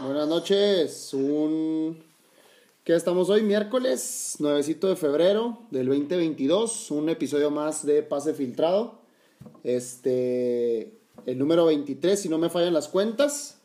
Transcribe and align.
Buenas 0.00 0.28
noches. 0.28 1.12
Un. 1.12 2.04
¿Qué 2.84 2.94
estamos 2.94 3.30
hoy? 3.30 3.42
Miércoles, 3.42 4.36
9 4.38 4.62
de 4.62 4.94
febrero 4.94 5.58
del 5.72 5.88
2022. 5.88 6.92
Un 6.92 7.08
episodio 7.08 7.50
más 7.50 7.84
de 7.84 8.04
Pase 8.04 8.32
Filtrado. 8.32 9.00
Este. 9.64 11.00
El 11.26 11.36
número 11.36 11.64
23, 11.66 12.20
si 12.20 12.28
no 12.28 12.38
me 12.38 12.48
fallan 12.48 12.74
las 12.74 12.86
cuentas. 12.86 13.58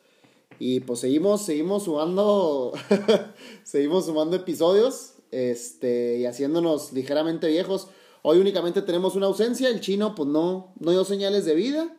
Y 0.58 0.80
pues 0.80 1.02
seguimos, 1.02 1.46
seguimos 1.46 1.84
sumando. 1.84 2.74
seguimos 3.64 4.08
sumando 4.08 4.36
episodios. 4.36 5.14
Este. 5.30 6.18
Y 6.18 6.26
haciéndonos 6.26 6.94
ligeramente 6.94 7.48
viejos. 7.48 7.90
Hoy 8.24 8.40
únicamente 8.40 8.82
tenemos 8.82 9.16
una 9.16 9.28
ausencia. 9.28 9.70
El 9.70 9.82
chino, 9.82 10.16
pues 10.16 10.30
no, 10.30 10.74
no 10.80 10.90
dio 10.90 11.06
señales 11.06 11.46
de 11.46 11.54
vida. 11.54 11.96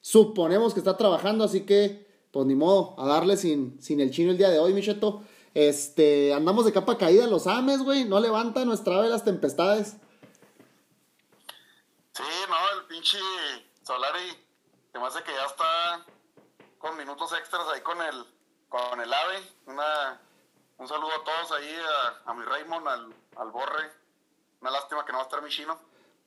Suponemos 0.00 0.74
que 0.74 0.80
está 0.80 0.96
trabajando, 0.96 1.44
así 1.44 1.60
que, 1.60 2.05
pues 2.36 2.46
ni 2.46 2.54
modo, 2.54 2.94
a 2.98 3.06
darle 3.06 3.38
sin, 3.38 3.80
sin 3.80 3.98
el 3.98 4.10
chino 4.10 4.30
el 4.30 4.36
día 4.36 4.50
de 4.50 4.58
hoy, 4.58 4.74
Micheto. 4.74 5.22
Este, 5.54 6.34
andamos 6.34 6.66
de 6.66 6.72
capa 6.74 6.98
caída 6.98 7.26
los 7.26 7.46
ames, 7.46 7.82
güey. 7.82 8.04
No 8.04 8.20
levanta 8.20 8.66
nuestra 8.66 8.98
ave 8.98 9.08
las 9.08 9.24
tempestades. 9.24 9.96
Sí, 12.12 12.22
no, 12.46 12.78
el 12.78 12.86
pinche 12.88 13.16
Solari, 13.82 14.36
se 14.92 14.98
me 14.98 15.06
hace 15.06 15.22
que 15.22 15.32
ya 15.32 15.46
está 15.46 16.04
con 16.76 16.98
minutos 16.98 17.32
extras 17.32 17.62
ahí 17.74 17.80
con 17.80 18.02
el, 18.02 18.26
con 18.68 19.00
el 19.00 19.10
ave. 19.10 19.40
Una, 19.64 20.20
un 20.76 20.86
saludo 20.86 21.12
a 21.12 21.24
todos 21.24 21.52
ahí, 21.52 21.74
a, 22.26 22.34
mi 22.34 22.44
Raymond, 22.44 22.86
al, 22.86 23.14
al 23.36 23.50
Borre. 23.50 23.90
Una 24.60 24.72
lástima 24.72 25.06
que 25.06 25.12
no 25.12 25.18
va 25.20 25.24
a 25.24 25.26
estar 25.26 25.42
mi 25.42 25.48
chino. 25.48 25.78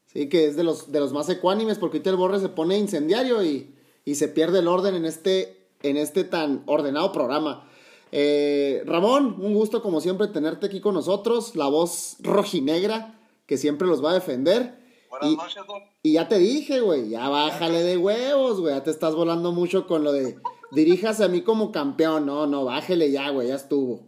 Sí, 0.08 0.28
que 0.28 0.48
es 0.48 0.56
de 0.56 0.64
los, 0.64 0.92
de 0.92 1.02
los 1.02 1.14
más 1.14 1.30
ecuánimes, 1.30 1.78
porque 1.78 1.98
ahorita 1.98 2.10
el 2.10 2.16
borre 2.16 2.40
se 2.40 2.50
pone 2.50 2.80
incendiario 2.80 3.44
y, 3.44 3.76
se 4.16 4.28
pierde 4.28 4.58
el 4.58 4.68
orden 4.68 4.96
en 4.96 5.06
este, 5.06 5.59
en 5.82 5.98
este 5.98 6.24
tan 6.24 6.64
ordenado 6.66 7.12
programa. 7.12 7.68
Eh, 8.12 8.84
Ramón, 8.86 9.36
un 9.40 9.54
gusto 9.54 9.82
como 9.82 10.02
siempre 10.02 10.28
tenerte 10.28 10.68
aquí 10.68 10.82
con 10.82 10.96
nosotros, 10.96 11.56
la 11.56 11.68
voz 11.68 12.18
rojinegra 12.20 13.20
que 13.46 13.58
siempre 13.58 13.88
los 13.88 14.04
va 14.04 14.12
a 14.12 14.16
defender. 14.16 14.80
Buenas 15.10 15.32
noches, 15.32 15.64
Y 16.04 16.14
ya 16.14 16.28
te 16.28 16.38
dije, 16.38 16.82
güey, 16.82 17.10
ya 17.10 17.30
bájale 17.30 17.82
de 17.82 17.98
huevos, 17.98 18.60
güey, 18.62 18.76
ya 18.76 18.84
te 18.84 18.92
estás 18.92 19.16
volando 19.16 19.52
mucho 19.52 19.88
con 19.88 20.04
lo 20.04 20.12
de 20.12 20.40
diríjase 20.72 21.24
a 21.24 21.28
mí 21.28 21.44
como 21.44 21.72
campeón. 21.72 22.26
No, 22.26 22.48
no, 22.48 22.66
bájele 22.66 23.12
ya, 23.12 23.30
güey, 23.30 23.48
ya 23.48 23.56
estuvo. 23.56 24.08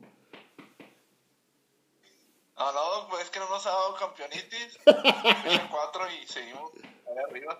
No, 2.58 2.72
no, 2.72 3.08
pues 3.09 3.23
es 3.23 3.30
que 3.31 3.39
no 3.39 3.49
nos 3.49 3.66
ha 3.66 3.72
dado 3.72 3.95
campeonitis. 3.95 4.77
cuatro 5.72 6.03
y 6.11 6.27
seguimos 6.27 6.72
arriba. 7.27 7.59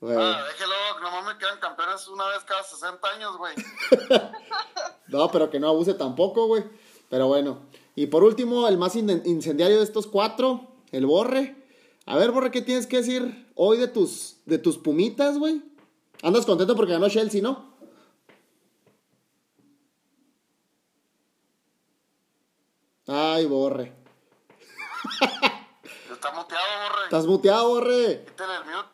Ah, 0.00 0.44
déjelo, 0.46 1.00
nomás 1.02 1.24
me 1.26 1.38
quedan 1.38 1.58
campeones 1.58 2.06
una 2.06 2.28
vez 2.28 2.44
cada 2.44 2.62
60 2.62 3.08
años, 3.08 3.36
güey. 3.36 3.54
no, 5.08 5.30
pero 5.30 5.50
que 5.50 5.58
no 5.58 5.68
abuse 5.68 5.94
tampoco, 5.94 6.46
güey. 6.46 6.64
Pero 7.10 7.26
bueno. 7.26 7.66
Y 7.96 8.06
por 8.06 8.22
último, 8.22 8.68
el 8.68 8.78
más 8.78 8.94
incendiario 8.94 9.78
de 9.78 9.84
estos 9.84 10.06
cuatro, 10.06 10.68
el 10.92 11.04
Borre. 11.04 11.56
A 12.06 12.16
ver, 12.16 12.30
Borre, 12.30 12.52
¿qué 12.52 12.62
tienes 12.62 12.86
que 12.86 12.98
decir 12.98 13.50
hoy 13.56 13.76
de 13.78 13.88
tus, 13.88 14.36
de 14.46 14.58
tus 14.58 14.78
pumitas, 14.78 15.36
güey? 15.36 15.62
¿Andas 16.22 16.46
contento 16.46 16.76
porque 16.76 16.92
ganó 16.92 17.08
Chelsea, 17.08 17.42
no? 17.42 17.74
Ay, 23.08 23.46
Borre. 23.46 23.94
Estás 26.12 26.34
muteado, 26.34 26.66
borre. 26.82 27.04
Estás 27.04 27.26
muteado, 27.26 27.68
borre. 27.68 28.24
Quítale 28.26 28.56
el 28.56 28.64
mute. 28.64 28.88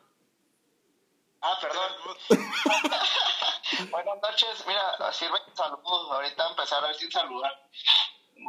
Ah, 1.41 1.57
perdón. 1.61 1.91
Buenas 3.91 4.21
noches. 4.21 4.65
Mira, 4.67 5.13
sirve 5.13 5.39
saludos. 5.53 6.11
Ahorita 6.11 6.49
empezar 6.49 6.83
a 6.83 6.87
ver 6.87 6.95
sin 6.95 7.11
saludar. 7.11 7.69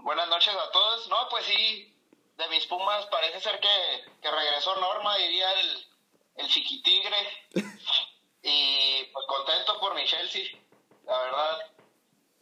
Buenas 0.03 0.29
noches 0.29 0.55
a 0.55 0.71
todos. 0.71 1.09
No, 1.09 1.29
pues 1.31 1.45
sí, 1.47 1.95
de 2.37 2.49
mis 2.49 2.67
Pumas 2.67 3.07
parece 3.07 3.41
ser 3.41 3.61
que, 3.61 4.05
que 4.21 4.31
regresó 4.31 4.77
Norma, 4.77 5.17
diría 5.17 5.53
el, 5.61 5.87
el 6.37 6.49
chiquitigre. 6.49 7.49
y 8.43 9.05
pues 9.05 9.27
contento 9.27 9.79
por 9.81 9.95
mi 9.95 10.05
Chelsea. 10.07 10.59
La 11.05 11.19
verdad, 11.19 11.73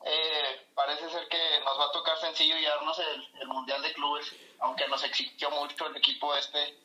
eh, 0.04 0.68
parece 0.74 1.10
ser 1.10 1.28
que 1.28 1.60
nos 1.64 1.78
va 1.78 1.86
a 1.86 1.92
tocar 1.92 2.18
sencillo 2.18 2.56
llevarnos 2.56 2.98
el, 2.98 3.40
el 3.40 3.48
Mundial 3.48 3.82
de 3.82 3.92
Clubes 3.92 4.34
aunque 4.64 4.88
nos 4.88 5.04
exigió 5.04 5.50
mucho 5.50 5.86
el 5.86 5.96
equipo 5.96 6.34
este. 6.34 6.78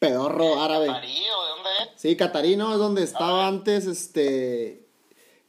Pedorro 0.00 0.60
árabe. 0.60 0.86
¿Catarí 0.86 1.18
o 1.30 1.44
de 1.44 1.50
dónde 1.50 1.70
es? 1.82 2.00
Sí, 2.00 2.16
Catarino 2.16 2.72
es 2.72 2.78
donde 2.78 3.02
estaba 3.04 3.46
antes, 3.46 3.86
este... 3.86 4.88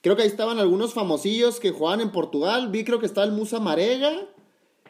Creo 0.01 0.15
que 0.15 0.23
ahí 0.23 0.27
estaban 0.27 0.59
algunos 0.59 0.93
famosillos 0.93 1.59
que 1.59 1.71
jugaban 1.71 2.01
en 2.01 2.11
Portugal. 2.11 2.69
Vi 2.69 2.83
creo 2.83 2.99
que 2.99 3.05
estaba 3.05 3.25
el 3.25 3.31
Musa 3.31 3.59
Marega 3.59 4.27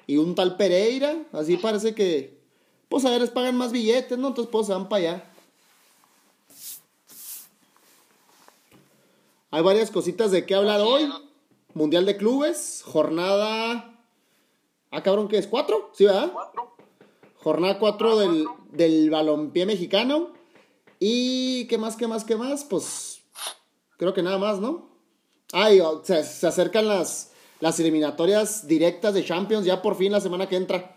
y 0.07 0.17
un 0.17 0.35
tal 0.35 0.57
Pereira. 0.57 1.23
Así 1.31 1.57
parece 1.57 1.93
que... 1.93 2.41
Pues 2.89 3.05
a 3.05 3.11
ver, 3.11 3.21
les 3.21 3.29
pagan 3.29 3.55
más 3.55 3.71
billetes, 3.71 4.17
¿no? 4.17 4.29
Entonces 4.29 4.51
pues 4.51 4.67
se 4.67 4.73
van 4.73 4.89
para 4.89 4.99
allá. 4.99 5.31
Hay 9.51 9.61
varias 9.61 9.91
cositas 9.91 10.31
de 10.31 10.45
qué 10.45 10.55
hablar 10.55 10.81
hoy. 10.81 11.11
Mundial 11.73 12.05
de 12.05 12.17
Clubes, 12.17 12.81
jornada... 12.85 13.95
Ah, 14.89 15.03
cabrón, 15.03 15.27
¿qué 15.27 15.37
es? 15.37 15.47
¿Cuatro? 15.47 15.91
¿Sí, 15.93 16.05
verdad? 16.05 16.31
Cuatro. 16.33 16.75
Jornada 17.43 17.79
4 17.79 18.17
del, 18.17 18.47
del 18.71 19.09
balompié 19.09 19.65
mexicano. 19.65 20.33
Y 20.99 21.65
qué 21.67 21.77
más, 21.77 21.95
qué 21.95 22.07
más, 22.07 22.23
qué 22.23 22.35
más, 22.35 22.63
pues 22.63 23.21
creo 23.97 24.13
que 24.13 24.21
nada 24.21 24.37
más, 24.37 24.59
¿no? 24.59 24.89
Ay, 25.51 25.81
se, 26.03 26.23
se 26.23 26.47
acercan 26.47 26.87
las, 26.87 27.31
las 27.59 27.79
eliminatorias 27.79 28.67
directas 28.67 29.13
de 29.13 29.25
Champions 29.25 29.65
ya 29.65 29.81
por 29.81 29.95
fin 29.95 30.11
la 30.11 30.21
semana 30.21 30.47
que 30.47 30.57
entra. 30.57 30.95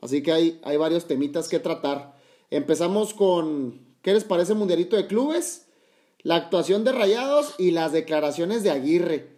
Así 0.00 0.22
que 0.22 0.32
hay, 0.32 0.60
hay 0.64 0.76
varios 0.76 1.06
temitas 1.06 1.48
que 1.48 1.58
tratar. 1.58 2.16
Empezamos 2.50 3.14
con, 3.14 3.96
¿qué 4.02 4.12
les 4.12 4.24
parece 4.24 4.54
Mundialito 4.54 4.96
de 4.96 5.06
Clubes? 5.06 5.66
La 6.22 6.36
actuación 6.36 6.84
de 6.84 6.92
Rayados 6.92 7.54
y 7.58 7.70
las 7.70 7.92
declaraciones 7.92 8.62
de 8.62 8.70
Aguirre. 8.70 9.36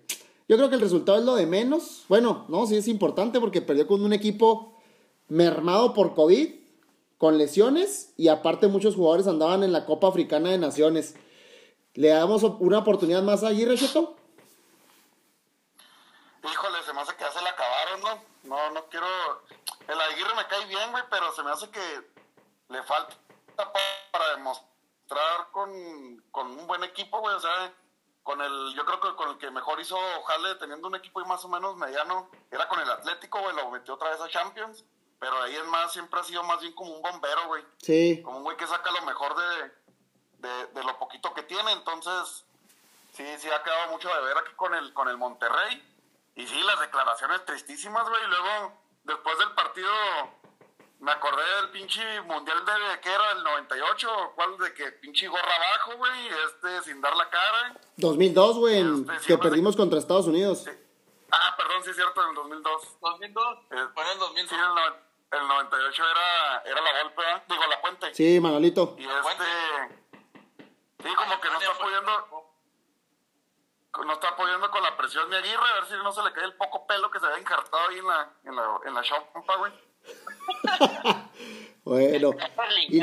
Yo 0.48 0.56
creo 0.56 0.68
que 0.68 0.76
el 0.76 0.80
resultado 0.80 1.18
es 1.18 1.24
lo 1.24 1.36
de 1.36 1.46
menos. 1.46 2.04
Bueno, 2.08 2.46
no, 2.48 2.66
sí 2.66 2.76
es 2.76 2.88
importante 2.88 3.40
porque 3.40 3.60
perdió 3.60 3.86
con 3.86 4.02
un 4.02 4.12
equipo 4.12 4.74
mermado 5.28 5.92
por 5.92 6.14
COVID, 6.14 6.48
con 7.18 7.36
lesiones 7.36 8.14
y 8.16 8.28
aparte 8.28 8.68
muchos 8.68 8.94
jugadores 8.94 9.26
andaban 9.26 9.64
en 9.64 9.72
la 9.72 9.84
Copa 9.84 10.08
Africana 10.08 10.50
de 10.50 10.58
Naciones. 10.58 11.16
¿Le 11.94 12.08
damos 12.08 12.44
una 12.44 12.78
oportunidad 12.78 13.22
más 13.22 13.42
a 13.42 13.48
Aguirre, 13.48 13.76
Cheto? 13.76 14.16
Híjole, 16.44 16.82
se 16.84 16.92
me 16.92 17.00
hace 17.00 17.16
que 17.16 17.24
ya 17.24 17.32
se 17.32 17.42
le 17.42 17.48
acabaron, 17.48 18.00
¿no? 18.00 18.22
No, 18.44 18.70
no 18.70 18.84
quiero... 18.88 19.06
El 19.88 20.00
Aguirre 20.00 20.34
me 20.36 20.46
cae 20.46 20.64
bien, 20.66 20.92
güey, 20.92 21.02
pero 21.10 21.32
se 21.34 21.42
me 21.42 21.50
hace 21.50 21.68
que 21.70 21.80
le 22.68 22.82
falta 22.84 23.16
para 24.12 24.36
demostrar 24.36 25.50
con, 25.50 26.22
con 26.30 26.46
un 26.46 26.66
buen 26.68 26.84
equipo, 26.84 27.18
güey, 27.20 27.34
o 27.34 27.40
sea, 27.40 27.72
con 28.22 28.40
el, 28.40 28.74
yo 28.76 28.84
creo 28.84 29.00
que 29.00 29.16
con 29.16 29.30
el 29.30 29.38
que 29.38 29.50
mejor 29.50 29.80
hizo 29.80 29.96
Jale 30.26 30.54
teniendo 30.56 30.86
un 30.86 30.94
equipo 30.94 31.20
y 31.20 31.24
más 31.24 31.44
o 31.44 31.48
menos 31.48 31.76
mediano, 31.76 32.30
era 32.50 32.68
con 32.68 32.78
el 32.78 32.90
Atlético, 32.90 33.40
güey, 33.40 33.56
lo 33.56 33.70
metió 33.70 33.94
otra 33.94 34.10
vez 34.10 34.20
a 34.20 34.28
Champions 34.28 34.84
pero 35.18 35.42
ahí 35.42 35.56
es 35.56 35.64
más, 35.66 35.92
siempre 35.92 36.20
ha 36.20 36.24
sido 36.24 36.42
más 36.44 36.60
bien 36.60 36.72
como 36.74 36.92
un 36.92 37.02
bombero, 37.02 37.46
güey. 37.48 37.64
Sí. 37.78 38.22
Como 38.22 38.38
un 38.38 38.44
güey 38.44 38.56
que 38.56 38.66
saca 38.66 38.90
lo 38.92 39.02
mejor 39.02 39.34
de, 39.36 40.66
de, 40.68 40.84
lo 40.84 40.98
poquito 40.98 41.34
que 41.34 41.42
tiene. 41.42 41.72
Entonces, 41.72 42.44
sí, 43.12 43.24
sí 43.38 43.48
ha 43.50 43.62
quedado 43.62 43.90
mucho 43.90 44.08
de 44.08 44.20
ver 44.22 44.38
aquí 44.38 44.52
con 44.54 44.74
el, 44.74 44.92
con 44.92 45.08
el 45.08 45.16
Monterrey. 45.16 45.82
Y 46.36 46.46
sí, 46.46 46.60
las 46.62 46.78
declaraciones 46.80 47.44
tristísimas, 47.44 48.08
güey. 48.08 48.22
Y 48.24 48.28
luego, 48.28 48.72
después 49.04 49.38
del 49.38 49.50
partido, 49.52 49.90
me 51.00 51.10
acordé 51.10 51.42
del 51.62 51.70
pinche 51.70 52.20
mundial 52.22 52.64
de 52.64 53.00
que 53.00 53.08
era 53.12 53.32
el 53.32 53.42
98, 53.42 54.08
¿cuál? 54.36 54.56
De 54.58 54.72
que 54.74 54.92
pinche 54.92 55.26
gorra 55.26 55.42
abajo, 55.42 55.98
güey, 55.98 56.28
este, 56.46 56.82
sin 56.82 57.00
dar 57.00 57.16
la 57.16 57.28
cara. 57.28 57.76
2002, 57.96 58.56
güey, 58.56 58.80
este, 58.80 59.26
que 59.26 59.38
perdimos 59.38 59.74
contra 59.74 59.98
Estados 59.98 60.26
Unidos. 60.26 60.64
Ah, 61.30 61.54
perdón, 61.56 61.82
sí 61.84 61.90
es 61.90 61.96
cierto, 61.96 62.22
en 62.22 62.28
el 62.30 62.34
2002. 62.36 62.82
¿2002? 63.00 63.58
Eh, 63.70 63.88
fue 63.94 64.02
en 64.04 64.10
el 64.10 64.18
2002. 64.18 64.48
Sí, 64.48 64.54
en 64.54 64.60
el 64.60 65.07
el 65.30 65.46
98 65.46 66.02
era, 66.10 66.62
era 66.64 66.80
la 66.80 67.02
golpe, 67.02 67.22
digo, 67.48 67.62
la 67.68 67.80
puente. 67.80 68.14
Sí, 68.14 68.40
Manolito. 68.40 68.96
Y 68.98 69.04
este. 69.04 69.44
Sí, 71.02 71.14
como 71.14 71.40
que 71.40 71.48
no 71.48 71.58
está 71.58 71.72
apoyando. 71.72 72.48
No 74.04 74.12
está 74.12 74.28
apoyando 74.28 74.70
con 74.70 74.82
la 74.82 74.96
presión 74.96 75.28
de 75.28 75.38
Aguirre, 75.38 75.68
a 75.70 75.80
ver 75.80 75.86
si 75.86 75.94
no 75.94 76.12
se 76.12 76.22
le 76.22 76.32
cae 76.32 76.44
el 76.44 76.54
poco 76.54 76.86
pelo 76.86 77.10
que 77.10 77.18
se 77.18 77.26
había 77.26 77.38
encartado 77.38 77.88
ahí 77.88 77.98
en 77.98 78.06
la, 78.06 78.32
en 78.44 78.56
la, 78.56 78.80
en 78.86 78.94
la 78.94 79.02
chompa, 79.02 79.56
güey. 79.56 79.72
bueno. 81.84 82.34
y 82.88 83.02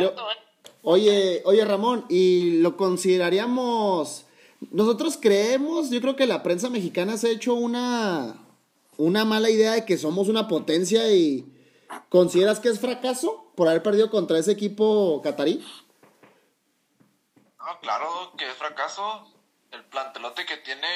oye, 0.83 1.41
oye, 1.43 1.65
Ramón, 1.65 2.05
¿y 2.09 2.59
lo 2.61 2.77
consideraríamos. 2.77 4.25
Nosotros 4.71 5.17
creemos, 5.21 5.89
yo 5.89 5.99
creo 6.01 6.15
que 6.15 6.27
la 6.27 6.43
prensa 6.43 6.69
mexicana 6.69 7.17
se 7.17 7.27
ha 7.27 7.31
hecho 7.31 7.55
una, 7.55 8.35
una 8.97 9.25
mala 9.25 9.49
idea 9.49 9.73
de 9.73 9.85
que 9.85 9.97
somos 9.97 10.29
una 10.29 10.47
potencia 10.47 11.11
y 11.11 11.54
¿Consideras 12.09 12.59
que 12.59 12.69
es 12.69 12.79
fracaso 12.79 13.51
por 13.55 13.67
haber 13.67 13.83
perdido 13.83 14.09
contra 14.09 14.37
ese 14.37 14.51
equipo 14.51 15.21
catarí? 15.23 15.65
No, 17.59 17.79
claro 17.79 18.33
que 18.37 18.49
es 18.49 18.55
fracaso. 18.55 19.31
El 19.71 19.83
plantelote 19.85 20.45
que 20.45 20.57
tiene 20.57 20.87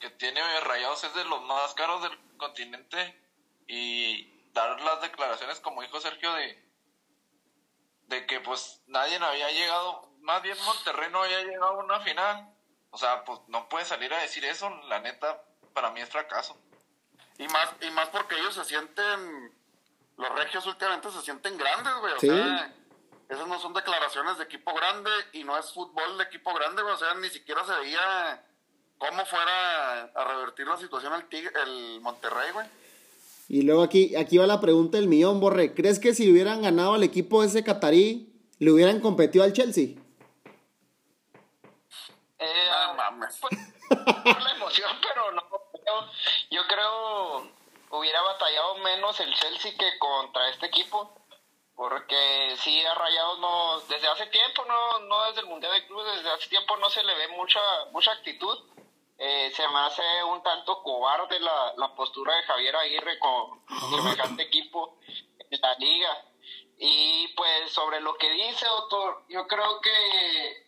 que 0.00 0.10
tiene 0.10 0.40
Rayados 0.60 1.04
es 1.04 1.14
de 1.14 1.24
los 1.24 1.42
más 1.44 1.72
caros 1.74 2.02
del 2.02 2.18
continente 2.36 3.18
y 3.66 4.30
dar 4.52 4.80
las 4.80 5.00
declaraciones 5.00 5.60
como 5.60 5.82
dijo 5.82 6.00
Sergio 6.00 6.32
de 6.34 6.64
de 8.08 8.26
que 8.26 8.40
pues 8.40 8.82
nadie 8.86 9.16
había 9.16 9.50
llegado, 9.50 10.08
más 10.20 10.42
bien 10.42 10.56
Monterrey 10.64 11.10
no 11.10 11.22
había 11.22 11.42
llegado 11.42 11.72
a 11.72 11.84
una 11.84 12.00
final. 12.00 12.50
O 12.90 12.98
sea, 12.98 13.24
pues 13.24 13.40
no 13.48 13.68
puede 13.68 13.84
salir 13.84 14.12
a 14.14 14.20
decir 14.20 14.44
eso, 14.44 14.70
la 14.88 15.00
neta, 15.00 15.42
para 15.72 15.90
mí 15.90 16.00
es 16.00 16.08
fracaso. 16.08 16.56
Y 17.38 17.48
más, 17.48 17.70
y 17.80 17.90
más 17.90 18.08
porque 18.10 18.36
ellos 18.36 18.54
se 18.54 18.64
sienten, 18.64 19.52
los 20.16 20.34
regios 20.36 20.66
últimamente 20.66 21.10
se 21.10 21.22
sienten 21.22 21.56
grandes, 21.56 21.92
güey. 22.00 22.12
O 22.14 22.20
sea, 22.20 22.74
esas 23.28 23.48
no 23.48 23.58
son 23.58 23.72
declaraciones 23.72 24.38
de 24.38 24.44
equipo 24.44 24.74
grande 24.74 25.10
y 25.32 25.44
no 25.44 25.58
es 25.58 25.72
fútbol 25.72 26.18
de 26.18 26.24
equipo 26.24 26.54
grande, 26.54 26.82
güey. 26.82 26.94
O 26.94 26.98
sea, 26.98 27.14
ni 27.14 27.28
siquiera 27.28 27.64
se 27.64 27.74
veía 27.74 28.44
cómo 28.98 29.24
fuera 29.26 30.04
a 30.14 30.24
revertir 30.24 30.66
la 30.66 30.76
situación 30.76 31.12
el, 31.30 31.56
el 31.68 32.00
Monterrey, 32.00 32.52
güey. 32.52 32.66
Y 33.48 33.62
luego 33.62 33.82
aquí, 33.82 34.16
aquí 34.16 34.38
va 34.38 34.46
la 34.46 34.60
pregunta 34.60 34.96
del 34.96 35.08
millón, 35.08 35.40
Borre. 35.40 35.74
¿Crees 35.74 35.98
que 35.98 36.14
si 36.14 36.30
hubieran 36.30 36.62
ganado 36.62 36.94
al 36.94 37.02
equipo 37.02 37.42
ese 37.42 37.62
catarí, 37.62 38.32
le 38.58 38.70
hubieran 38.70 39.00
competido 39.00 39.44
al 39.44 39.52
Chelsea? 39.52 39.88
Eh, 42.38 42.68
ah, 42.70 42.94
mames. 42.96 43.36
Pues, 43.40 43.54
por 43.88 44.42
la 44.42 44.52
emoción, 44.52 44.90
pero 45.02 45.32
no. 45.32 45.42
Yo 46.50 46.62
creo 46.66 47.53
hubiera 47.98 48.20
batallado 48.22 48.76
menos 48.76 49.18
el 49.20 49.34
Chelsea 49.34 49.72
que 49.76 49.98
contra 49.98 50.48
este 50.48 50.66
equipo. 50.66 51.20
Porque 51.76 52.54
sí, 52.58 52.84
a 52.86 52.94
Rayados 52.94 53.40
no, 53.40 53.80
desde 53.88 54.06
hace 54.06 54.26
tiempo, 54.26 54.64
no, 54.64 55.00
no 55.00 55.24
desde 55.26 55.40
el 55.40 55.46
Mundial 55.46 55.72
de 55.72 55.86
Clubes, 55.86 56.16
desde 56.16 56.30
hace 56.30 56.48
tiempo 56.48 56.76
no 56.76 56.88
se 56.88 57.02
le 57.02 57.14
ve 57.16 57.28
mucha, 57.28 57.60
mucha 57.90 58.12
actitud 58.12 58.74
eh, 59.16 59.52
se 59.54 59.66
me 59.68 59.78
hace 59.78 60.02
un 60.24 60.42
tanto 60.42 60.82
cobarde 60.82 61.38
la, 61.38 61.72
la 61.76 61.94
postura 61.94 62.34
de 62.36 62.42
Javier 62.42 62.74
Aguirre 62.76 63.18
con 63.18 63.64
semejante 63.90 64.42
equipo 64.42 64.98
en 65.50 65.60
la 65.60 65.74
liga. 65.74 66.24
Y 66.78 67.28
pues 67.28 67.72
sobre 67.72 68.00
lo 68.00 68.14
que 68.16 68.30
dice, 68.30 68.66
doctor, 68.66 69.24
yo 69.28 69.46
creo 69.46 69.80
que 69.80 70.66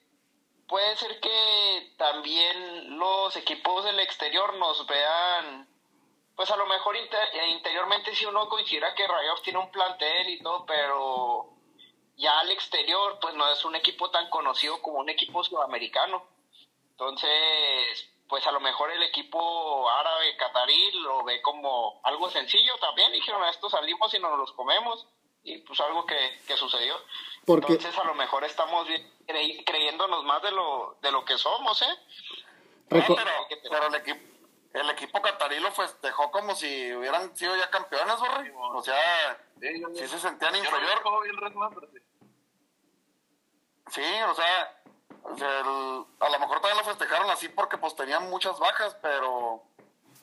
puede 0.69 0.97
ser 0.97 1.19
que 1.21 1.95
también 1.99 2.99
los 2.99 3.35
equipos 3.37 3.85
del 3.85 3.99
exterior 3.99 4.55
nos 4.55 4.87
vean, 4.87 5.69
pues 6.37 6.51
a 6.51 6.57
lo 6.57 6.67
mejor 6.67 6.97
eh, 6.97 7.49
interiormente 7.49 8.15
si 8.15 8.27
uno 8.27 8.49
considera 8.49 8.95
que 8.95 9.07
Rayados 9.07 9.43
tiene 9.43 9.59
un 9.59 9.71
plantel 9.71 10.29
y 10.29 10.43
todo, 10.43 10.67
pero 10.67 11.51
ya 12.17 12.39
al 12.41 12.51
exterior 12.51 13.19
pues 13.21 13.35
no 13.35 13.51
es 13.51 13.65
un 13.65 13.75
equipo 13.75 14.11
tan 14.11 14.29
conocido 14.29 14.81
como 14.83 14.99
un 14.99 15.09
equipo 15.09 15.43
sudamericano. 15.43 16.29
Entonces, 16.91 18.09
pues 18.29 18.47
a 18.47 18.53
lo 18.53 18.61
mejor 18.61 18.91
el 18.91 19.03
equipo 19.03 19.89
árabe 19.91 20.37
catarí 20.37 20.93
lo 20.93 21.25
ve 21.25 21.41
como 21.41 22.01
algo 22.05 22.31
sencillo 22.31 22.77
también. 22.79 23.13
Dijeron, 23.13 23.43
a 23.43 23.51
esto 23.51 23.71
salimos 23.71 24.13
y 24.15 24.19
nos 24.19 24.39
los 24.39 24.53
comemos. 24.53 25.07
Y 25.43 25.59
pues 25.59 25.79
algo 25.81 26.05
que, 26.05 26.41
que 26.47 26.57
sucedió. 26.57 26.97
Entonces 27.47 27.97
a 27.97 28.05
lo 28.05 28.15
mejor 28.15 28.45
estamos 28.45 28.89
creyéndonos 29.65 30.25
más 30.25 30.43
de 30.43 30.51
lo, 30.51 30.97
de 31.01 31.13
lo 31.13 31.25
que 31.25 31.39
somos, 31.39 31.81
¿eh? 31.83 31.99
pero, 32.89 33.17
el, 33.87 33.95
equipo, 33.95 34.36
el 34.81 34.91
equipo 34.91 35.23
catarí 35.23 35.59
lo 35.61 35.73
festejó 35.73 36.31
como 36.31 36.55
si 36.55 36.93
hubieran 36.95 37.35
sido 37.37 37.57
ya 37.57 37.71
campeones, 37.71 38.17
O 38.55 38.83
sea, 38.83 39.39
sí, 39.61 40.09
se 40.09 40.19
sentían 40.19 40.55
inferior. 40.55 41.03
Sí, 43.91 44.03
o 44.29 44.35
sea, 44.35 44.83
a 46.21 46.29
lo 46.29 46.39
mejor 46.39 46.61
todavía 46.61 46.83
lo 46.83 46.89
festejaron 46.89 47.31
así 47.31 47.49
porque 47.49 47.79
pues 47.79 47.95
tenían 47.97 48.29
muchas 48.29 48.59
bajas, 48.59 48.97
pero 49.01 49.63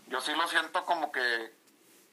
yo 0.07 0.21
sí 0.21 0.33
lo 0.35 0.47
siento 0.47 0.85
como 0.85 1.11
que 1.11 1.55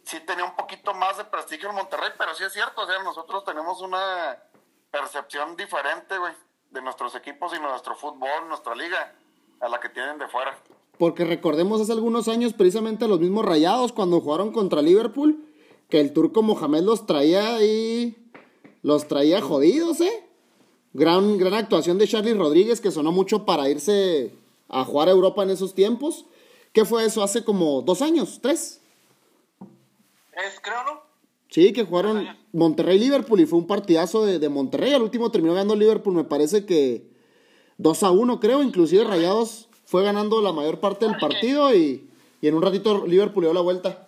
sí 0.04 0.20
tenía 0.20 0.44
un 0.44 0.56
poquito 0.56 0.94
más 0.94 1.19
de 1.19 1.25
prestigio 1.25 1.69
en 1.69 1.75
Monterrey, 1.75 2.10
pero 2.16 2.34
sí 2.34 2.44
es 2.44 2.52
cierto, 2.52 2.82
o 2.82 2.87
sea, 2.87 3.02
nosotros 3.02 3.44
tenemos 3.44 3.81
una 3.81 4.42
percepción 4.90 5.56
diferente, 5.56 6.16
güey, 6.16 6.34
de 6.70 6.81
nuestros 6.81 7.14
equipos 7.14 7.54
y 7.54 7.60
nuestro 7.60 7.94
fútbol, 7.96 8.48
nuestra 8.48 8.75
liga, 8.75 9.12
a 9.60 9.69
la 9.69 9.78
que 9.78 9.88
tienen 9.90 10.19
de 10.19 10.28
fuera. 10.28 10.56
Porque 11.00 11.25
recordemos 11.25 11.81
hace 11.81 11.93
algunos 11.93 12.29
años 12.29 12.52
precisamente 12.52 13.08
los 13.08 13.20
mismos 13.20 13.47
rayados 13.47 13.91
cuando 13.91 14.20
jugaron 14.20 14.52
contra 14.52 14.82
Liverpool, 14.82 15.43
que 15.88 15.99
el 15.99 16.12
turco 16.12 16.43
Mohamed 16.43 16.82
los 16.82 17.06
traía 17.06 17.64
y 17.64 18.19
los 18.82 19.08
traía 19.08 19.41
jodidos, 19.41 20.02
¿eh? 20.02 20.29
Gran, 20.93 21.38
gran 21.38 21.55
actuación 21.55 21.97
de 21.97 22.06
Charlie 22.06 22.35
Rodríguez 22.35 22.82
que 22.82 22.91
sonó 22.91 23.12
mucho 23.12 23.47
para 23.47 23.70
irse 23.70 24.35
a 24.69 24.85
jugar 24.85 25.08
a 25.08 25.12
Europa 25.12 25.43
en 25.43 25.49
esos 25.49 25.75
tiempos. 25.75 26.26
¿Qué 26.75 26.85
fue 26.85 27.06
eso? 27.06 27.23
Hace 27.23 27.44
como 27.44 27.81
dos 27.81 28.02
años, 28.02 28.38
tres. 28.43 28.82
Es, 30.32 30.61
creo, 30.61 30.85
¿no? 30.85 31.00
Sí, 31.49 31.73
que 31.73 31.87
jugaron 31.87 32.29
Monterrey-Liverpool 32.52 33.41
y 33.41 33.47
fue 33.47 33.58
un 33.58 33.67
partidazo 33.67 34.26
de, 34.26 34.49
Monterrey. 34.50 34.93
Al 34.93 35.00
último 35.00 35.31
terminó 35.31 35.55
ganando 35.55 35.76
Liverpool, 35.76 36.12
me 36.12 36.25
parece 36.25 36.67
que 36.67 37.08
2 37.79 38.02
a 38.02 38.11
1, 38.11 38.38
creo. 38.38 38.62
Inclusive 38.62 39.05
Rayados 39.05 39.69
fue 39.90 40.04
ganando 40.04 40.40
la 40.40 40.52
mayor 40.52 40.78
parte 40.78 41.04
del 41.04 41.19
partido 41.19 41.75
y, 41.75 42.08
y 42.40 42.46
en 42.46 42.54
un 42.54 42.62
ratito 42.62 43.04
Liverpool 43.04 43.42
dio 43.42 43.52
la 43.52 43.60
vuelta. 43.60 44.06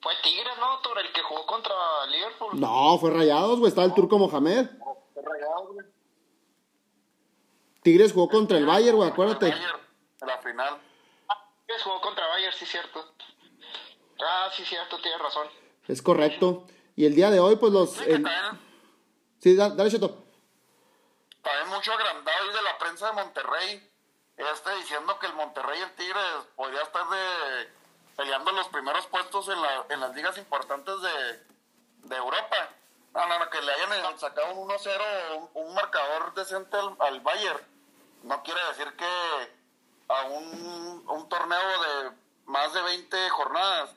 Fue 0.00 0.14
Tigres, 0.22 0.54
¿no? 0.58 0.80
El 0.98 1.12
que 1.12 1.20
jugó 1.20 1.44
contra 1.44 1.74
Liverpool. 2.06 2.58
No, 2.58 2.96
fue 2.98 3.10
Rayados, 3.10 3.58
güey. 3.58 3.68
Estaba 3.68 3.86
el 3.86 3.92
turco 3.92 4.18
Mohamed. 4.18 4.66
Tigres 7.82 8.14
jugó 8.14 8.30
contra 8.30 8.56
el 8.56 8.64
Bayern, 8.64 8.96
güey, 8.96 9.10
acuérdate. 9.10 9.48
En 9.48 10.26
la 10.26 10.38
final. 10.38 10.78
Ah, 11.28 11.50
Tigres 11.66 11.82
jugó 11.82 12.00
contra 12.00 12.26
Bayern, 12.28 12.54
sí, 12.54 12.64
cierto. 12.64 13.04
Ah, 14.26 14.48
sí, 14.56 14.64
cierto, 14.64 14.96
tienes 15.02 15.20
razón. 15.20 15.48
Es 15.86 16.00
correcto. 16.00 16.64
Y 16.96 17.04
el 17.04 17.14
día 17.14 17.30
de 17.30 17.40
hoy, 17.40 17.56
pues 17.56 17.70
los. 17.70 17.90
Sí, 17.90 18.24
sí 19.38 19.54
dale, 19.54 19.90
Cheto. 19.90 20.24
También 21.42 21.68
mucho 21.68 21.92
agrandado 21.92 22.52
de 22.52 22.62
la 22.62 22.78
prensa 22.78 23.06
de 23.08 23.12
Monterrey. 23.12 23.90
Este 24.36 24.74
diciendo 24.76 25.18
que 25.18 25.26
el 25.26 25.34
Monterrey 25.34 25.80
el 25.80 25.94
Tigres 25.94 26.46
podría 26.56 26.82
estar 26.82 27.08
de 27.08 27.72
peleando 28.16 28.52
los 28.52 28.68
primeros 28.68 29.06
puestos 29.06 29.48
en, 29.48 29.60
la, 29.60 29.86
en 29.88 30.00
las 30.00 30.14
ligas 30.14 30.36
importantes 30.38 30.94
de, 31.00 32.08
de 32.08 32.16
Europa. 32.16 32.68
No, 33.14 33.26
no, 33.26 33.50
que 33.50 33.60
le 33.60 33.72
hayan 33.72 34.18
sacado 34.18 34.54
un 34.54 34.68
1-0, 34.68 35.50
un, 35.54 35.74
marcador 35.74 36.32
decente 36.34 36.76
al, 36.98 37.20
Bayern, 37.20 37.60
no 38.22 38.42
quiere 38.42 38.60
decir 38.68 38.90
que 38.96 39.06
a 40.08 40.22
un, 40.22 41.04
un 41.06 41.28
torneo 41.28 41.82
de 41.82 42.12
más 42.46 42.72
de 42.72 42.80
20 42.80 43.28
jornadas 43.30 43.90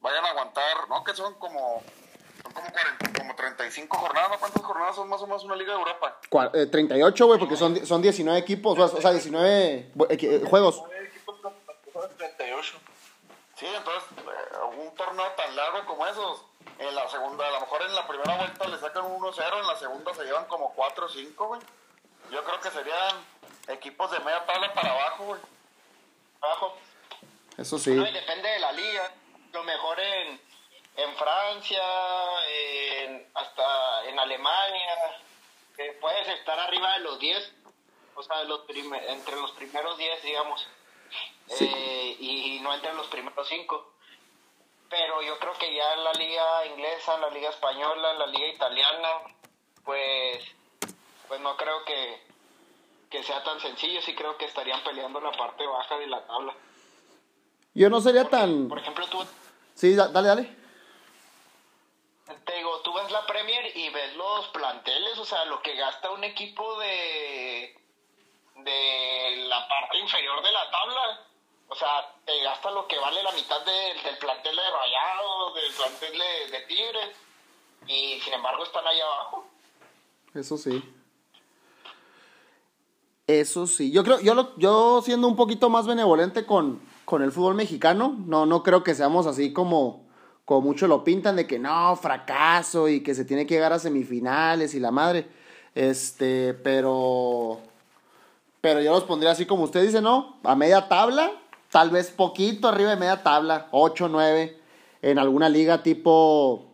vayan 0.00 0.24
a 0.24 0.28
aguantar, 0.28 0.88
¿no? 0.88 1.04
Que 1.04 1.14
son 1.14 1.34
como 1.34 1.82
son 2.52 2.62
como, 2.62 2.72
40, 2.72 3.18
como 3.18 3.34
35 3.34 3.96
jornadas, 3.96 4.38
¿Cuántas 4.38 4.62
jornadas 4.62 4.96
son 4.96 5.08
más 5.08 5.20
o 5.22 5.26
menos 5.26 5.44
una 5.44 5.56
Liga 5.56 5.72
de 5.72 5.78
Europa? 5.78 6.18
38, 6.70 7.24
eh, 7.24 7.26
güey, 7.26 7.38
porque 7.38 7.56
son, 7.56 7.84
son 7.86 8.02
19 8.02 8.38
equipos, 8.38 8.78
o 8.78 9.00
sea, 9.00 9.10
19 9.10 9.92
eh, 10.10 10.44
juegos. 10.48 10.82
38. 12.18 12.78
Sí, 13.56 13.66
entonces, 13.66 14.02
eh, 14.18 14.78
un 14.78 14.94
torneo 14.94 15.26
tan 15.36 15.54
largo 15.54 15.86
como 15.86 16.06
esos, 16.06 16.44
en 16.78 16.94
la 16.94 17.08
segunda, 17.08 17.46
a 17.46 17.50
lo 17.52 17.60
mejor 17.60 17.82
en 17.82 17.94
la 17.94 18.06
primera 18.06 18.36
vuelta 18.36 18.68
le 18.68 18.78
sacan 18.78 19.04
1-0, 19.04 19.60
en 19.60 19.66
la 19.66 19.76
segunda 19.76 20.14
se 20.14 20.24
llevan 20.24 20.46
como 20.46 20.72
4 20.74 21.06
o 21.06 21.08
5, 21.08 21.46
güey. 21.46 21.60
Yo 22.30 22.42
creo 22.44 22.60
que 22.60 22.70
serían 22.70 23.24
equipos 23.68 24.10
de 24.10 24.18
media 24.20 24.44
tabla 24.46 24.72
para 24.72 24.90
abajo, 24.90 25.24
güey. 25.24 25.40
Abajo. 26.40 26.76
Eso 27.56 27.78
sí. 27.78 27.90
No, 27.90 28.06
y 28.06 28.12
depende 28.12 28.48
de 28.48 28.58
la 28.58 28.72
liga. 28.72 29.12
Lo 29.52 29.62
mejor 29.64 30.00
en, 30.00 30.40
en 30.96 31.16
Francia, 31.16 31.82
en, 32.48 33.26
hasta 33.34 34.04
en 34.08 34.18
Alemania, 34.18 35.20
que 35.76 35.92
puedes 36.00 36.28
estar 36.28 36.58
arriba 36.58 36.92
de 36.94 37.00
los 37.00 37.18
10, 37.18 37.52
o 38.14 38.22
sea, 38.22 38.44
los 38.44 38.60
entre 38.68 39.36
los 39.36 39.52
primeros 39.52 39.96
10, 39.96 40.22
digamos. 40.22 40.66
Eh, 41.60 42.16
y, 42.20 42.60
no 42.60 42.72
entre 42.72 42.94
los 42.94 43.06
primeros 43.08 43.46
5 43.48 43.92
pero 44.88 45.22
yo 45.22 45.38
creo 45.38 45.54
que 45.58 45.74
ya 45.74 45.94
en 45.94 46.04
la 46.04 46.12
liga 46.12 46.66
inglesa, 46.66 47.14
en 47.14 47.22
la 47.22 47.30
liga 47.30 47.48
española, 47.48 48.12
en 48.12 48.18
la 48.18 48.26
liga 48.26 48.46
italiana, 48.46 49.08
pues, 49.84 50.44
pues 51.26 51.40
no 51.40 51.56
creo 51.56 51.82
que, 51.86 52.20
que 53.08 53.22
sea 53.22 53.42
tan 53.42 53.58
sencillo, 53.58 54.02
sí 54.02 54.14
creo 54.14 54.36
que 54.36 54.44
estarían 54.44 54.84
peleando 54.84 55.18
la 55.18 55.32
parte 55.32 55.66
baja 55.66 55.96
de 55.96 56.08
la 56.08 56.26
tabla. 56.26 56.54
Yo 57.72 57.88
no 57.88 58.02
sería 58.02 58.28
tan... 58.28 58.68
Por 58.68 58.80
ejemplo, 58.80 59.06
tú... 59.06 59.24
Sí, 59.74 59.94
dale, 59.94 60.12
dale. 60.12 60.61
Te 62.44 62.54
digo, 62.54 62.80
tú 62.80 62.92
ves 62.94 63.10
la 63.10 63.26
Premier 63.26 63.76
y 63.76 63.88
ves 63.90 64.14
los 64.16 64.48
planteles, 64.48 65.18
o 65.18 65.24
sea, 65.24 65.44
lo 65.44 65.62
que 65.62 65.74
gasta 65.76 66.10
un 66.10 66.24
equipo 66.24 66.78
de, 66.78 67.76
de 68.56 69.44
la 69.48 69.68
parte 69.68 69.98
inferior 69.98 70.42
de 70.42 70.52
la 70.52 70.70
tabla 70.70 71.26
o 71.72 71.74
sea, 71.74 72.06
te 72.26 72.42
gasta 72.42 72.70
lo 72.70 72.86
que 72.86 72.98
vale 72.98 73.22
la 73.22 73.32
mitad 73.32 73.56
del 73.64 74.18
plantel 74.18 74.54
de 74.54 74.62
Rayado, 74.62 75.54
del 75.54 75.72
plantel 75.72 76.18
de, 76.50 76.60
Tigres, 76.68 77.16
y 77.86 78.20
sin 78.20 78.34
embargo 78.34 78.62
están 78.62 78.86
ahí 78.86 79.00
abajo. 79.00 79.46
Eso 80.34 80.58
sí. 80.58 80.82
Eso 83.26 83.66
sí, 83.66 83.90
yo 83.90 84.04
creo, 84.04 84.20
yo, 84.20 84.34
lo, 84.34 84.54
yo 84.58 85.00
siendo 85.02 85.28
un 85.28 85.36
poquito 85.36 85.70
más 85.70 85.86
benevolente 85.86 86.44
con, 86.44 86.82
con 87.06 87.22
el 87.22 87.32
fútbol 87.32 87.54
mexicano, 87.54 88.16
no, 88.18 88.44
no 88.44 88.62
creo 88.62 88.84
que 88.84 88.94
seamos 88.94 89.26
así 89.26 89.54
como, 89.54 90.01
como 90.52 90.68
mucho 90.68 90.86
lo 90.86 91.02
pintan 91.02 91.36
de 91.36 91.46
que 91.46 91.58
no, 91.58 91.96
fracaso 91.96 92.86
y 92.86 93.02
que 93.02 93.14
se 93.14 93.24
tiene 93.24 93.46
que 93.46 93.54
llegar 93.54 93.72
a 93.72 93.78
semifinales 93.78 94.74
y 94.74 94.80
la 94.80 94.90
madre. 94.90 95.26
Este, 95.74 96.52
pero, 96.52 97.58
pero 98.60 98.82
yo 98.82 98.92
los 98.92 99.04
pondría 99.04 99.30
así 99.32 99.46
como 99.46 99.62
usted 99.64 99.82
dice, 99.82 100.02
¿no? 100.02 100.36
A 100.44 100.54
media 100.54 100.88
tabla, 100.88 101.32
tal 101.70 101.88
vez 101.88 102.10
poquito 102.10 102.68
arriba 102.68 102.90
de 102.90 102.96
media 102.96 103.22
tabla, 103.22 103.68
8, 103.70 104.10
9, 104.10 104.60
en 105.00 105.18
alguna 105.18 105.48
liga 105.48 105.82
tipo, 105.82 106.66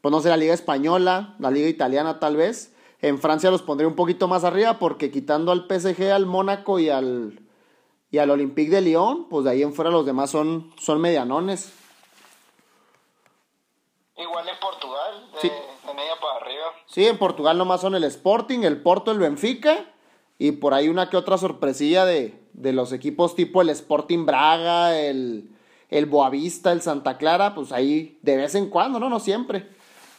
pues 0.00 0.10
no 0.10 0.20
sé, 0.22 0.30
la 0.30 0.38
liga 0.38 0.54
española, 0.54 1.34
la 1.38 1.50
liga 1.50 1.68
italiana 1.68 2.18
tal 2.18 2.36
vez. 2.36 2.74
En 3.02 3.18
Francia 3.18 3.50
los 3.50 3.60
pondría 3.60 3.86
un 3.86 3.94
poquito 3.94 4.26
más 4.26 4.42
arriba 4.42 4.78
porque 4.78 5.10
quitando 5.10 5.52
al 5.52 5.66
PSG, 5.68 6.12
al 6.12 6.24
Mónaco 6.24 6.78
y 6.78 6.88
al, 6.88 7.40
y 8.10 8.16
al 8.16 8.30
Olympique 8.30 8.70
de 8.70 8.80
Lyon, 8.80 9.28
pues 9.28 9.44
de 9.44 9.50
ahí 9.50 9.62
en 9.62 9.74
fuera 9.74 9.90
los 9.90 10.06
demás 10.06 10.30
son, 10.30 10.72
son 10.78 10.98
medianones. 10.98 11.74
Igual 14.18 14.48
en 14.48 14.58
Portugal, 14.58 15.30
de, 15.34 15.40
Sí. 15.40 15.48
de 15.86 15.92
media 15.94 16.14
para 16.18 16.36
arriba. 16.36 16.64
Sí, 16.96 17.06
en 17.06 17.18
Portugal 17.18 17.58
nomás 17.58 17.82
son 17.82 17.94
el 17.94 18.04
Sporting, 18.04 18.60
el 18.62 18.80
Porto, 18.80 19.10
el 19.12 19.18
Benfica 19.18 19.84
y 20.38 20.52
por 20.52 20.72
ahí 20.72 20.88
una 20.88 21.10
que 21.10 21.18
otra 21.18 21.36
sorpresilla 21.36 22.06
de, 22.06 22.40
de 22.54 22.72
los 22.72 22.90
equipos 22.94 23.34
tipo 23.36 23.60
el 23.60 23.68
Sporting 23.68 24.24
Braga, 24.24 24.98
el, 24.98 25.46
el 25.90 26.06
Boavista, 26.06 26.72
el 26.72 26.80
Santa 26.80 27.18
Clara, 27.18 27.54
pues 27.54 27.70
ahí 27.70 28.18
de 28.22 28.38
vez 28.38 28.54
en 28.54 28.70
cuando, 28.70 28.98
¿no? 28.98 29.10
No 29.10 29.20
siempre. 29.20 29.68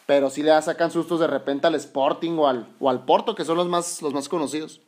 Pero 0.06 0.30
sí 0.30 0.44
le 0.44 0.62
sacan 0.62 0.92
sustos 0.92 1.20
de 1.20 1.26
repente 1.26 1.66
al 1.66 1.74
Sporting 1.74 2.38
o 2.38 2.48
al, 2.48 2.72
o 2.80 2.92
al 2.92 3.06
Porto, 3.06 3.34
que 3.34 3.44
son 3.44 3.58
los 3.58 3.66
más, 3.68 4.04
los 4.04 4.14
más 4.14 4.30
conocidos. 4.30 4.80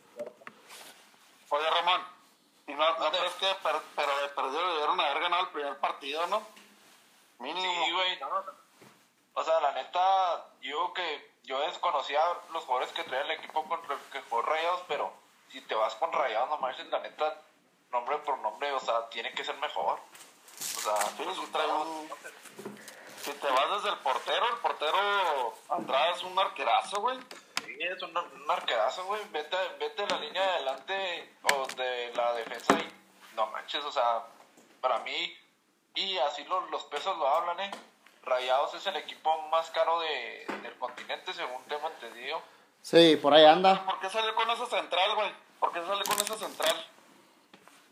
Oye, 1.50 1.64
Ramón, 1.72 2.02
¿y 2.68 2.72
no, 2.74 2.78
no 3.00 3.10
crees 3.10 3.34
que 3.40 3.48
per- 3.64 3.82
pero 3.96 4.10
de 4.22 4.30
perdido 4.36 4.74
debieron 4.74 5.00
haber 5.00 5.24
ganado 5.24 5.42
el 5.46 5.50
primer 5.50 5.76
partido, 5.80 6.28
no? 6.28 6.44
Mínimo. 7.40 7.62
Sí, 7.64 7.92
güey, 7.94 8.20
no. 8.20 8.28
O 9.34 9.44
sea, 9.44 9.60
la 9.60 9.74
neta, 9.74 10.46
yo 10.62 10.94
que 10.94 11.30
yo 11.50 11.60
desconocía 11.62 12.22
los 12.54 12.64
jugadores 12.64 12.94
que 12.94 13.04
traía 13.04 13.24
el 13.26 13.32
equipo 13.32 13.64
contra 13.68 13.96
el 13.96 14.00
que 14.12 14.22
jugó 14.30 14.44
Rayados, 14.44 14.84
pero 14.88 15.12
si 15.52 15.60
te 15.62 15.74
vas 15.74 15.96
con 15.96 16.14
Rayados, 16.14 16.48
no 16.50 16.58
manches, 16.60 16.86
la 16.90 17.00
neta, 17.00 17.42
nombre 17.92 18.20
por 18.20 18.38
nombre, 18.38 18.72
o 18.72 18.80
sea, 18.80 19.10
tiene 19.10 19.34
que 19.34 19.44
ser 19.44 19.56
mejor. 19.58 20.00
O 20.60 20.80
sea, 20.82 20.96
Sí, 21.18 21.24
sí, 21.36 21.48
trae 21.52 21.68
un- 21.68 22.08
Si 23.24 23.32
te 23.34 23.48
vas 23.50 23.70
desde 23.72 23.90
el 23.90 23.98
portero, 24.00 24.48
el 24.48 24.58
portero 24.58 25.54
Andrade 25.70 26.12
es 26.12 26.24
un 26.24 26.38
arquerazo, 26.38 27.02
güey. 27.02 27.20
sí, 27.66 27.78
es 27.80 28.02
un, 28.04 28.16
un 28.16 28.52
arquerazo, 28.52 29.04
güey. 29.06 29.22
Vete, 29.32 29.58
vete 29.80 30.04
a 30.04 30.08
la 30.08 30.18
línea 30.20 30.42
de 30.44 30.50
adelante 30.52 31.36
o 31.52 31.66
de 31.76 32.14
la 32.16 32.34
defensa 32.34 32.74
y 32.80 32.94
no 33.36 33.48
manches, 33.48 33.84
o 33.84 33.92
sea, 33.92 34.24
para 34.82 35.00
mí, 35.00 35.36
y 35.96 36.18
así 36.20 36.44
lo- 36.46 36.62
los 36.68 36.84
pesos 36.86 37.18
lo 37.18 37.28
hablan, 37.28 37.60
¿eh? 37.60 37.72
Rayados 38.30 38.74
es 38.76 38.86
el 38.86 38.96
equipo 38.98 39.30
más 39.50 39.70
caro 39.72 40.00
de, 40.00 40.46
del 40.62 40.78
continente, 40.78 41.34
según 41.34 41.64
tengo 41.68 41.88
entendido. 41.90 42.42
Sí, 42.82 43.18
por 43.18 43.34
ahí 43.34 43.46
anda. 43.46 43.84
¿Por 43.86 44.00
qué 44.00 44.10
salió 44.10 44.34
con 44.36 44.50
esa 44.50 44.66
central, 44.66 45.16
güey? 45.16 45.32
¿Por 45.60 45.74
qué 45.74 45.80
salió 45.86 46.04
con 46.06 46.18
esa 46.20 46.38
central? 46.38 46.76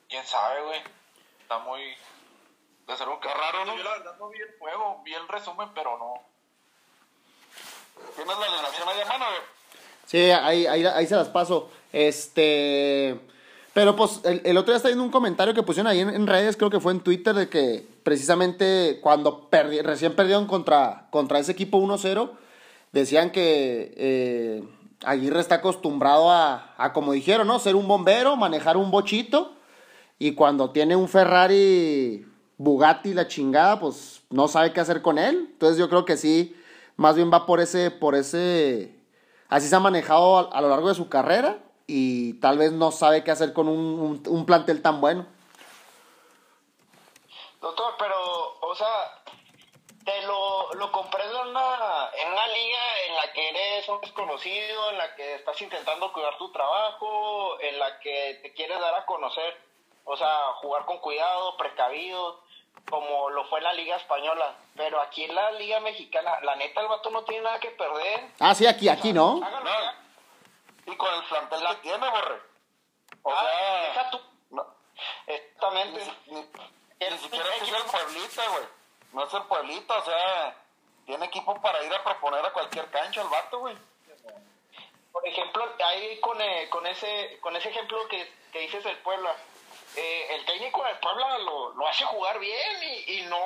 quién 0.09 0.25
sabe, 0.25 0.61
güey. 0.63 0.79
Está 1.41 1.59
muy. 1.59 1.81
De 2.87 2.97
ser 2.97 3.07
un 3.09 3.19
Qué 3.19 3.27
raro, 3.27 3.65
¿no? 3.65 3.75
Yo 3.75 3.83
la 3.83 3.97
verdad 3.97 4.15
no 4.17 4.29
vi 4.29 4.39
el 4.39 4.57
juego, 4.57 5.01
vi 5.03 5.13
el 5.13 5.27
resumen, 5.27 5.69
pero 5.75 5.97
no. 5.97 6.13
¿Tienes 8.15 8.37
la 8.37 8.45
alineación 8.45 8.87
ahí 8.87 9.01
a 9.01 9.05
mano, 9.05 9.25
güey? 9.25 9.41
Sí, 10.05 10.31
ahí, 10.31 10.65
ahí, 10.67 10.85
ahí 10.85 11.07
se 11.07 11.15
las 11.15 11.27
paso. 11.27 11.69
Este. 11.91 13.19
Pero 13.73 13.95
pues 13.95 14.21
el, 14.23 14.41
el 14.45 14.57
otro 14.57 14.71
día 14.71 14.77
está 14.77 14.87
viendo 14.87 15.03
un 15.03 15.11
comentario 15.11 15.53
que 15.53 15.63
pusieron 15.63 15.91
ahí 15.91 15.99
en, 15.99 16.09
en 16.09 16.25
redes, 16.25 16.57
creo 16.57 16.69
que 16.69 16.79
fue 16.79 16.93
en 16.93 17.01
Twitter, 17.01 17.35
de 17.35 17.49
que 17.49 17.85
precisamente 18.07 18.99
cuando 19.01 19.49
recién 19.51 20.15
perdieron 20.15 20.47
contra, 20.47 21.07
contra 21.09 21.39
ese 21.39 21.51
equipo 21.51 21.77
1-0, 21.77 22.29
decían 22.93 23.33
que 23.33 23.93
eh, 23.97 24.63
Aguirre 25.03 25.41
está 25.41 25.55
acostumbrado 25.55 26.31
a, 26.31 26.73
a, 26.77 26.93
como 26.93 27.11
dijeron, 27.11 27.47
¿no? 27.47 27.59
Ser 27.59 27.75
un 27.75 27.85
bombero, 27.85 28.37
manejar 28.37 28.77
un 28.77 28.91
bochito, 28.91 29.57
y 30.19 30.35
cuando 30.35 30.69
tiene 30.69 30.95
un 30.95 31.09
Ferrari 31.09 32.25
Bugatti 32.57 33.13
la 33.13 33.27
chingada, 33.27 33.77
pues 33.81 34.21
no 34.29 34.47
sabe 34.47 34.71
qué 34.71 34.79
hacer 34.79 35.01
con 35.01 35.17
él. 35.17 35.49
Entonces 35.51 35.77
yo 35.77 35.89
creo 35.89 36.05
que 36.05 36.15
sí, 36.15 36.55
más 36.95 37.17
bien 37.17 37.29
va 37.29 37.45
por 37.45 37.59
ese, 37.59 37.91
por 37.91 38.15
ese, 38.15 38.95
así 39.49 39.67
se 39.67 39.75
ha 39.75 39.81
manejado 39.81 40.53
a, 40.55 40.61
lo 40.61 40.69
largo 40.69 40.87
de 40.87 40.95
su 40.95 41.09
carrera 41.09 41.59
y 41.87 42.35
tal 42.35 42.57
vez 42.57 42.71
no 42.71 42.91
sabe 42.91 43.25
qué 43.25 43.31
hacer 43.31 43.51
con 43.51 43.67
un, 43.67 44.23
un 44.25 44.45
plantel 44.45 44.81
tan 44.81 45.01
bueno. 45.01 45.25
Doctor, 47.61 47.95
pero, 47.97 48.57
o 48.61 48.75
sea, 48.75 49.21
te 50.05 50.21
lo, 50.23 50.73
lo 50.75 50.91
comprendo 50.91 51.41
en 51.41 51.47
una, 51.49 52.09
en 52.15 52.31
una 52.31 52.47
liga 52.47 52.79
en 53.07 53.15
la 53.15 53.33
que 53.33 53.49
eres 53.49 53.89
un 53.89 53.99
desconocido, 54.01 54.91
en 54.91 54.97
la 54.97 55.15
que 55.15 55.35
estás 55.35 55.59
intentando 55.61 56.11
cuidar 56.13 56.37
tu 56.37 56.51
trabajo, 56.51 57.59
en 57.59 57.79
la 57.79 57.99
que 57.99 58.39
te 58.43 58.53
quieres 58.53 58.79
dar 58.79 58.93
a 58.93 59.05
conocer, 59.05 59.59
o 60.05 60.15
sea, 60.15 60.53
jugar 60.61 60.85
con 60.85 60.99
cuidado, 60.99 61.57
precavido, 61.57 62.41
como 62.89 63.29
lo 63.31 63.43
fue 63.45 63.59
en 63.59 63.63
la 63.65 63.73
liga 63.73 63.97
española. 63.97 64.55
Pero 64.75 65.01
aquí 65.01 65.23
en 65.25 65.35
la 65.35 65.51
liga 65.51 65.79
mexicana, 65.79 66.39
la 66.43 66.55
neta, 66.55 66.81
el 66.81 66.87
vato 66.87 67.09
no 67.09 67.23
tiene 67.23 67.43
nada 67.43 67.59
que 67.59 67.71
perder. 67.71 68.31
Ah, 68.39 68.53
sí, 68.55 68.65
aquí, 68.67 68.87
aquí, 68.87 69.11
¿no? 69.11 69.41
Háganlo 69.43 69.69
No. 69.69 70.07
Y 70.93 70.95
con 70.95 71.13
el 71.13 71.23
plantel 71.25 71.67
que 71.67 71.75
tiene, 71.81 72.09
borre. 72.09 72.41
O 73.23 73.31
Ah, 73.33 73.41
sea, 73.43 73.81
deja 73.89 74.09
tú. 74.11 74.21
no, 74.51 74.65
Exactamente. 75.25 76.13
ni, 76.27 76.35
ni- 76.35 76.39
El- 76.39 76.49
ni 76.99 77.17
siquiera 77.17 77.55
es 77.55 77.61
el 77.61 77.83
Pueblita, 77.83 78.47
güey. 78.49 78.65
No 79.13 79.25
es 79.25 79.33
el 79.33 79.43
Pueblita, 79.43 79.97
o 79.97 80.05
sea, 80.05 80.55
tiene 81.05 81.25
equipo 81.25 81.59
para 81.61 81.83
ir 81.83 81.93
a 81.93 82.03
proponer 82.03 82.45
a 82.45 82.53
cualquier 82.53 82.89
cancha 82.89 83.21
el 83.21 83.29
vato, 83.29 83.59
güey. 83.59 83.75
Por 85.11 85.27
ejemplo, 85.27 85.65
ahí 85.85 86.19
con, 86.19 86.39
eh, 86.41 86.69
con 86.69 86.85
ese 86.85 87.39
con 87.41 87.55
ese 87.55 87.69
ejemplo 87.69 88.07
que, 88.07 88.31
que 88.51 88.59
dices 88.59 88.83
del 88.83 88.97
Puebla, 88.99 89.35
eh, 89.95 90.27
el 90.35 90.45
técnico 90.45 90.83
del 90.83 90.99
Puebla 90.99 91.39
lo, 91.39 91.73
lo 91.73 91.87
hace 91.87 92.05
jugar 92.05 92.37
bien 92.39 92.83
y, 92.83 93.19
y 93.19 93.21
no 93.23 93.39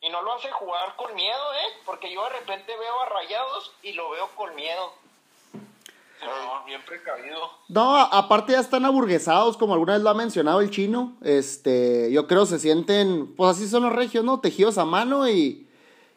y 0.00 0.10
no 0.10 0.22
lo 0.22 0.34
hace 0.34 0.50
jugar 0.50 0.94
con 0.96 1.14
miedo, 1.14 1.54
¿eh? 1.54 1.78
Porque 1.84 2.10
yo 2.12 2.22
de 2.24 2.30
repente 2.30 2.76
veo 2.76 3.00
a 3.00 3.06
Rayados 3.06 3.72
y 3.82 3.92
lo 3.92 4.10
veo 4.10 4.28
con 4.36 4.54
miedo. 4.54 4.94
No, 6.24 6.64
bien 6.66 6.80
precavido. 6.86 7.38
No, 7.68 7.96
aparte 7.96 8.52
ya 8.52 8.60
están 8.60 8.84
aburguesados, 8.84 9.56
como 9.56 9.72
alguna 9.74 9.94
vez 9.94 10.02
lo 10.02 10.10
ha 10.10 10.14
mencionado 10.14 10.60
el 10.60 10.70
chino. 10.70 11.16
Este, 11.22 12.10
yo 12.12 12.26
creo 12.26 12.44
se 12.46 12.58
sienten, 12.58 13.34
pues 13.36 13.52
así 13.56 13.68
son 13.68 13.84
los 13.84 13.92
regios, 13.92 14.24
¿no? 14.24 14.40
Tejidos 14.40 14.78
a 14.78 14.84
mano 14.84 15.28
y, 15.28 15.68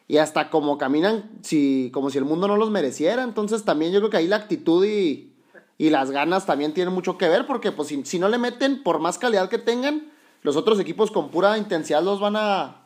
y 0.08 0.18
hasta 0.18 0.50
como 0.50 0.76
caminan, 0.78 1.30
si, 1.42 1.90
como 1.94 2.10
si 2.10 2.18
el 2.18 2.24
mundo 2.24 2.48
no 2.48 2.56
los 2.56 2.70
mereciera. 2.70 3.22
Entonces 3.22 3.64
también 3.64 3.92
yo 3.92 4.00
creo 4.00 4.10
que 4.10 4.16
ahí 4.16 4.26
la 4.26 4.36
actitud 4.36 4.84
y, 4.84 5.32
y 5.78 5.90
las 5.90 6.10
ganas 6.10 6.46
también 6.46 6.74
tienen 6.74 6.92
mucho 6.94 7.16
que 7.16 7.28
ver, 7.28 7.46
porque 7.46 7.70
pues 7.72 7.88
si, 7.88 8.04
si 8.04 8.18
no 8.18 8.28
le 8.28 8.38
meten, 8.38 8.82
por 8.82 8.98
más 8.98 9.18
calidad 9.18 9.48
que 9.48 9.58
tengan, 9.58 10.10
los 10.42 10.56
otros 10.56 10.80
equipos 10.80 11.10
con 11.12 11.30
pura 11.30 11.56
intensidad 11.58 12.02
los 12.02 12.18
van 12.18 12.34
a, 12.36 12.76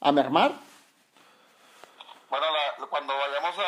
a 0.00 0.12
mermar. 0.12 0.52
Bueno, 2.30 2.46
la- 2.46 2.86
cuando 2.86 3.12
vayamos 3.12 3.58
a, 3.58 3.62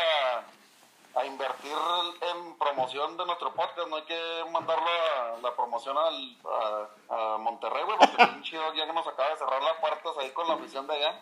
invertir 1.27 1.73
en 2.21 2.57
promoción 2.59 3.17
de 3.17 3.27
nuestro 3.27 3.55
podcast, 3.55 3.89
no 3.89 3.97
hay 3.97 4.03
que 4.03 4.21
mandarlo 4.51 4.85
a 4.85 5.41
la 5.43 5.55
promoción 5.55 5.97
al, 5.97 6.37
a, 7.11 7.39
Monterrey, 7.39 7.83
güey, 7.85 7.99
porque 7.99 8.27
pinche 8.35 8.57
ya 8.77 8.87
que 8.87 8.93
nos 8.93 9.07
acaba 9.07 9.31
de 9.31 9.37
cerrar 9.37 9.63
las 9.63 9.77
puertas 9.81 10.13
ahí 10.21 10.31
con 10.31 10.49
la 10.49 10.55
afición 10.55 10.87
de 10.87 10.95
allá. 10.95 11.21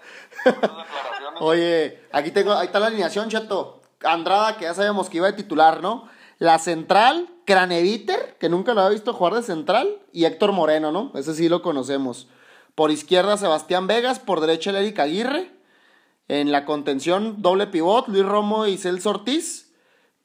Oye, 1.40 2.08
aquí 2.12 2.30
tengo, 2.30 2.52
ahí 2.52 2.66
está 2.66 2.78
la 2.78 2.86
alineación, 2.86 3.28
chato. 3.28 3.80
Andrada, 4.02 4.56
que 4.56 4.64
ya 4.64 4.74
sabemos 4.74 5.10
que 5.10 5.18
iba 5.18 5.26
de 5.26 5.34
titular, 5.34 5.82
¿no? 5.82 6.08
La 6.38 6.58
central, 6.58 7.28
Craneviter, 7.44 8.36
que 8.38 8.48
nunca 8.48 8.72
lo 8.72 8.80
había 8.80 8.94
visto 8.94 9.12
jugar 9.12 9.34
de 9.34 9.42
central, 9.42 10.00
y 10.12 10.24
Héctor 10.24 10.52
Moreno, 10.52 10.90
¿no? 10.90 11.12
Ese 11.14 11.34
sí 11.34 11.48
lo 11.48 11.60
conocemos. 11.60 12.28
Por 12.74 12.90
izquierda, 12.90 13.36
Sebastián 13.36 13.86
Vegas, 13.86 14.20
por 14.20 14.40
derecha, 14.40 14.70
el 14.70 14.76
Eric 14.76 14.98
Aguirre. 15.00 15.50
En 16.28 16.52
la 16.52 16.64
contención, 16.64 17.42
doble 17.42 17.66
pivot, 17.66 18.08
Luis 18.08 18.24
Romo 18.24 18.66
y 18.66 18.78
Celso 18.78 19.10
Ortiz. 19.10 19.69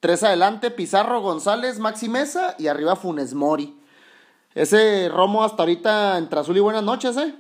Tres 0.05 0.23
adelante, 0.23 0.69
Pizarro, 0.69 1.19
González, 1.19 1.79
Maxi 1.79 2.07
Mesa 2.09 2.53
y 2.59 2.67
arriba 2.67 2.95
Funes 2.95 3.33
Mori. 3.33 3.75
Ese 4.53 5.09
Romo 5.09 5.43
hasta 5.43 5.63
ahorita 5.63 6.19
entre 6.19 6.39
azul 6.41 6.55
y 6.55 6.59
buenas 6.59 6.83
noches, 6.83 7.17
¿eh? 7.17 7.33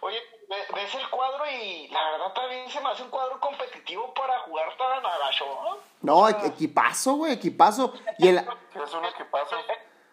Oye, 0.00 0.18
ve- 0.48 0.66
ves 0.74 0.94
el 0.96 1.08
cuadro 1.10 1.44
y 1.48 1.86
la 1.92 2.10
verdad 2.10 2.32
también 2.34 2.68
se 2.68 2.80
me 2.80 2.88
hace 2.88 3.04
un 3.04 3.10
cuadro 3.10 3.38
competitivo 3.38 4.12
para 4.14 4.40
jugar 4.40 4.76
tan 4.76 5.06
agacho, 5.06 5.44
¿no? 5.62 5.76
No, 6.02 6.28
equipazo, 6.28 7.12
güey, 7.14 7.34
equipazo. 7.34 7.94
Y 8.18 8.26
el, 8.26 8.38
es 8.38 8.94
un 8.94 9.04
equipazo. 9.04 9.54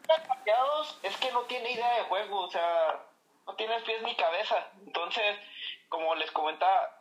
Rayados 0.07 0.99
es 1.01 1.17
que 1.17 1.31
no 1.31 1.39
tiene 1.45 1.71
idea 1.71 1.91
de 1.97 2.03
juego, 2.03 2.41
o 2.41 2.51
sea, 2.51 2.99
no 3.47 3.55
tiene 3.55 3.79
pies 3.81 4.03
ni 4.03 4.15
cabeza. 4.15 4.57
Entonces, 4.85 5.37
como 5.89 6.13
les 6.13 6.29
comentaba, 6.29 6.99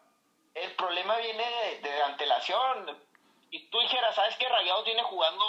el 0.54 0.73
problema 0.73 1.16
viene 1.18 1.44
de, 1.82 2.02
antelación. 2.02 2.99
y 3.50 3.68
tú 3.71 3.78
dijeras, 3.80 4.14
¿sabes 4.14 4.35
qué? 4.38 4.49
Rayados 4.49 4.85
viene 4.85 5.02
jugando 5.02 5.44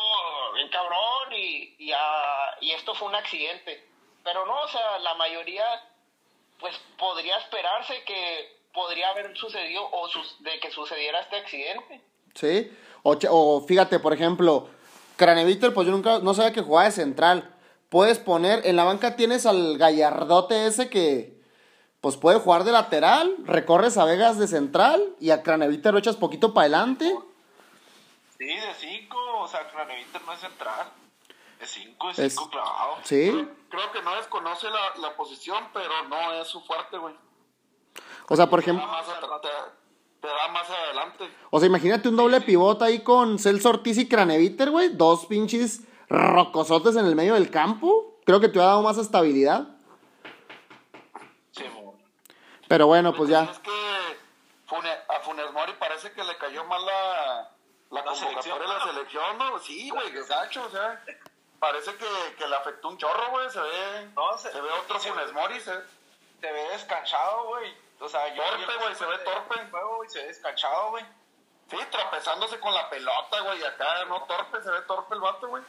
bien 0.55 0.69
cabrón 0.69 1.33
y, 1.33 1.75
y, 1.79 1.91
ah, 1.93 2.55
y 2.62 2.72
esto 2.72 2.93
fue 2.95 3.07
un 3.07 3.15
accidente. 3.15 3.86
Pero 4.24 4.45
no, 4.45 4.62
o 4.62 4.67
sea, 4.67 5.00
la 5.00 5.13
mayoría, 5.15 5.65
pues 6.60 6.75
podría 6.98 7.38
esperarse 7.38 8.03
que 8.05 8.57
podría 8.74 9.10
haber 9.10 9.36
sucedido 9.38 9.88
o 9.91 10.07
sus- 10.10 10.41
de 10.43 10.60
que 10.60 10.72
sucediera 10.72 11.19
este 11.19 11.38
accidente. 11.38 12.01
¿Sí? 12.33 12.72
O, 13.03 13.17
o 13.29 13.62
fíjate, 13.67 14.00
por 14.00 14.13
ejemplo, 14.13 14.67
Craneviter, 15.17 15.74
pues 15.74 15.86
yo 15.86 15.91
nunca, 15.91 16.19
no 16.19 16.33
sabía 16.33 16.53
que 16.53 16.62
jugaba 16.62 16.86
de 16.86 16.91
central. 16.91 17.53
Puedes 17.89 18.17
poner, 18.17 18.65
en 18.65 18.75
la 18.77 18.83
banca 18.86 19.15
tienes 19.15 19.45
al 19.45 19.77
gallardote 19.77 20.65
ese 20.65 20.89
que, 20.89 21.32
pues 22.03 22.17
puede 22.17 22.38
jugar 22.38 22.65
de 22.65 22.74
lateral, 22.74 23.33
recorres 23.45 23.98
a 23.98 24.03
Vegas 24.03 24.38
de 24.38 24.50
central 24.50 25.01
y 25.22 25.29
a 25.29 25.41
Craneviter 25.41 25.93
lo 25.93 26.00
echas 26.00 26.17
poquito 26.17 26.53
para 26.53 26.63
adelante. 26.65 27.15
Sí, 28.38 28.45
de 28.45 28.74
5, 28.77 29.17
o 29.39 29.48
sea, 29.48 29.65
Craneviter 29.69 30.22
no 30.25 30.33
es 30.33 30.39
central. 30.41 30.88
Es 31.62 31.69
5, 31.69 32.10
es 32.10 32.19
Es- 32.19 32.33
5 32.33 32.50
clavado. 32.50 32.95
Sí. 33.03 33.48
Creo 33.69 33.91
que 33.93 34.01
no 34.01 34.17
desconoce 34.17 34.67
la, 34.69 35.01
la 35.01 35.15
posición, 35.15 35.63
pero 35.74 35.93
no 36.10 36.33
es 36.33 36.45
su 36.50 36.60
fuerte, 36.60 36.98
güey. 36.98 37.15
O 38.27 38.36
sea, 38.36 38.50
por 38.50 38.60
ejemplo, 38.60 38.86
te, 40.22 40.27
da 40.27 40.48
más 40.51 40.69
adelante. 40.69 41.24
o 41.51 41.60
sea, 41.60 41.67
imagínate 41.67 42.10
un 42.10 42.17
doble 42.17 42.41
pivot 42.41 42.81
ahí 42.81 43.00
con 43.00 43.39
Celso 43.39 43.69
Ortiz 43.69 43.98
y 43.98 44.10
Craneviter, 44.10 44.72
güey. 44.72 44.89
Dos 44.89 45.25
pinches 45.27 45.83
rocosotes 46.10 46.98
en 46.98 47.05
el 47.05 47.15
medio 47.15 47.36
del 47.36 47.50
campo. 47.50 48.19
Creo 48.25 48.41
que 48.41 48.50
te 48.50 48.60
ha 48.60 48.63
dado 48.65 48.81
más 48.81 48.98
estabilidad. 48.98 49.73
Pero 52.67 52.88
bueno, 52.88 53.13
pues 53.13 53.29
ya. 53.29 53.43
Es 53.43 53.60
que 53.60 53.72
Fune- 54.67 55.00
a 55.10 55.20
Funes 55.22 55.51
Mori 55.51 55.74
parece 55.74 56.12
que 56.12 56.24
le 56.24 56.38
cayó 56.38 56.63
mal 56.65 56.84
la, 56.86 57.50
la 57.91 58.00
La 58.00 58.03
convocatoria 58.03 58.41
selección. 58.41 58.60
de 58.60 58.67
la 58.67 58.84
selección, 58.84 59.38
¿no? 59.38 59.60
Sí, 59.60 59.89
güey, 59.89 60.12
que 60.12 60.24
gacho, 60.24 60.63
o 60.65 60.70
sea, 60.70 61.03
parece 61.60 61.96
que, 61.96 62.08
que 62.38 62.48
le 62.48 62.55
afectó 62.55 62.88
un 62.89 62.98
chorro, 62.98 63.29
güey, 63.32 63.50
se 63.50 63.60
ve, 63.60 64.10
No, 64.15 64.38
se- 64.38 64.51
se, 64.51 64.62
ve 64.62 64.70
otro 64.72 65.00
se- 65.00 65.12
Funes 65.12 65.32
Mori, 65.34 65.60
se, 65.60 65.74
Se 66.41 66.51
ve 66.51 66.70
descanchado, 66.72 67.46
güey. 67.48 67.74
O 68.00 68.10
sea, 68.10 68.34
yo. 68.36 68.43
Torpe, 68.43 68.75
güey, 68.84 68.96
se 68.96 69.05
ve 69.05 69.17
torpe. 69.20 69.67
Juego 69.72 70.03
se 70.08 70.20
ve 70.20 70.27
descanchado, 70.27 70.89
güey. 70.89 71.05
sí, 71.70 71.77
tropezándose 71.89 72.60
con 72.60 72.74
la 72.74 72.89
pelota, 72.89 73.39
güey, 73.41 73.60
y 73.62 73.63
acá, 73.63 74.03
no 74.10 74.24
torpe, 74.24 74.62
se 74.62 74.70
ve 74.70 74.82
torpe 74.82 75.15
el 75.15 75.22
vato, 75.22 75.48
güey. 75.48 75.63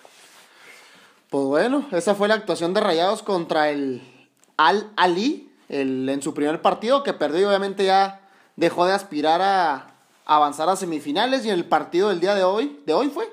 Pues 1.31 1.45
bueno, 1.45 1.87
esa 1.93 2.15
fue 2.15 2.29
la 2.29 2.35
actuación 2.35 2.75
de 2.75 2.81
Rayados 2.81 3.23
contra 3.23 3.69
el 3.71 4.29
Al 4.57 4.91
Ali 4.97 5.54
el, 5.75 6.09
en 6.09 6.23
su 6.23 6.35
primer 6.35 6.63
partido, 6.63 7.03
que 7.03 7.13
perdió 7.13 7.43
y 7.43 7.45
obviamente 7.45 7.85
ya 7.85 8.29
dejó 8.57 8.87
de 8.87 8.93
aspirar 8.93 9.43
a 9.43 9.95
avanzar 10.25 10.69
a 10.69 10.77
semifinales. 10.77 11.45
Y 11.45 11.51
en 11.51 11.55
el 11.57 11.65
partido 11.65 12.09
del 12.09 12.21
día 12.21 12.35
de 12.35 12.45
hoy, 12.45 12.81
de 12.87 12.95
hoy 12.95 13.09
fue, 13.09 13.31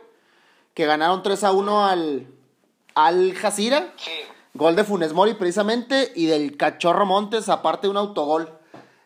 que 0.73 0.85
ganaron 0.85 1.23
3 1.23 1.43
a 1.43 1.51
1 1.51 1.85
al, 1.85 2.27
al 2.95 3.33
Jazira. 3.33 3.93
Sí. 3.97 4.11
Gol 4.53 4.75
de 4.75 4.83
Funes 4.83 5.13
Mori 5.13 5.35
precisamente 5.35 6.11
y 6.13 6.25
del 6.25 6.57
Cachorro 6.57 7.05
Montes, 7.05 7.47
aparte 7.47 7.87
de 7.87 7.91
un 7.91 7.97
autogol. 7.97 8.49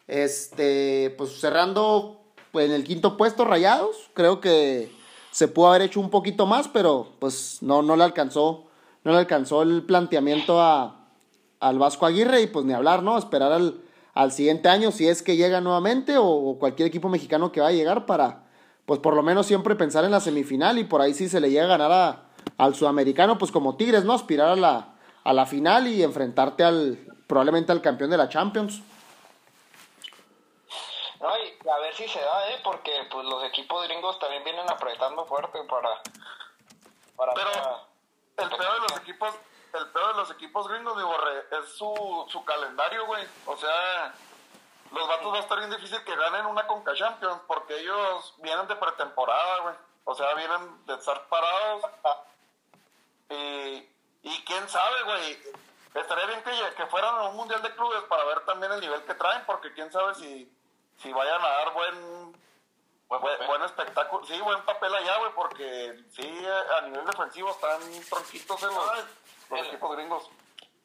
Este, 0.07 1.13
pues 1.17 1.39
cerrando 1.39 2.21
pues, 2.51 2.67
en 2.67 2.71
el 2.71 2.83
quinto 2.83 3.17
puesto 3.17 3.45
Rayados, 3.45 4.09
creo 4.13 4.39
que 4.39 4.91
se 5.31 5.47
pudo 5.47 5.67
haber 5.67 5.83
hecho 5.83 5.99
un 5.99 6.09
poquito 6.09 6.45
más, 6.45 6.67
pero 6.67 7.09
pues 7.19 7.59
no, 7.61 7.81
no 7.81 7.95
le 7.95 8.03
alcanzó, 8.03 8.65
no 9.03 9.11
le 9.11 9.17
alcanzó 9.19 9.61
el 9.61 9.83
planteamiento 9.83 10.61
a, 10.61 11.04
al 11.59 11.79
Vasco 11.79 12.05
Aguirre 12.05 12.41
y 12.41 12.47
pues 12.47 12.65
ni 12.65 12.73
hablar, 12.73 13.03
¿no? 13.03 13.17
Esperar 13.17 13.51
al, 13.51 13.81
al 14.13 14.31
siguiente 14.31 14.69
año 14.69 14.91
si 14.91 15.07
es 15.07 15.23
que 15.23 15.35
llega 15.35 15.61
nuevamente 15.61 16.17
o, 16.17 16.25
o 16.25 16.59
cualquier 16.59 16.87
equipo 16.87 17.09
mexicano 17.09 17.51
que 17.51 17.61
va 17.61 17.67
a 17.67 17.73
llegar 17.73 18.05
para, 18.05 18.43
pues 18.85 18.99
por 18.99 19.15
lo 19.15 19.23
menos 19.23 19.45
siempre 19.45 19.75
pensar 19.75 20.05
en 20.05 20.11
la 20.11 20.19
semifinal 20.19 20.77
y 20.77 20.83
por 20.83 21.01
ahí 21.01 21.13
si 21.13 21.29
se 21.29 21.39
le 21.39 21.49
llega 21.49 21.65
a 21.65 21.77
ganar 21.77 21.91
a, 21.91 22.23
al 22.57 22.75
sudamericano, 22.75 23.37
pues 23.37 23.51
como 23.51 23.75
Tigres, 23.75 24.05
¿no? 24.05 24.13
Aspirar 24.13 24.49
a 24.49 24.55
la, 24.55 24.95
a 25.23 25.33
la 25.33 25.45
final 25.45 25.87
y 25.87 26.03
enfrentarte 26.03 26.63
al, 26.63 26.99
probablemente 27.27 27.71
al 27.71 27.81
campeón 27.81 28.09
de 28.09 28.17
la 28.17 28.29
Champions. 28.29 28.81
No, 31.19 31.29
y 31.37 31.69
a 31.69 31.79
ver 31.79 31.95
si 31.95 32.07
se 32.07 32.19
da, 32.19 32.51
¿eh? 32.51 32.59
Porque 32.63 32.91
pues 33.11 33.25
los 33.25 33.43
equipos 33.45 33.87
gringos 33.87 34.19
también 34.19 34.43
vienen 34.43 34.69
apretando 34.69 35.25
fuerte 35.25 35.57
para... 35.67 35.89
para 37.15 37.33
Pero 37.33 37.49
el 38.37 38.49
peor 38.49 38.73
de 38.73 38.87
los 38.89 39.01
equipos, 39.01 39.33
el 39.77 39.87
peor 39.89 40.07
de 40.13 40.13
los 40.21 40.31
equipos 40.31 40.67
gringos, 40.67 40.97
digo, 40.97 41.17
re- 41.17 41.45
es 41.59 41.69
su, 41.77 42.25
su 42.29 42.43
calendario, 42.45 43.05
güey. 43.05 43.27
O 43.45 43.57
sea, 43.57 44.13
los 44.91 45.07
vatos 45.07 45.33
va 45.33 45.37
a 45.37 45.41
estar 45.41 45.57
bien 45.59 45.71
difícil 45.71 46.03
que 46.03 46.15
ganen 46.15 46.45
una 46.45 46.65
Conca 46.67 46.93
Champions 46.95 47.41
porque 47.47 47.79
ellos 47.79 48.33
vienen 48.37 48.67
de 48.67 48.75
pretemporada, 48.75 49.59
güey. 49.59 49.75
O 50.05 50.15
sea, 50.15 50.33
vienen 50.35 50.85
de 50.85 50.93
estar 50.95 51.27
parados. 51.27 51.83
Y, 53.29 53.89
y 54.23 54.43
quién 54.45 54.67
sabe, 54.69 55.03
güey. 55.03 55.39
Estaría 55.95 56.25
bien 56.25 56.43
que, 56.43 56.51
que 56.75 56.85
fueran 56.87 57.15
a 57.15 57.23
un 57.29 57.35
mundial 57.37 57.61
de 57.61 57.73
clubes 57.73 58.03
para 58.03 58.23
ver 58.25 58.41
también 58.45 58.71
el 58.73 58.81
nivel 58.81 59.03
que 59.05 59.13
traen, 59.15 59.45
porque 59.45 59.73
quién 59.73 59.91
sabe 59.91 60.13
si, 60.15 60.51
si 61.01 61.11
vayan 61.13 61.41
a 61.41 61.47
dar 61.47 61.73
buen, 61.73 62.45
Buen 63.07 63.21
buen, 63.21 63.47
buen 63.47 63.61
espectáculo. 63.61 64.25
Sí, 64.25 64.39
buen 64.41 64.63
papel 64.63 64.93
allá, 64.95 65.17
güey, 65.19 65.31
porque 65.35 66.03
sí, 66.11 66.45
a 66.75 66.81
nivel 66.81 67.05
defensivo 67.05 67.51
están 67.51 67.79
tronquitos 68.09 68.63
en 68.63 68.69
los, 68.73 68.91
los 69.49 69.59
el- 69.61 69.65
equipos 69.67 69.95
gringos. 69.95 70.29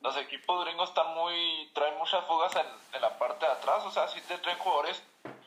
Los 0.00 0.16
equipos 0.16 0.64
gringos 0.64 0.88
están 0.88 1.14
muy. 1.14 1.70
traen 1.74 1.98
muchas 1.98 2.24
fugas 2.26 2.54
en, 2.56 2.66
en 2.94 3.02
la 3.02 3.18
parte 3.18 3.44
de 3.44 3.52
atrás. 3.52 3.84
O 3.84 3.90
sea, 3.90 4.08
sí 4.08 4.20
te 4.22 4.38
traen 4.38 4.58
jugadores 4.58 5.02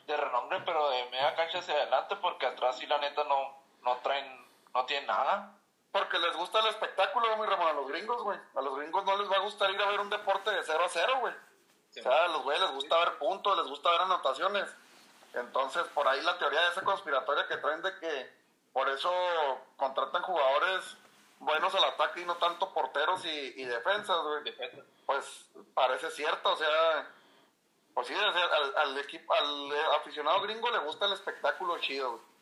de 0.06 0.16
renombre, 0.16 0.60
pero 0.64 0.90
de 0.90 1.04
media 1.10 1.34
cancha 1.34 1.58
hacia 1.58 1.74
adelante, 1.74 2.14
porque 2.16 2.46
atrás 2.46 2.78
sí, 2.78 2.86
la 2.86 2.98
neta, 2.98 3.24
no, 3.24 3.56
no 3.82 3.96
traen. 3.96 4.46
no 4.72 4.84
tienen 4.86 5.06
nada. 5.08 5.52
Porque 5.90 6.18
les 6.18 6.36
gusta 6.36 6.58
el 6.60 6.66
espectáculo, 6.66 7.36
mi 7.36 7.46
Ramón, 7.46 7.68
a 7.68 7.72
los 7.72 7.86
gringos, 7.88 8.22
güey. 8.22 8.38
A 8.56 8.60
los 8.60 8.76
gringos 8.76 9.04
no 9.04 9.16
les 9.16 9.30
va 9.30 9.36
a 9.36 9.40
gustar 9.40 9.70
ir 9.70 9.80
a 9.80 9.86
ver 9.88 10.00
un 10.00 10.10
deporte 10.10 10.50
de 10.50 10.62
0 10.64 10.84
a 10.84 10.88
0, 10.88 11.12
güey. 11.20 11.34
Sí. 11.90 12.00
O 12.00 12.02
sea, 12.02 12.24
a 12.24 12.28
los 12.28 12.42
güeyes 12.42 12.62
les 12.62 12.72
gusta 12.72 12.96
ver 12.98 13.18
puntos, 13.18 13.56
les 13.56 13.66
gusta 13.68 13.90
ver 13.90 14.00
anotaciones. 14.02 14.68
Entonces, 15.34 15.84
por 15.94 16.06
ahí 16.08 16.20
la 16.22 16.36
teoría 16.38 16.60
de 16.62 16.68
esa 16.70 16.82
conspiratoria 16.82 17.46
que 17.48 17.56
traen 17.58 17.82
de 17.82 17.96
que 17.98 18.32
por 18.72 18.88
eso 18.88 19.12
contratan 19.76 20.22
jugadores 20.22 20.96
buenos 21.40 21.74
al 21.74 21.84
ataque 21.84 22.22
y 22.22 22.24
no 22.24 22.36
tanto 22.36 22.72
porteros 22.72 23.24
y, 23.24 23.60
y 23.60 23.64
defensas, 23.64 24.16
güey. 24.22 24.44
Defensa. 24.44 24.82
Pues 25.06 25.46
parece 25.74 26.10
cierto, 26.10 26.52
o 26.52 26.56
sea, 26.56 27.08
pues 27.92 28.06
sí, 28.06 28.14
o 28.14 28.32
sea, 28.32 28.42
al, 28.42 28.88
al 28.88 28.98
equipo, 28.98 29.32
al 29.34 29.72
eh, 29.72 29.80
aficionado 30.00 30.40
gringo 30.42 30.70
le 30.70 30.78
gusta 30.78 31.06
el 31.06 31.12
espectáculo 31.12 31.78
chido, 31.78 32.12
güey. 32.12 32.34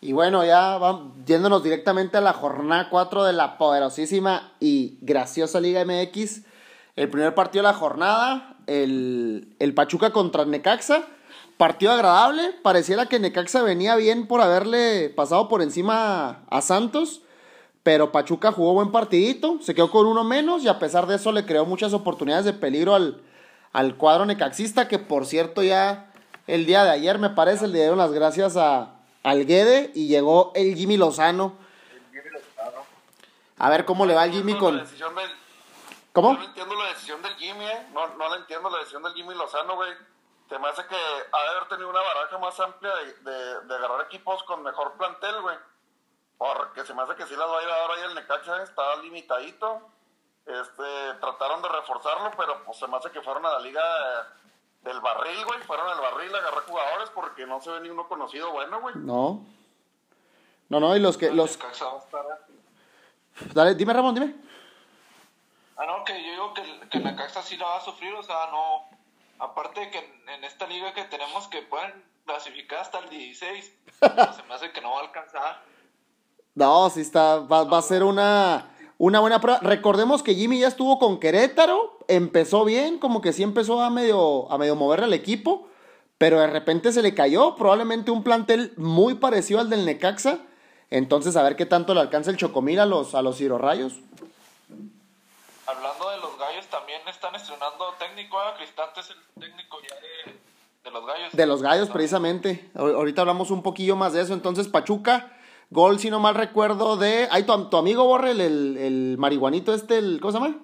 Y 0.00 0.12
bueno, 0.12 0.44
ya 0.44 0.78
vamos 0.78 1.12
yéndonos 1.26 1.62
directamente 1.62 2.16
a 2.18 2.20
la 2.20 2.32
jornada 2.32 2.88
4 2.88 3.24
de 3.24 3.32
la 3.32 3.58
poderosísima 3.58 4.52
y 4.60 4.96
graciosa 5.00 5.60
Liga 5.60 5.84
MX. 5.84 6.42
El 6.94 7.10
primer 7.10 7.34
partido 7.34 7.64
de 7.64 7.72
la 7.72 7.78
jornada, 7.78 8.56
el, 8.66 9.56
el 9.58 9.74
Pachuca 9.74 10.12
contra 10.12 10.44
Necaxa. 10.44 11.04
Partido 11.58 11.92
agradable, 11.92 12.52
pareciera 12.62 13.06
que 13.06 13.18
Necaxa 13.18 13.62
venía 13.62 13.96
bien 13.96 14.26
por 14.28 14.40
haberle 14.40 15.10
pasado 15.10 15.48
por 15.48 15.60
encima 15.60 16.42
a 16.48 16.60
Santos, 16.62 17.20
pero 17.82 18.12
Pachuca 18.12 18.52
jugó 18.52 18.74
buen 18.74 18.92
partidito, 18.92 19.58
se 19.60 19.74
quedó 19.74 19.90
con 19.90 20.06
uno 20.06 20.22
menos 20.22 20.62
y 20.62 20.68
a 20.68 20.78
pesar 20.78 21.06
de 21.08 21.16
eso 21.16 21.32
le 21.32 21.44
creó 21.44 21.64
muchas 21.66 21.92
oportunidades 21.94 22.44
de 22.44 22.52
peligro 22.52 22.94
al, 22.94 23.20
al 23.72 23.96
cuadro 23.96 24.24
necaxista, 24.24 24.86
que 24.86 25.00
por 25.00 25.26
cierto 25.26 25.62
ya 25.64 26.12
el 26.46 26.64
día 26.64 26.84
de 26.84 26.90
ayer 26.90 27.18
me 27.18 27.30
parece 27.30 27.66
le 27.66 27.78
dieron 27.80 27.98
las 27.98 28.12
gracias 28.12 28.56
a, 28.56 28.92
al 29.24 29.44
Guede 29.44 29.90
y 29.96 30.06
llegó 30.06 30.52
el 30.54 30.76
Jimmy 30.76 30.96
Lozano. 30.96 31.54
A 33.58 33.68
ver 33.70 33.84
cómo 33.84 34.06
le 34.06 34.14
va 34.14 34.22
al 34.22 34.30
Jimmy 34.32 34.52
La 34.52 34.58
con... 34.60 34.78
decisión 34.78 35.12
del- 35.16 35.30
¿Cómo? 36.12 36.34
No 36.34 36.44
entiendo 36.44 36.74
la 36.76 36.88
decisión 36.90 37.20
del 37.22 37.34
Jimmy, 37.34 37.64
¿eh? 37.64 37.86
No, 37.92 38.06
no 38.16 38.36
entiendo 38.36 38.70
la 38.70 38.78
decisión 38.78 39.02
del 39.02 39.12
Jimmy 39.14 39.34
Lozano, 39.34 39.74
güey. 39.74 39.90
Se 40.48 40.58
me 40.58 40.68
hace 40.68 40.86
que 40.86 40.96
ha 40.96 41.42
de 41.42 41.48
haber 41.50 41.68
tenido 41.68 41.90
una 41.90 42.00
baraja 42.00 42.38
más 42.38 42.58
amplia 42.60 42.94
de, 42.94 43.12
de, 43.30 43.60
de 43.66 43.74
agarrar 43.74 44.02
equipos 44.02 44.42
con 44.44 44.62
mejor 44.62 44.92
plantel, 44.94 45.40
güey. 45.42 45.56
Porque 46.38 46.84
se 46.86 46.94
me 46.94 47.02
hace 47.02 47.16
que 47.16 47.26
sí 47.26 47.34
las 47.36 47.48
va 47.48 47.58
a 47.58 47.62
ir 47.62 47.68
a 47.68 47.76
dar 47.78 47.90
ahí 47.90 48.02
el 48.04 48.14
Necaxa, 48.14 48.62
está 48.62 48.96
limitadito. 48.96 49.82
Este, 50.46 51.14
trataron 51.20 51.60
de 51.60 51.68
reforzarlo, 51.68 52.30
pero 52.38 52.64
pues 52.64 52.78
se 52.78 52.86
me 52.86 52.96
hace 52.96 53.10
que 53.10 53.20
fueron 53.20 53.44
a 53.44 53.50
la 53.54 53.58
liga 53.60 53.82
eh, 53.82 54.24
del 54.82 55.00
barril, 55.00 55.44
güey. 55.44 55.60
Fueron 55.62 55.86
al 55.88 56.00
barril 56.00 56.34
a 56.34 56.38
agarrar 56.38 56.64
jugadores 56.64 57.10
porque 57.10 57.44
no 57.46 57.60
se 57.60 57.70
ve 57.70 57.80
ni 57.80 57.90
uno 57.90 58.08
conocido 58.08 58.50
bueno, 58.52 58.80
güey. 58.80 58.94
No. 58.96 59.44
No, 60.70 60.80
no, 60.80 60.96
y 60.96 61.00
los 61.00 61.18
que... 61.18 61.30
Los... 61.30 61.58
Necaxa 61.58 61.84
va 61.86 61.92
a 61.92 61.98
estar- 61.98 62.46
Dale, 63.52 63.74
dime 63.74 63.92
Ramón, 63.92 64.14
dime. 64.14 64.34
Ah, 65.76 65.84
no, 65.86 66.04
que 66.04 66.14
yo 66.24 66.30
digo 66.30 66.54
que, 66.54 66.62
el- 66.62 66.88
que 66.88 66.98
Necaxa 67.00 67.42
sí 67.42 67.56
la 67.58 67.66
va 67.66 67.76
a 67.76 67.80
sufrir, 67.84 68.14
o 68.14 68.22
sea, 68.22 68.46
no. 68.50 68.88
Aparte 69.38 69.80
de 69.80 69.90
que 69.90 69.98
en, 69.98 70.28
en 70.28 70.44
esta 70.44 70.66
liga 70.66 70.92
que 70.94 71.04
tenemos 71.04 71.46
que 71.48 71.62
pueden 71.62 71.92
clasificar 72.26 72.80
hasta 72.80 72.98
el 72.98 73.08
16, 73.08 73.72
pero 74.00 74.32
se 74.32 74.42
me 74.42 74.54
hace 74.54 74.70
que 74.72 74.80
no 74.80 74.92
va 74.92 74.98
a 74.98 75.04
alcanzar. 75.04 75.62
No, 76.54 76.90
sí 76.90 77.00
está, 77.00 77.38
va, 77.38 77.64
va 77.64 77.78
a 77.78 77.82
ser 77.82 78.02
una, 78.02 78.70
una 78.98 79.20
buena 79.20 79.40
prueba. 79.40 79.60
Recordemos 79.60 80.22
que 80.22 80.34
Jimmy 80.34 80.60
ya 80.60 80.68
estuvo 80.68 80.98
con 80.98 81.20
Querétaro, 81.20 81.98
empezó 82.08 82.64
bien, 82.64 82.98
como 82.98 83.20
que 83.20 83.32
sí 83.32 83.42
empezó 83.42 83.80
a 83.80 83.90
medio, 83.90 84.50
a 84.50 84.58
medio 84.58 84.74
moverle 84.74 85.06
al 85.06 85.14
equipo, 85.14 85.68
pero 86.18 86.40
de 86.40 86.48
repente 86.48 86.92
se 86.92 87.00
le 87.00 87.14
cayó, 87.14 87.54
probablemente 87.54 88.10
un 88.10 88.24
plantel 88.24 88.72
muy 88.76 89.14
parecido 89.14 89.60
al 89.60 89.70
del 89.70 89.86
Necaxa. 89.86 90.40
Entonces, 90.90 91.36
a 91.36 91.42
ver 91.42 91.54
qué 91.54 91.66
tanto 91.66 91.94
le 91.94 92.00
alcanza 92.00 92.30
el 92.30 92.36
Chocomil 92.36 92.80
a 92.80 92.86
los, 92.86 93.14
a 93.14 93.22
los 93.22 93.38
Rayos. 93.40 93.94
Hablando 95.66 96.10
de 96.10 96.16
los 96.16 96.38
gallos, 96.38 96.66
también 96.66 97.00
están 97.06 97.34
estrenando 97.34 97.87
técnico. 98.18 98.36
Cristante 98.56 99.00
es 99.00 99.10
el 99.10 99.16
técnico 99.40 99.78
ya 99.88 99.94
de, 99.96 100.38
de 100.84 100.90
los 100.90 101.06
gallos. 101.06 101.32
De 101.32 101.46
los 101.46 101.62
gallos, 101.62 101.88
precisamente. 101.88 102.70
Ahorita 102.74 103.22
hablamos 103.22 103.50
un 103.50 103.62
poquillo 103.62 103.96
más 103.96 104.12
de 104.12 104.22
eso. 104.22 104.34
Entonces, 104.34 104.68
Pachuca, 104.68 105.36
gol, 105.70 105.98
si 105.98 106.10
no 106.10 106.18
mal 106.18 106.34
recuerdo, 106.34 106.96
de. 106.96 107.28
Ay, 107.30 107.44
tu, 107.44 107.70
tu 107.70 107.76
amigo 107.76 108.04
Borre, 108.04 108.32
el, 108.32 108.40
el, 108.40 109.16
marihuanito 109.18 109.72
este, 109.72 109.98
el, 109.98 110.20
¿cómo 110.20 110.32
se 110.32 110.38
llama? 110.38 110.56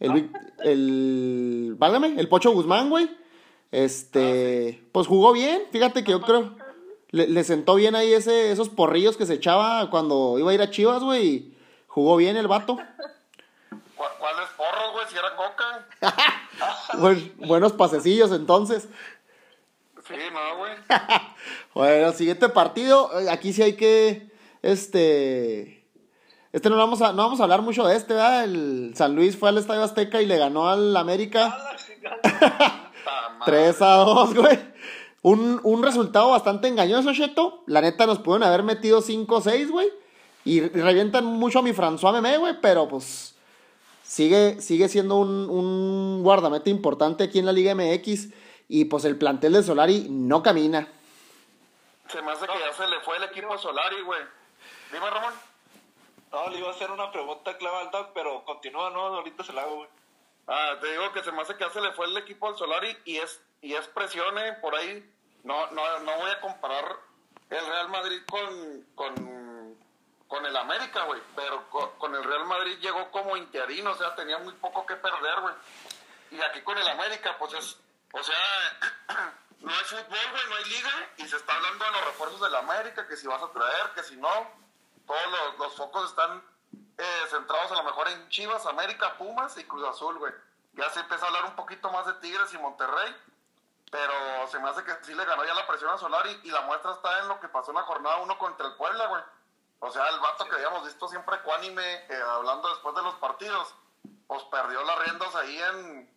El, 0.00 0.30
el, 0.64 1.74
válgame, 1.78 2.14
el 2.18 2.28
Pocho 2.28 2.50
Guzmán, 2.52 2.90
güey. 2.90 3.08
Este, 3.70 4.80
ah, 4.80 4.88
pues 4.92 5.06
jugó 5.06 5.32
bien, 5.32 5.62
fíjate 5.72 6.04
que 6.04 6.12
yo 6.12 6.20
creo, 6.20 6.54
le, 7.10 7.42
sentó 7.42 7.74
bien 7.74 7.96
ahí 7.96 8.12
ese, 8.12 8.52
esos 8.52 8.68
porrillos 8.68 9.16
que 9.16 9.26
se 9.26 9.34
echaba 9.34 9.90
cuando 9.90 10.38
iba 10.38 10.50
a 10.50 10.54
ir 10.54 10.62
a 10.62 10.70
Chivas, 10.70 11.02
güey. 11.02 11.54
Jugó 11.88 12.16
bien 12.16 12.36
el 12.36 12.48
vato. 12.48 12.76
¿Cuáles 13.96 14.48
porros, 14.56 14.92
güey? 14.92 15.06
Si 15.08 15.16
era 15.16 15.34
coca. 15.36 15.86
buenos 17.38 17.72
pasecillos 17.72 18.32
entonces. 18.32 18.88
Sí, 20.06 20.14
no, 20.32 20.58
güey. 20.58 20.72
bueno, 21.74 22.12
siguiente 22.12 22.48
partido. 22.48 23.10
Aquí 23.30 23.52
sí 23.52 23.62
hay 23.62 23.74
que. 23.74 24.30
Este. 24.62 25.84
Este 26.52 26.70
no 26.70 26.76
vamos 26.76 27.02
a, 27.02 27.12
no 27.12 27.24
vamos 27.24 27.40
a 27.40 27.44
hablar 27.44 27.62
mucho 27.62 27.84
de 27.84 27.96
este, 27.96 28.14
¿verdad? 28.14 28.44
El 28.44 28.92
San 28.94 29.16
Luis 29.16 29.36
fue 29.36 29.48
al 29.48 29.58
Estadio 29.58 29.82
Azteca 29.82 30.22
y 30.22 30.26
le 30.26 30.38
ganó 30.38 30.68
al 30.68 30.96
América. 30.96 31.58
3 33.44 33.82
a 33.82 33.96
2, 33.96 34.34
güey. 34.36 34.58
Un, 35.22 35.60
un 35.64 35.82
resultado 35.82 36.30
bastante 36.30 36.68
engañoso, 36.68 37.12
Cheto. 37.12 37.64
La 37.66 37.80
neta 37.80 38.06
nos 38.06 38.18
pudieron 38.18 38.46
haber 38.46 38.62
metido 38.62 39.00
5 39.00 39.34
o 39.34 39.40
6, 39.40 39.70
güey. 39.70 39.88
Y, 40.44 40.60
revientan 40.60 41.24
mucho 41.24 41.60
a 41.60 41.62
mi 41.62 41.72
François 41.72 42.12
Meme, 42.12 42.36
güey, 42.36 42.60
pero 42.60 42.86
pues 42.86 43.33
sigue, 44.14 44.60
sigue 44.60 44.88
siendo 44.88 45.16
un, 45.16 45.50
un 45.50 46.22
guardamete 46.22 46.70
importante 46.70 47.24
aquí 47.24 47.40
en 47.40 47.46
la 47.46 47.52
Liga 47.52 47.74
MX. 47.74 48.28
Y 48.68 48.84
pues 48.86 49.04
el 49.04 49.18
plantel 49.18 49.54
de 49.54 49.62
Solari 49.62 50.06
no 50.08 50.42
camina. 50.42 50.88
Se 52.08 52.22
me 52.22 52.30
hace 52.30 52.46
que 52.46 52.58
ya 52.58 52.72
se 52.72 52.86
le 52.86 53.00
fue 53.00 53.16
el 53.16 53.24
equipo 53.24 53.52
a 53.52 53.58
Solari, 53.58 54.00
güey. 54.02 54.20
Dime, 54.92 55.10
Ramón. 55.10 55.34
No, 56.32 56.48
le 56.48 56.58
iba 56.58 56.68
a 56.68 56.72
hacer 56.72 56.90
una 56.90 57.10
pregunta 57.10 57.56
clave 57.58 57.78
al 57.78 57.90
Doc, 57.90 58.10
pero 58.14 58.44
continúa, 58.44 58.90
no, 58.90 59.00
ahorita 59.00 59.44
se 59.44 59.52
la 59.52 59.62
hago, 59.62 59.76
güey. 59.76 59.88
Ah, 60.46 60.76
te 60.80 60.90
digo 60.90 61.12
que 61.12 61.22
se 61.22 61.32
me 61.32 61.42
hace 61.42 61.56
que 61.56 61.64
ya 61.64 61.70
se 61.70 61.80
le 61.80 61.92
fue 61.92 62.06
el 62.06 62.16
equipo 62.16 62.48
al 62.48 62.56
Solari 62.56 62.96
y 63.04 63.16
es, 63.16 63.40
y 63.62 63.74
es 63.74 63.86
presión, 63.88 64.38
eh, 64.38 64.52
por 64.60 64.74
ahí. 64.74 65.04
No, 65.42 65.70
no, 65.72 66.00
no 66.00 66.16
voy 66.18 66.30
a 66.30 66.40
comparar 66.40 66.96
el 67.50 67.66
Real 67.66 67.88
Madrid 67.88 68.20
con, 68.30 68.86
con, 68.94 69.14
con 70.34 70.44
el 70.46 70.56
América, 70.56 71.04
güey, 71.04 71.22
pero 71.36 71.70
con, 71.70 72.12
el 72.12 72.24
Real 72.24 72.44
Madrid 72.46 72.76
llegó 72.80 73.08
como 73.12 73.36
interino, 73.36 73.92
o 73.92 73.94
sea, 73.94 74.16
tenía 74.16 74.36
muy 74.38 74.52
poco 74.54 74.84
que 74.84 74.96
perder, 74.96 75.40
güey. 75.40 75.54
Y 76.32 76.42
aquí 76.42 76.60
con 76.62 76.76
el 76.76 76.88
América, 76.88 77.36
pues 77.38 77.52
es 77.52 77.78
o 78.12 78.22
sea, 78.22 78.34
no 79.60 79.70
hay 79.72 79.84
fútbol, 79.84 80.06
güey, 80.08 80.48
no 80.48 80.56
hay 80.56 80.64
liga 80.64 80.90
y 81.18 81.28
se 81.28 81.36
está 81.36 81.54
hablando 81.54 81.84
de 81.84 81.90
los 81.92 82.04
refuerzos 82.06 82.40
del 82.40 82.54
América, 82.56 83.06
que 83.06 83.16
si 83.16 83.28
vas 83.28 83.42
a 83.42 83.50
traer, 83.50 83.90
que 83.94 84.02
si 84.02 84.16
no. 84.16 84.64
Todos 85.06 85.20
los, 85.58 85.76
focos 85.76 86.10
están 86.10 86.42
eh, 86.98 87.22
centrados 87.28 87.70
a 87.70 87.76
lo 87.76 87.84
mejor 87.84 88.08
en 88.08 88.28
Chivas, 88.28 88.66
América, 88.66 89.16
Pumas 89.16 89.56
y 89.58 89.64
Cruz 89.64 89.86
Azul, 89.86 90.18
güey. 90.18 90.32
Ya 90.72 90.90
se 90.90 91.00
empieza 91.00 91.26
a 91.26 91.28
hablar 91.28 91.44
un 91.44 91.54
poquito 91.54 91.90
más 91.90 92.06
de 92.06 92.14
Tigres 92.14 92.52
y 92.54 92.58
Monterrey, 92.58 93.14
pero 93.90 94.14
se 94.48 94.58
me 94.58 94.68
hace 94.70 94.82
que 94.82 94.96
sí 95.02 95.14
le 95.14 95.24
ganó 95.24 95.44
ya 95.44 95.54
la 95.54 95.66
presión 95.66 95.90
a 95.90 95.98
Solari 95.98 96.40
y 96.42 96.50
la 96.50 96.62
muestra 96.62 96.92
está 96.92 97.20
en 97.20 97.28
lo 97.28 97.38
que 97.38 97.48
pasó 97.48 97.70
en 97.70 97.76
la 97.76 97.82
jornada 97.82 98.16
1 98.16 98.38
contra 98.38 98.66
el 98.66 98.74
Puebla, 98.74 99.06
güey. 99.06 99.22
O 99.84 99.90
sea, 99.90 100.08
el 100.08 100.18
vato 100.18 100.48
que 100.48 100.54
habíamos 100.54 100.84
visto 100.84 101.06
siempre 101.08 101.36
ecuánime, 101.36 102.06
eh, 102.08 102.22
hablando 102.26 102.68
después 102.70 102.94
de 102.94 103.02
los 103.02 103.14
partidos, 103.16 103.74
pues 104.26 104.42
perdió 104.44 104.82
las 104.82 104.98
riendas 105.00 105.34
ahí 105.34 105.60
en, 105.60 106.10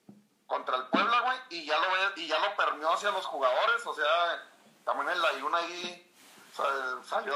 contra 0.48 0.78
el 0.78 0.88
Puebla, 0.88 1.20
güey, 1.22 1.38
y 1.50 1.66
ya 1.66 1.78
lo 1.78 1.92
ve, 1.92 2.22
y 2.22 2.28
ya 2.28 2.40
lo 2.40 2.56
permeó 2.56 2.94
hacia 2.94 3.12
los 3.12 3.26
jugadores, 3.26 3.86
o 3.86 3.94
sea, 3.94 4.50
también 4.86 5.10
el 5.10 5.22
Layuna 5.22 5.58
ahí 5.58 6.16
salió 7.04 7.36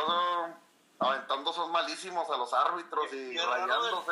aventando 1.00 1.52
son 1.52 1.72
malísimos 1.72 2.30
a 2.30 2.38
los 2.38 2.54
árbitros 2.54 3.12
y, 3.12 3.38
rayándose 3.38 4.12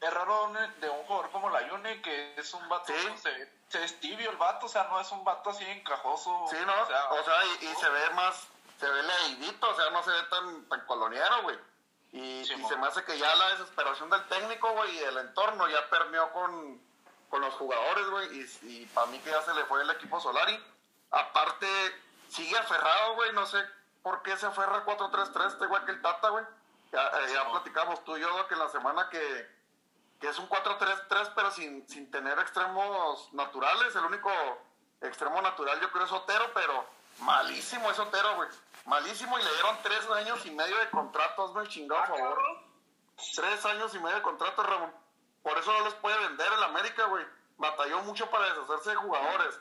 Es 0.00 0.14
raro 0.14 0.52
de 0.78 0.88
un 0.88 1.02
jugador 1.04 1.30
como 1.30 1.50
Layune 1.50 2.00
que 2.00 2.34
es 2.36 2.54
un 2.54 2.68
vato, 2.68 2.92
se, 2.92 3.50
se, 3.68 3.84
es 3.84 4.00
tibio 4.00 4.30
el 4.30 4.36
vato, 4.36 4.66
o 4.66 4.68
sea, 4.68 4.84
no 4.84 5.00
es 5.00 5.10
un 5.10 5.24
vato 5.24 5.50
así 5.50 5.64
encajoso. 5.64 6.46
Sí, 6.48 6.56
¿no? 6.64 6.72
O 6.82 7.24
sea, 7.24 7.44
y, 7.60 7.66
se 7.74 7.88
ve 7.88 8.10
más, 8.10 8.48
se 8.84 8.90
ve 8.90 9.02
leidito, 9.02 9.70
o 9.70 9.74
sea, 9.74 9.90
no 9.90 10.02
se 10.02 10.10
ve 10.10 10.22
tan, 10.24 10.68
tan 10.68 10.80
coloniero, 10.86 11.42
güey. 11.42 11.58
Y, 12.12 12.40
y 12.40 12.44
se 12.44 12.76
me 12.76 12.86
hace 12.86 13.02
que 13.04 13.18
ya 13.18 13.34
la 13.34 13.48
desesperación 13.52 14.10
del 14.10 14.22
técnico, 14.28 14.70
güey, 14.72 14.94
y 14.94 14.98
el 14.98 15.16
entorno 15.16 15.66
ya 15.68 15.88
permeó 15.88 16.30
con, 16.32 16.80
con 17.30 17.40
los 17.40 17.54
jugadores, 17.54 18.06
güey, 18.08 18.48
y, 18.62 18.86
para 18.86 19.06
mí 19.06 19.18
que 19.20 19.30
ya 19.30 19.40
se 19.42 19.54
le 19.54 19.64
fue 19.64 19.82
el 19.82 19.90
equipo 19.90 20.20
Solari. 20.20 20.62
Aparte, 21.10 21.66
sigue 22.28 22.56
aferrado, 22.58 23.14
güey, 23.14 23.32
no 23.32 23.46
sé 23.46 23.58
por 24.02 24.22
qué 24.22 24.36
se 24.36 24.46
aferra 24.46 24.84
4-3-3 24.84 25.46
este 25.46 25.66
güey 25.66 25.84
que 25.86 25.92
el 25.92 26.02
Tata, 26.02 26.28
güey. 26.28 26.44
Ya, 26.92 27.06
eh, 27.06 27.50
platicamos 27.50 28.04
tú 28.04 28.16
y 28.16 28.20
yo 28.20 28.48
que 28.48 28.54
en 28.54 28.60
la 28.60 28.68
semana 28.68 29.08
que, 29.08 29.50
que 30.20 30.28
es 30.28 30.38
un 30.38 30.48
4-3-3, 30.48 31.32
pero 31.34 31.50
sin, 31.50 31.88
sin 31.88 32.10
tener 32.10 32.38
extremos 32.38 33.32
naturales. 33.32 33.96
El 33.96 34.04
único 34.04 34.30
extremo 35.00 35.40
natural 35.40 35.80
yo 35.80 35.90
creo 35.90 36.04
es 36.04 36.12
Otero, 36.12 36.50
pero 36.52 36.86
malísimo 37.20 37.90
es 37.90 37.98
Otero, 37.98 38.36
güey. 38.36 38.48
Malísimo 38.86 39.38
y 39.38 39.42
le 39.42 39.52
dieron 39.52 39.78
tres 39.82 40.08
años 40.10 40.44
y 40.44 40.50
medio 40.50 40.76
de 40.78 40.90
contrato, 40.90 41.44
hazme 41.44 41.62
el 41.62 41.68
chingado, 41.68 42.06
por 42.06 42.18
favor. 42.18 42.38
Tres 43.34 43.64
años 43.64 43.94
y 43.94 43.98
medio 43.98 44.16
de 44.16 44.22
contrato, 44.22 44.62
Ramón. 44.62 44.92
Por 45.42 45.56
eso 45.58 45.72
no 45.72 45.84
les 45.84 45.94
puede 45.94 46.18
vender 46.18 46.46
el 46.52 46.62
América, 46.62 47.06
güey. 47.06 47.24
Batalló 47.56 48.02
mucho 48.02 48.28
para 48.30 48.48
deshacerse 48.48 48.90
de 48.90 48.96
jugadores. 48.96 49.58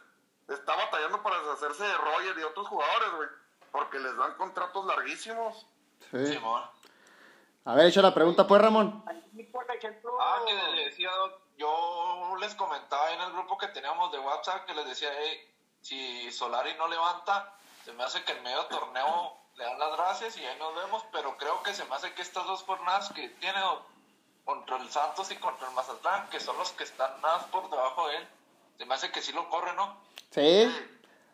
Está 0.48 0.76
batallando 0.76 1.22
para 1.24 1.40
deshacerse 1.40 1.84
de 1.84 1.98
Roger 1.98 2.38
y 2.38 2.44
otros 2.44 2.68
jugadores, 2.68 3.12
güey. 3.16 3.30
Porque 3.72 4.00
les 4.00 4.16
dan 4.18 4.36
contratos 4.36 4.86
larguísimos. 4.86 5.68
Sí. 6.12 6.40
A 7.66 7.76
ver, 7.76 7.86
echa 7.88 8.02
la 8.02 8.14
pregunta, 8.14 8.46
pues, 8.46 8.62
Ramón. 8.62 9.04
Ah, 9.08 10.40
que 10.46 10.54
les 10.54 10.86
decía, 10.86 11.10
yo 11.58 12.36
les 12.40 12.56
comentaba 12.56 13.12
en 13.12 13.22
el 13.22 13.32
grupo 13.32 13.58
que 13.58 13.68
teníamos 13.68 14.12
de 14.12 14.20
WhatsApp 14.20 14.66
que 14.66 14.74
les 14.74 14.86
decía, 14.86 15.10
hey, 15.18 15.50
si 15.82 16.32
Solari 16.32 16.74
no 16.76 16.88
levanta, 16.88 17.56
se 17.86 17.92
me 17.94 18.04
hace 18.04 18.24
que 18.24 18.32
en 18.32 18.44
medio 18.44 18.66
torneo 18.66 19.34
le 19.58 19.64
dan 19.64 19.80
las 19.80 19.98
gracias 19.98 20.38
y 20.38 20.46
ahí 20.46 20.58
nos 20.58 20.76
vemos, 20.76 21.04
pero 21.12 21.38
creo 21.38 21.62
que 21.64 21.74
se 21.74 21.86
me 21.86 21.96
hace 21.96 22.14
que 22.14 22.22
estas 22.22 22.46
dos 22.46 22.64
jornadas 22.64 23.12
que 23.14 23.30
tiene 23.30 23.60
contra 24.46 24.78
el 24.78 24.90
Santos 24.90 25.32
y 25.32 25.36
contra 25.36 25.68
el 25.68 25.76
Mazatlán, 25.76 26.30
que 26.30 26.40
son 26.40 26.58
los 26.58 26.72
que 26.72 26.84
están 26.84 27.20
más 27.22 27.44
por 27.46 27.70
debajo 27.70 28.08
de 28.08 28.18
él. 28.18 28.28
Se 28.78 28.86
me 28.86 28.96
hace 28.96 29.12
que 29.12 29.22
sí 29.22 29.32
lo 29.32 29.50
corre, 29.50 29.74
¿no? 29.76 29.96
Sí. 30.32 30.72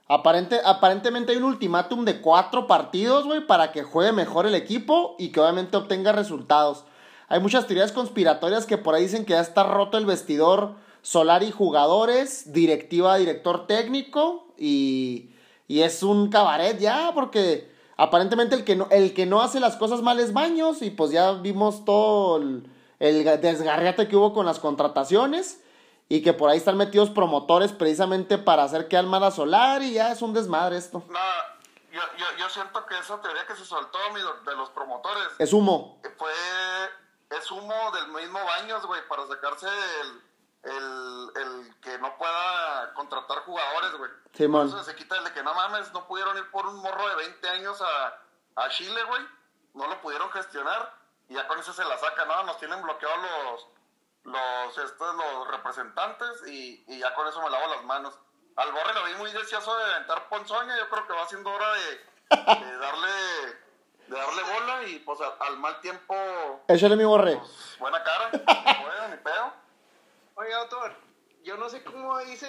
Aparente, 0.07 0.59
aparentemente 0.65 1.31
hay 1.31 1.37
un 1.37 1.45
ultimátum 1.45 2.03
de 2.03 2.19
cuatro 2.19 2.67
partidos, 2.67 3.25
güey, 3.25 3.45
para 3.45 3.71
que 3.71 3.83
juegue 3.83 4.11
mejor 4.11 4.45
el 4.45 4.55
equipo 4.55 5.15
y 5.19 5.31
que 5.31 5.39
obviamente 5.39 5.77
obtenga 5.77 6.11
resultados. 6.11 6.83
Hay 7.27 7.39
muchas 7.39 7.67
teorías 7.67 7.91
conspiratorias 7.91 8.65
que 8.65 8.77
por 8.77 8.95
ahí 8.95 9.03
dicen 9.03 9.23
que 9.23 9.33
ya 9.33 9.39
está 9.39 9.63
roto 9.63 9.97
el 9.99 10.07
vestidor 10.07 10.73
solar 11.03 11.43
y 11.43 11.51
jugadores, 11.51 12.51
directiva, 12.51 13.17
director 13.17 13.67
técnico 13.67 14.47
y, 14.57 15.29
y 15.69 15.83
es 15.83 16.03
un 16.03 16.29
cabaret 16.29 16.77
ya, 16.77 17.11
porque 17.13 17.71
aparentemente 17.95 18.55
el 18.55 18.65
que, 18.65 18.75
no, 18.75 18.89
el 18.91 19.13
que 19.13 19.25
no 19.25 19.41
hace 19.41 19.61
las 19.61 19.77
cosas 19.77 20.01
mal 20.01 20.19
es 20.19 20.33
Baños 20.33 20.81
y 20.81 20.89
pues 20.89 21.11
ya 21.11 21.31
vimos 21.31 21.85
todo 21.85 22.37
el 22.37 22.69
el 22.99 23.23
desgarriate 23.41 24.07
que 24.07 24.15
hubo 24.15 24.33
con 24.33 24.45
las 24.45 24.59
contrataciones 24.59 25.61
y 26.09 26.21
que 26.21 26.33
por 26.33 26.49
ahí 26.49 26.57
están 26.57 26.77
metidos 26.77 27.09
promotores 27.09 27.71
precisamente 27.71 28.37
para 28.37 28.63
hacer 28.63 28.87
que 28.87 28.97
Almada 28.97 29.31
Solar 29.31 29.81
y 29.81 29.93
ya 29.93 30.11
es 30.11 30.21
un 30.21 30.33
desmadre 30.33 30.77
esto. 30.77 31.03
No, 31.09 31.19
yo, 31.91 32.01
yo, 32.17 32.25
yo 32.37 32.49
siento 32.49 32.85
que 32.85 32.97
esa 32.97 33.21
teoría 33.21 33.45
que 33.45 33.55
se 33.55 33.65
soltó 33.65 33.97
de 34.45 34.55
los 34.55 34.69
promotores 34.71 35.23
es 35.39 35.53
humo. 35.53 36.01
Fue 36.17 36.31
es 37.29 37.51
humo 37.51 37.91
del 37.91 38.07
mismo 38.09 38.39
Baños, 38.43 38.85
güey, 38.85 39.01
para 39.07 39.27
sacarse 39.27 39.67
el, 39.67 40.21
el, 40.63 41.31
el, 41.35 41.79
que 41.81 41.97
no 41.99 42.17
pueda 42.17 42.93
contratar 42.93 43.39
jugadores, 43.39 43.93
güey. 43.97 44.11
Entonces 44.37 44.85
se 44.85 44.95
quita 44.95 45.17
el 45.17 45.23
de 45.23 45.33
que 45.33 45.43
no 45.43 45.53
mames, 45.53 45.91
no 45.93 46.07
pudieron 46.07 46.37
ir 46.37 46.49
por 46.51 46.65
un 46.65 46.77
morro 46.77 47.07
de 47.09 47.15
20 47.15 47.49
años 47.49 47.81
a, 47.81 48.63
a 48.63 48.69
Chile, 48.69 49.01
güey. 49.03 49.21
No 49.73 49.87
lo 49.87 50.01
pudieron 50.01 50.29
gestionar 50.31 50.93
y 51.29 51.35
ya 51.35 51.47
con 51.47 51.59
eso 51.59 51.71
se 51.73 51.85
la 51.85 51.97
saca, 51.97 52.25
¿no? 52.25 52.43
Nos 52.43 52.57
tienen 52.57 52.81
bloqueados 52.81 53.17
los, 53.21 53.67
los, 54.33 54.77
estos, 54.77 55.15
los 55.15 55.47
representantes 55.47 56.47
y, 56.47 56.83
y 56.87 56.99
ya 56.99 57.13
con 57.13 57.27
eso 57.27 57.41
me 57.41 57.49
lavo 57.49 57.67
las 57.67 57.83
manos. 57.83 58.19
Al 58.55 58.71
Borre 58.71 58.93
lo 58.93 59.05
vi 59.05 59.13
muy 59.13 59.31
deseoso 59.31 59.77
de 59.77 59.83
aventar 59.93 60.27
ponzoña, 60.27 60.77
yo 60.77 60.89
creo 60.89 61.07
que 61.07 61.13
va 61.13 61.27
siendo 61.27 61.51
hora 61.51 61.71
de, 61.73 62.55
de 62.55 62.77
darle 62.79 63.09
de 64.09 64.17
darle 64.17 64.41
bola 64.41 64.83
y 64.87 64.99
pues 64.99 65.19
al, 65.39 65.57
mal 65.57 65.79
tiempo... 65.81 66.15
Échale 66.67 66.95
mi 66.95 67.05
Borre. 67.05 67.37
Pues, 67.37 67.77
buena 67.79 68.03
cara, 68.03 68.31
no 68.99 69.07
ni 69.07 69.17
pedo. 69.17 69.53
Oye, 70.39 70.53
doctor, 70.53 70.95
yo 71.43 71.57
no 71.57 71.67
sé 71.69 71.83
cómo 71.83 72.17
dice 72.19 72.47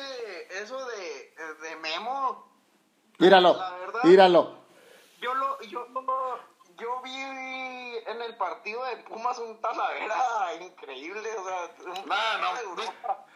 eso 0.63 0.87
de, 0.87 1.35
de 1.63 1.77
Memo. 1.77 2.49
Míralo, 3.19 3.57
La 3.57 3.71
verdad. 3.79 4.01
míralo. 4.05 4.61
Yo 5.21 5.35
lo, 5.35 5.61
yo 5.63 5.85
lo, 5.89 6.39
yo 6.77 7.03
vi 7.03 7.13
en 8.07 8.23
el 8.23 8.37
partido 8.37 8.85
de 8.85 8.97
Pumas 8.99 9.39
un 9.39 9.61
Talavera 9.61 10.55
increíble, 10.61 11.29
o 11.37 11.45
sea, 11.45 11.71
un 11.85 12.09
No, 12.09 12.39
no, 12.39 12.55
de 12.55 12.63
Europa. 12.63 13.27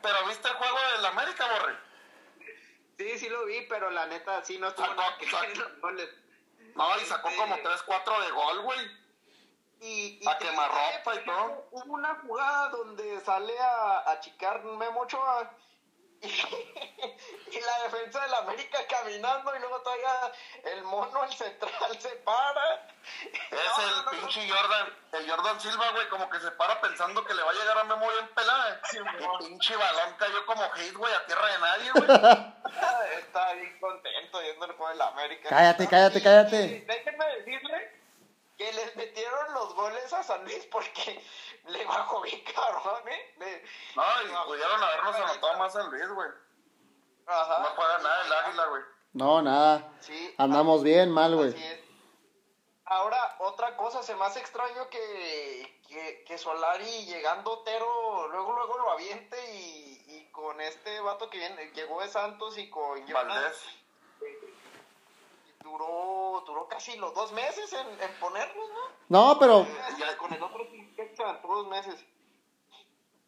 Pero 0.00 0.26
viste 0.28 0.46
el 0.48 0.54
juego 0.54 0.76
del 0.96 1.06
América, 1.06 1.44
Borre. 1.52 1.76
Sí, 2.98 3.18
sí 3.18 3.28
lo 3.28 3.44
vi, 3.46 3.62
pero 3.68 3.90
la 3.90 4.06
neta 4.06 4.44
sí 4.44 4.58
no 4.58 4.68
estuvo 4.68 4.86
Sacó- 4.86 5.00
nada 5.00 5.18
que 5.18 5.26
ver 5.26 5.56
sacó-. 5.56 5.90
No, 6.76 6.96
y 7.00 7.04
sacó 7.04 7.28
Este, 7.30 7.40
como 7.40 7.56
3-4 7.56 8.24
de 8.24 8.30
gol, 8.30 8.60
güey. 8.62 9.07
Y, 9.80 10.26
A 10.26 10.36
triste, 10.36 10.50
quemarropa 10.56 11.14
y 11.14 11.24
todo. 11.24 11.68
Hubo 11.70 11.94
una 11.94 12.14
jugada 12.16 12.68
donde 12.70 13.20
sale 13.20 13.58
a, 13.58 14.10
a 14.10 14.20
chicar 14.20 14.62
Memo 14.64 15.02
Ochoa 15.02 15.50
y, 16.20 16.26
y 16.26 17.60
la 17.60 17.82
defensa 17.84 18.20
del 18.22 18.34
América 18.34 18.78
caminando 18.88 19.54
y 19.54 19.60
luego 19.60 19.80
todavía 19.82 20.32
el 20.64 20.82
mono, 20.82 21.22
el 21.22 21.32
central, 21.32 22.00
se 22.00 22.08
para. 22.24 22.88
Es 23.30 23.52
No, 23.52 23.84
el 23.84 23.90
no, 23.90 24.02
no, 24.02 24.10
pinche 24.10 24.48
Jordan, 24.50 24.92
el 25.12 25.30
Jordan 25.30 25.60
Silva, 25.60 25.90
güey, 25.92 26.08
como 26.08 26.28
que 26.28 26.40
se 26.40 26.50
para 26.52 26.80
pensando 26.80 27.24
que 27.24 27.34
le 27.34 27.42
va 27.44 27.50
a 27.52 27.54
llegar 27.54 27.78
a 27.78 27.84
Memo 27.84 28.08
bien 28.10 28.28
pelada. 28.34 28.80
y 28.92 29.44
pinche 29.46 29.76
balón 29.76 30.14
cayó 30.18 30.44
como 30.44 30.64
hate, 30.64 30.94
güey, 30.94 31.14
a 31.14 31.24
tierra 31.26 31.46
de 31.52 31.58
nadie, 31.60 31.90
güey. 31.94 32.06
no, 32.08 32.54
Está 33.18 33.52
bien 33.52 33.78
contento 33.78 34.40
viendo 34.40 34.66
el 34.66 34.72
juego 34.72 34.88
del 34.88 35.02
América. 35.02 35.48
Cállate, 35.50 35.86
cállate, 35.88 36.18
Y- 36.18 36.22
cállate. 36.22 36.62
y 36.64 36.78
déjenme 36.80 37.24
decirle 37.36 37.97
que 38.58 38.72
les 38.72 38.96
metieron 38.96 39.54
los 39.54 39.74
goles 39.74 40.12
a 40.12 40.22
San 40.22 40.44
Luis 40.44 40.66
porque 40.66 41.24
le 41.66 41.84
bajó 41.86 42.20
bien 42.20 42.42
cabrón, 42.44 43.08
¿eh? 43.08 43.34
Le- 43.38 43.64
No, 43.96 44.02
y 44.22 44.46
pudieron 44.46 44.82
habernos 44.82 45.14
anotado 45.16 45.58
más 45.58 45.74
en 45.76 45.86
Luis, 45.90 46.08
güey. 46.10 46.28
Ajá. 47.26 47.58
No 47.60 47.66
juega 47.76 47.98
nada 47.98 48.26
el 48.26 48.32
águila, 48.32 48.66
güey. 48.66 48.82
No, 49.12 49.42
nada. 49.42 49.92
Sí, 50.00 50.34
Andamos 50.38 50.82
bien 50.82 51.10
mal, 51.10 51.34
güey. 51.34 51.48
Así 51.50 51.62
es. 51.64 51.80
Ahora, 52.84 53.36
otra 53.40 53.76
cosa, 53.76 54.02
se 54.02 54.14
me 54.16 54.24
hace 54.24 54.40
extraño 54.40 54.88
que, 54.88 55.80
que, 55.86 56.24
que 56.26 56.38
Solari 56.38 57.04
llegando 57.04 57.50
Otero, 57.52 58.28
luego 58.28 58.52
luego 58.54 58.78
lo 58.78 58.90
aviente 58.92 59.36
y, 59.54 60.04
y 60.08 60.30
con 60.32 60.58
este 60.62 60.98
vato 61.00 61.28
que 61.28 61.36
viene, 61.36 61.70
llegó 61.72 62.00
de 62.00 62.08
Santos 62.08 62.56
y 62.56 62.70
con 62.70 63.06
Jonas, 63.06 63.26
Valdés. 63.26 63.62
Duró, 65.60 66.42
duró 66.46 66.68
casi 66.68 66.96
los 66.96 67.14
dos 67.14 67.32
meses 67.32 67.72
en, 67.72 67.86
en 68.00 68.20
ponerlos, 68.20 68.68
¿no? 69.08 69.28
No, 69.32 69.38
pero, 69.38 69.66
Ya 69.98 70.16
con 70.18 70.32
el 70.32 70.42
otro 70.42 70.64
sí 70.70 70.92
que 70.96 71.14
se 71.16 71.22
aventó 71.22 71.48
dos 71.48 71.66
meses. 71.68 71.94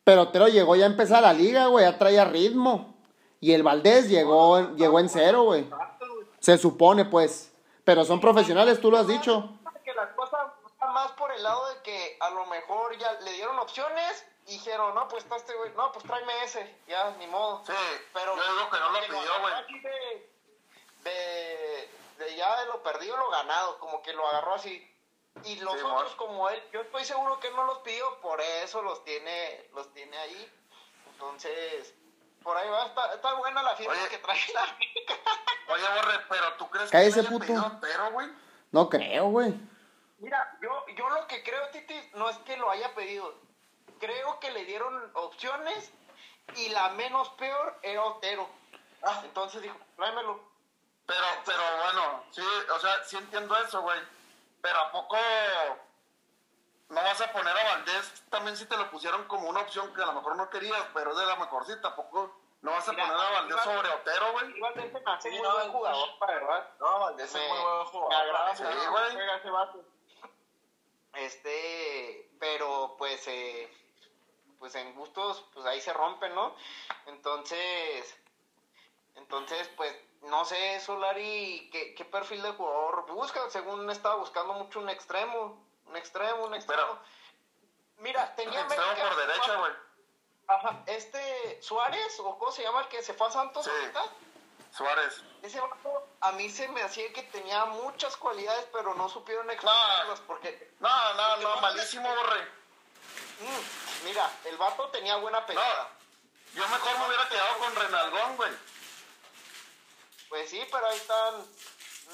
pero 0.04 0.22
Otero 0.22 0.48
llegó 0.48 0.76
ya 0.76 0.84
a 0.84 0.88
empezar 0.88 1.22
la 1.22 1.32
liga, 1.32 1.66
güey, 1.66 1.84
ya 1.84 1.98
traía 1.98 2.24
ritmo. 2.24 2.94
Y 3.40 3.52
el 3.54 3.62
Valdés 3.62 4.08
llegó, 4.08 4.58
en- 4.58 4.76
llegó 4.76 5.00
en 5.00 5.08
cero, 5.08 5.42
güey. 5.44 5.68
Se 6.40 6.58
supone, 6.58 7.04
pues. 7.06 7.52
Pero 7.84 8.04
son 8.04 8.20
profesionales, 8.20 8.80
tú 8.80 8.90
lo 8.90 8.98
has 8.98 9.06
dicho. 9.06 9.50
Que 9.84 9.94
las 9.94 10.10
cosas 10.14 10.40
van 10.78 10.92
más 10.92 11.10
por 11.12 11.32
el 11.32 11.42
lado 11.42 11.66
de 11.74 11.80
que 11.82 12.16
a 12.20 12.30
lo 12.30 12.44
mejor 12.46 12.96
ya 12.98 13.12
le 13.20 13.32
dieron 13.32 13.58
opciones 13.58 14.26
y 14.46 14.52
dijeron, 14.52 14.94
no, 14.94 15.08
pues 15.08 15.24
está 15.24 15.36
este 15.36 15.54
güey, 15.56 15.72
no, 15.74 15.90
pues 15.92 16.04
tráeme 16.04 16.32
ese, 16.44 16.76
ya, 16.86 17.14
ni 17.18 17.26
modo. 17.28 17.62
Sí, 17.66 17.72
Pero 18.12 18.36
yo 18.36 18.42
digo 18.42 18.70
que 18.70 18.78
no 18.78 18.90
lo 18.90 19.00
pidió, 19.00 19.40
güey. 19.40 19.82
de, 21.04 21.88
de 22.20 22.36
ya 22.36 22.60
de 22.60 22.66
lo 22.66 22.82
perdido, 22.82 23.16
lo 23.16 23.30
ganado, 23.30 23.78
como 23.80 24.00
que 24.02 24.12
lo 24.12 24.26
agarró 24.28 24.54
así. 24.54 24.86
Y 25.44 25.56
los 25.60 25.74
Sí, 25.74 25.80
otros 25.84 26.14
como 26.16 26.48
él, 26.50 26.62
yo 26.72 26.80
estoy 26.82 27.04
seguro 27.04 27.40
que 27.40 27.48
él 27.48 27.56
no 27.56 27.64
los 27.64 27.78
pidió, 27.78 28.20
por 28.20 28.40
eso 28.40 28.82
los 28.82 29.02
tiene, 29.04 29.68
los 29.74 29.92
tiene 29.94 30.16
ahí. 30.18 30.52
Entonces, 31.12 31.94
por 32.42 32.56
ahí 32.56 32.68
va, 32.68 32.86
está, 32.86 33.14
está 33.14 33.34
buena 33.34 33.62
la 33.62 33.74
fiesta 33.76 33.94
Oye. 33.94 34.08
que 34.08 34.18
trae 34.18 34.38
la 34.54 34.64
Oye, 35.74 35.84
Borre, 35.94 36.20
pero 36.28 36.54
¿tú 36.54 36.68
crees 36.70 36.90
Cállese, 36.90 37.22
que 37.22 37.28
puto. 37.28 37.46
pedido 37.46 37.66
Otero, 37.66 38.10
güey? 38.12 38.28
No 38.72 38.88
creo, 38.88 39.26
güey. 39.30 39.54
Mira, 40.18 40.58
yo, 40.60 40.86
yo 40.96 41.08
lo 41.08 41.26
que 41.26 41.42
creo, 41.42 41.68
Titi, 41.70 41.94
no 42.14 42.28
es 42.28 42.36
que 42.38 42.56
lo 42.56 42.70
haya 42.70 42.94
pedido. 42.94 43.34
Creo 44.00 44.38
que 44.40 44.50
le 44.50 44.64
dieron 44.64 45.10
opciones 45.14 45.92
y 46.56 46.68
la 46.70 46.90
menos 46.90 47.28
peor 47.30 47.78
era 47.82 48.04
Otero. 48.04 48.48
Ah. 49.02 49.22
Entonces 49.24 49.62
dijo, 49.62 49.76
tráemelo. 49.96 50.49
Pero, 51.10 51.26
pero 51.44 51.62
bueno, 51.82 52.24
sí, 52.30 52.42
o 52.74 52.78
sea, 52.78 53.02
sí 53.04 53.16
entiendo 53.16 53.56
eso, 53.58 53.80
güey. 53.82 53.98
Pero 54.62 54.78
¿a 54.78 54.92
poco 54.92 55.16
no 56.88 57.02
vas 57.02 57.20
a 57.20 57.32
poner 57.32 57.56
a 57.56 57.64
Valdés 57.64 58.22
también 58.30 58.56
si 58.56 58.66
te 58.66 58.76
lo 58.76 58.90
pusieron 58.90 59.24
como 59.26 59.48
una 59.48 59.60
opción 59.60 59.92
que 59.94 60.02
a 60.02 60.06
lo 60.06 60.12
mejor 60.12 60.36
no 60.36 60.48
querías, 60.50 60.82
pero 60.94 61.10
es 61.12 61.16
de 61.18 61.26
la 61.26 61.36
mejorcita? 61.36 61.88
¿A 61.88 61.96
poco 61.96 62.32
no 62.62 62.70
vas 62.72 62.86
a 62.88 62.92
Mira, 62.92 63.06
poner 63.08 63.20
a 63.26 63.30
Valdés 63.30 63.60
sobre 63.62 63.88
Otero, 63.90 64.32
güey? 64.32 64.56
Igual 64.56 64.74
se 64.74 64.80
me 64.88 65.00
hace 65.12 65.30
Sí, 65.30 65.36
muy 65.36 65.48
no, 65.48 65.54
buen 65.54 65.72
jugador, 65.72 66.08
la 66.20 66.26
verdad. 66.26 66.68
No, 66.78 66.98
Valdés 67.00 67.26
es 67.26 67.34
Me- 67.34 67.48
muy 67.48 67.58
buen 67.58 67.78
Me 67.78 67.84
jugador. 67.86 68.12
agrada 68.22 68.56
Sí, 68.56 68.62
güey. 68.64 69.84
Este, 71.14 72.30
pero 72.38 72.94
pues, 72.98 73.26
eh, 73.26 73.72
pues 74.58 74.74
en 74.76 74.94
gustos, 74.94 75.44
pues 75.54 75.66
ahí 75.66 75.80
se 75.80 75.92
rompen, 75.92 76.34
¿no? 76.34 76.54
Entonces, 77.06 78.16
entonces, 79.16 79.68
pues, 79.76 79.92
no 80.22 80.44
sé, 80.44 80.80
Solari, 80.80 81.68
¿qué, 81.72 81.94
qué 81.94 82.04
perfil 82.04 82.42
de 82.42 82.52
jugador 82.52 83.06
busca? 83.12 83.48
Según 83.50 83.88
estaba 83.90 84.16
buscando 84.16 84.52
mucho 84.54 84.78
un 84.80 84.88
extremo, 84.90 85.64
un 85.86 85.96
extremo, 85.96 86.44
un 86.44 86.54
extremo. 86.54 86.82
Pero- 86.82 87.20
Mira, 87.98 88.34
tenía 88.34 88.60
Extremo 88.62 88.94
por 88.96 89.16
derecha, 89.16 89.56
güey. 89.56 89.72
Ajá, 90.48 90.82
este 90.86 91.60
Suárez, 91.62 92.18
o 92.20 92.38
cómo 92.38 92.50
se 92.50 92.62
llama 92.62 92.80
el 92.80 92.88
que 92.88 93.02
se 93.02 93.12
fue 93.12 93.26
a 93.26 93.30
Santos 93.30 93.64
Sí. 93.64 93.70
ahorita. 93.70 94.02
Suárez. 94.74 95.22
Ese 95.42 95.60
vato 95.60 96.08
a 96.20 96.32
mí 96.32 96.48
se 96.48 96.66
me 96.68 96.82
hacía 96.82 97.12
que 97.12 97.22
tenía 97.24 97.66
muchas 97.66 98.16
cualidades, 98.16 98.66
pero 98.72 98.94
no 98.94 99.08
supieron 99.10 99.50
explotarlas 99.50 100.20
porque, 100.20 100.72
No, 100.80 101.14
no, 101.14 101.36
no, 101.38 101.60
malísimo, 101.60 102.08
Borre. 102.08 102.42
mm, 103.40 104.04
mira, 104.06 104.30
el 104.44 104.56
vato 104.56 104.88
tenía 104.88 105.16
buena 105.16 105.44
pegada. 105.44 105.88
Yo 106.54 106.66
mejor 106.68 106.98
me 107.00 107.06
hubiera 107.06 107.28
quedado 107.28 107.58
con 107.58 107.74
Renalgón, 107.76 108.36
güey. 108.38 108.52
Pues 110.30 110.48
sí, 110.48 110.62
pero 110.72 110.86
ahí 110.86 110.96
están, 110.96 111.34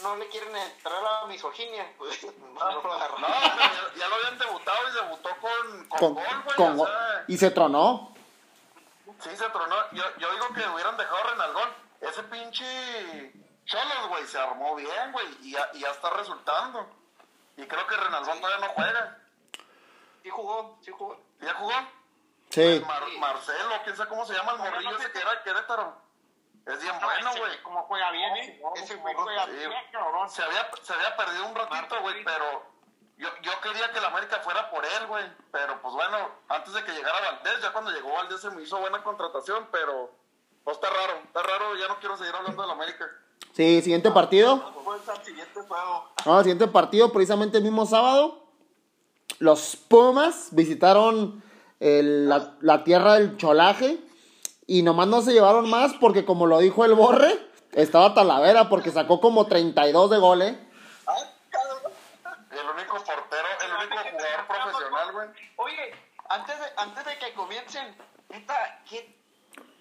no 0.02 0.16
le 0.16 0.28
quieren 0.28 0.54
entrar 0.56 0.96
a 0.96 1.20
la 1.22 1.26
misoginia. 1.26 1.92
Pues, 1.98 2.24
no 2.24 2.82
lo 2.82 2.92
agarraron. 2.92 3.20
No, 3.20 3.26
pero 3.28 3.56
ya, 3.56 3.94
ya 4.00 4.08
lo 4.08 4.14
habían 4.16 4.38
debutado 4.38 4.78
y 4.88 4.92
debutó 4.94 5.28
con, 5.40 5.88
con, 5.88 5.98
Con, 5.98 6.14
gol, 6.14 6.42
güey. 6.44 6.56
con- 6.56 6.80
o 6.80 6.86
sea, 6.86 7.24
y 7.28 7.36
se 7.38 7.50
tronó. 7.52 8.14
Sí, 9.20 9.30
se 9.36 9.48
tronó. 9.50 9.76
Yo, 9.92 10.04
yo 10.18 10.32
digo 10.32 10.48
que 10.54 10.66
hubieran 10.68 10.96
dejado 10.96 11.16
a 11.18 11.22
Renalgón. 11.30 11.68
Ese 12.00 12.22
pinche 12.24 13.32
Cholos, 13.64 14.08
güey, 14.08 14.26
se 14.26 14.38
armó 14.38 14.74
bien, 14.76 15.12
güey, 15.12 15.26
y 15.42 15.52
ya, 15.52 15.70
y 15.74 15.80
ya 15.80 15.90
está 15.90 16.10
resultando. 16.10 16.88
Y 17.56 17.66
creo 17.66 17.86
que 17.86 17.96
Renalgón 17.96 18.40
todavía 18.40 18.66
no 18.66 18.72
juega. 18.74 19.18
Sí 20.22 20.30
jugó, 20.30 20.78
sí 20.82 20.90
jugó. 20.92 21.18
¿Ya 21.40 21.54
jugó? 21.54 21.72
Sí. 22.50 22.82
Mar- 22.86 23.02
Marcelo, 23.18 23.74
quién 23.84 23.96
sabe 23.96 24.08
cómo 24.08 24.24
se 24.26 24.34
llama 24.34 24.52
el 24.52 24.58
morrillo 24.58 24.96
ese 24.98 25.10
que 25.12 25.18
era 25.18 25.34
de 25.36 25.42
Querétaro. 25.42 25.96
Es 26.66 26.82
bien 26.82 26.94
bueno, 27.02 27.30
Ese 27.30 27.38
güey. 27.40 27.62
Como 27.62 27.82
juega 27.84 28.10
bien, 28.10 28.36
¿eh? 28.36 28.60
Ese 28.76 28.96
güey 28.96 29.14
juega 29.14 29.44
Sí. 29.44 29.50
bien, 29.52 29.70
cabrón. 29.92 30.28
Se 30.28 30.42
había, 30.42 30.68
se 30.82 30.92
había 30.92 31.16
perdido 31.16 31.46
un 31.46 31.54
ratito, 31.54 32.00
güey, 32.02 32.24
pero 32.24 32.44
yo, 33.18 33.28
yo 33.42 33.52
quería 33.62 33.92
que 33.92 34.00
la 34.00 34.08
América 34.08 34.40
fuera 34.42 34.68
por 34.70 34.84
él, 34.84 35.06
güey. 35.06 35.24
Pero 35.52 35.80
pues 35.80 35.94
bueno, 35.94 36.16
antes 36.48 36.72
de 36.74 36.82
que 36.84 36.92
llegara 36.92 37.20
Valdés, 37.20 37.62
ya 37.62 37.72
cuando 37.72 37.92
llegó 37.92 38.12
Valdés 38.12 38.40
se 38.40 38.50
me 38.50 38.62
hizo 38.62 38.78
buena 38.78 39.02
contratación, 39.04 39.68
pero 39.70 40.10
pues 40.64 40.76
está 40.76 40.90
raro, 40.90 41.20
está 41.24 41.42
raro, 41.44 41.76
ya 41.76 41.86
no 41.86 42.00
quiero 42.00 42.16
seguir 42.16 42.34
hablando 42.34 42.60
de 42.60 42.66
la 42.68 42.74
América. 42.74 43.06
Sí, 43.52 43.80
siguiente 43.80 44.10
partido. 44.10 44.56
No, 46.26 46.40
siguiente 46.40 46.66
partido, 46.66 47.12
precisamente 47.12 47.58
el 47.58 47.62
mismo 47.62 47.86
sábado. 47.86 48.42
Los 49.38 49.76
Pumas 49.76 50.48
visitaron 50.50 51.42
el- 51.80 52.28
la, 52.28 52.54
la 52.60 52.84
tierra 52.84 53.14
del 53.14 53.36
cholaje. 53.36 53.98
Y 54.66 54.82
nomás 54.82 55.06
no 55.06 55.22
se 55.22 55.32
llevaron 55.32 55.70
más 55.70 55.94
porque, 55.94 56.24
como 56.24 56.46
lo 56.46 56.58
dijo 56.58 56.84
el 56.84 56.94
Borre, 56.94 57.38
estaba 57.72 58.14
Talavera 58.14 58.68
porque 58.68 58.90
sacó 58.90 59.20
como 59.20 59.46
32 59.46 60.10
de 60.10 60.18
gol, 60.18 60.42
¿eh? 60.42 60.58
El 62.50 62.70
único 62.70 62.94
portero, 62.94 63.48
el 63.64 63.72
único 63.72 63.96
jugador 64.10 64.46
profesional, 64.48 65.12
güey. 65.12 65.28
Oye, 65.56 65.94
antes 66.28 66.58
de, 66.58 66.66
antes 66.76 67.04
de 67.04 67.18
que 67.18 67.34
comiencen, 67.34 67.96
neta, 68.28 68.82
que 68.88 69.16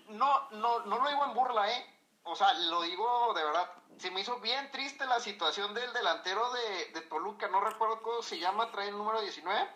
no, 0.10 0.50
no, 0.52 0.82
no 0.82 1.00
lo 1.00 1.10
digo 1.10 1.26
en 1.26 1.34
burla, 1.34 1.72
¿eh? 1.72 1.86
O 2.24 2.36
sea, 2.36 2.54
lo 2.54 2.82
digo 2.84 3.34
de 3.34 3.44
verdad. 3.44 3.72
Se 3.98 4.12
me 4.12 4.22
hizo 4.22 4.40
bien 4.42 4.70
triste 4.72 5.06
la 5.06 5.20
situación 5.20 5.74
del 5.74 5.92
delantero 5.94 6.52
de, 6.52 7.00
de 7.00 7.02
Toluca, 7.08 7.48
no 7.48 7.62
recuerdo 7.62 8.02
cómo 8.02 8.22
se 8.22 8.38
llama, 8.38 8.70
trae 8.72 8.90
el 8.90 8.98
número 8.98 9.22
19. 9.22 9.68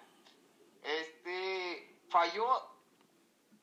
Este, 0.84 2.00
falló 2.10 2.46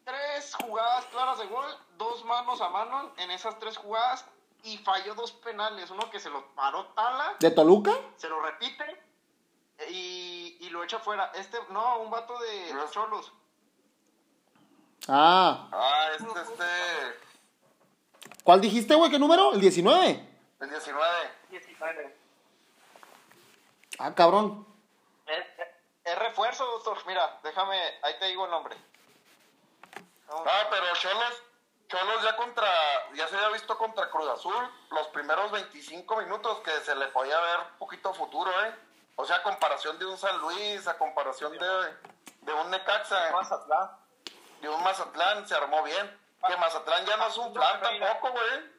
tres 0.07 0.55
jugadas 0.65 1.05
claras 1.07 1.39
de 1.39 1.47
gol, 1.47 1.67
dos 1.99 2.25
manos 2.25 2.61
a 2.61 2.69
mano 2.71 3.13
en 3.19 3.31
esas 3.33 3.59
tres 3.59 3.77
jugadas 3.77 4.25
y 4.63 4.79
falló 4.79 5.15
dos 5.15 5.33
penales. 5.33 5.91
Uno 5.91 6.09
que 6.11 6.21
se 6.21 6.31
lo 6.31 6.47
paró 6.55 6.87
Tala 6.95 7.35
¿De 7.41 7.51
Toluca? 7.51 7.93
se 8.17 8.29
lo 8.29 8.41
repite 8.41 9.03
y, 9.91 10.57
y 10.61 10.71
lo 10.71 10.83
echa 10.85 11.01
fuera. 11.01 11.31
Este, 11.35 11.59
no, 11.71 11.99
un 11.99 12.11
vato 12.11 12.39
de 12.39 12.73
No. 12.73 12.89
Cholos. 12.91 13.33
Ah, 15.09 15.69
Ah, 15.73 16.09
este. 16.17 16.65
¿Cuál 18.45 18.61
dijiste, 18.61 18.95
güey? 18.95 19.11
¿Qué 19.11 19.19
número? 19.19 19.53
¿El 19.53 19.61
19? 19.61 20.29
El 20.61 20.71
19. 20.71 21.31
19. 21.51 22.17
Ah, 23.99 24.15
cabrón. 24.15 24.67
Es 26.05 26.19
refuerzo, 26.21 26.65
doctor. 26.65 26.99
Mira, 27.07 27.41
déjame, 27.43 27.77
ahí 28.03 28.15
te 28.21 28.27
digo 28.27 28.45
el 28.45 28.51
nombre. 28.53 28.77
Ah, 30.29 30.67
pero 30.71 30.87
Cholos, 30.95 31.43
Cholos 31.89 32.23
ya 32.23 32.37
contra, 32.37 32.69
ya 33.15 33.29
se 33.29 33.37
había 33.37 33.49
visto 33.51 33.77
contra 33.79 34.11
Cruz 34.11 34.29
Azul 34.29 34.71
los 34.91 35.07
primeros 35.09 35.51
25 35.53 36.17
minutos 36.17 36.59
que 36.61 36.73
se 36.81 36.95
le 36.95 37.07
podía 37.09 37.39
ver 37.41 37.61
un 37.73 37.79
poquito 37.79 38.13
futuro, 38.13 38.51
¿eh? 38.65 38.75
O 39.17 39.25
sea, 39.25 39.37
a 39.37 39.43
comparación 39.43 39.99
de 39.99 40.07
un 40.07 40.19
San 40.19 40.37
Luis, 40.39 40.87
a 40.87 40.99
comparación 40.99 41.53
de, 41.53 41.59
de 42.43 42.53
un 42.53 42.71
Necaxa, 42.71 43.31
Mazatlán. 43.33 43.91
de 44.61 44.69
un 44.69 44.83
Mazatlán, 44.83 45.47
se 45.49 45.55
armó 45.55 45.83
bien. 45.83 46.21
Que 46.47 46.57
Mazatlán 46.57 47.05
ya 47.07 47.17
no 47.17 47.27
es 47.27 47.37
un 47.39 47.53
plan 47.53 47.81
tampoco, 47.81 48.33
güey. 48.33 48.77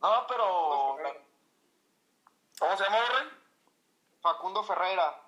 No, 0.00 0.26
pero 0.28 0.96
¿Cómo 2.58 2.76
se 2.76 2.84
llama, 2.84 2.96
Borre? 2.96 3.30
Facundo 4.20 4.62
Ferreira. 4.64 5.20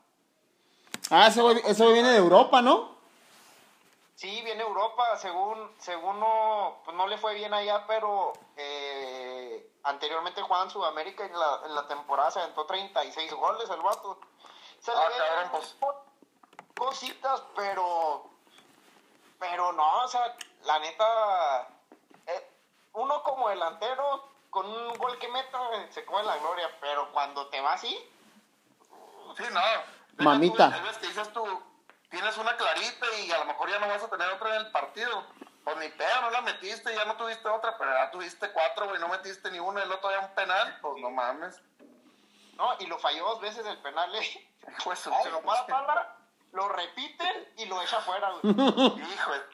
Ah, 1.11 1.27
ese 1.29 1.41
güey, 1.41 1.61
ese 1.65 1.83
güey 1.83 1.95
viene 1.95 2.11
de 2.11 2.19
Europa, 2.19 2.61
¿no? 2.61 3.00
Sí, 4.21 4.43
viene 4.43 4.63
Europa, 4.63 5.17
según, 5.17 5.75
según 5.79 6.21
no, 6.21 6.83
pues 6.85 6.95
no 6.95 7.07
le 7.07 7.17
fue 7.17 7.33
bien 7.33 7.55
allá, 7.55 7.87
pero 7.87 8.35
eh, 8.55 9.67
anteriormente 9.83 10.43
jugaba 10.43 10.65
en 10.65 10.71
Sudamérica 10.71 11.25
y 11.25 11.29
en 11.29 11.41
la, 11.41 11.61
en 11.65 11.75
la 11.75 11.89
temporada 11.89 12.31
se 12.31 12.41
aventó 12.41 12.67
36 12.67 13.33
goles 13.33 13.71
el 13.71 13.81
vato. 13.81 14.21
Se 14.81 14.93
le 14.93 14.99
Ah, 14.99 15.09
cabrón, 15.17 15.51
pues. 15.53 15.75
cositas, 16.77 17.43
pero, 17.57 18.27
pero 19.39 19.73
no, 19.73 20.05
o 20.05 20.09
sea, 20.09 20.37
la 20.65 20.79
neta, 20.81 21.69
eh, 22.27 22.51
uno 22.93 23.23
como 23.23 23.49
delantero, 23.49 24.29
con 24.51 24.67
un 24.71 24.99
gol 24.99 25.19
que 25.19 25.29
meta, 25.29 25.59
se 25.93 26.05
come 26.05 26.25
la 26.25 26.37
gloria, 26.37 26.69
pero 26.79 27.11
cuando 27.13 27.47
te 27.47 27.59
va 27.63 27.73
así, 27.73 27.97
Sí, 29.39 29.45
no. 29.51 29.61
Mamita. 30.23 30.71
tú, 30.71 31.01
que 31.01 31.07
dices 31.07 31.33
tú, 31.33 31.63
tienes 32.11 32.37
una 32.39 32.57
clarita 32.57 33.07
y 33.23 33.31
a 33.31 33.39
lo 33.39 33.45
mejor 33.47 33.71
ya 33.71 33.79
no 33.79 33.89
vas 33.89 34.03
a 34.03 34.09
tener 34.11 34.29
otra 34.33 34.51
en 34.57 34.67
el 34.67 34.71
partido. 34.73 35.27
Pues 35.65 35.77
ni 35.77 35.89
pedo, 35.91 36.21
no 36.23 36.31
la 36.31 36.41
metiste, 36.41 36.95
ya 36.95 37.05
no 37.05 37.17
tuviste 37.17 37.47
otra, 37.49 37.77
pero 37.77 37.93
ya 37.93 38.11
tuviste 38.11 38.51
cuatro, 38.51 38.89
güey, 38.89 38.99
no 39.01 39.09
metiste 39.09 39.51
ni 39.51 39.59
una, 39.61 39.83
el 39.83 39.93
otro 39.93 40.11
ya 40.11 40.21
un 40.21 40.35
penal, 40.35 40.79
pues 40.81 40.95
no 41.03 41.11
mames. 41.11 41.61
¿no? 42.57 42.75
Y 42.81 42.87
lo 42.87 42.99
falló 42.99 43.25
dos 43.27 43.41
veces 43.41 43.65
el 43.67 43.79
penal, 43.79 44.15
eh. 44.15 44.47
Pues, 44.85 44.99
se 44.99 45.11
lo 45.31 45.41
para 45.43 45.67
pala, 45.67 46.17
lo 46.53 46.69
repiten 46.69 47.53
y 47.57 47.65
lo 47.67 47.81
echa 47.83 47.99
afuera, 47.99 48.31
güey. 48.43 48.55
Hijo, 49.13 49.33
de- 49.33 49.47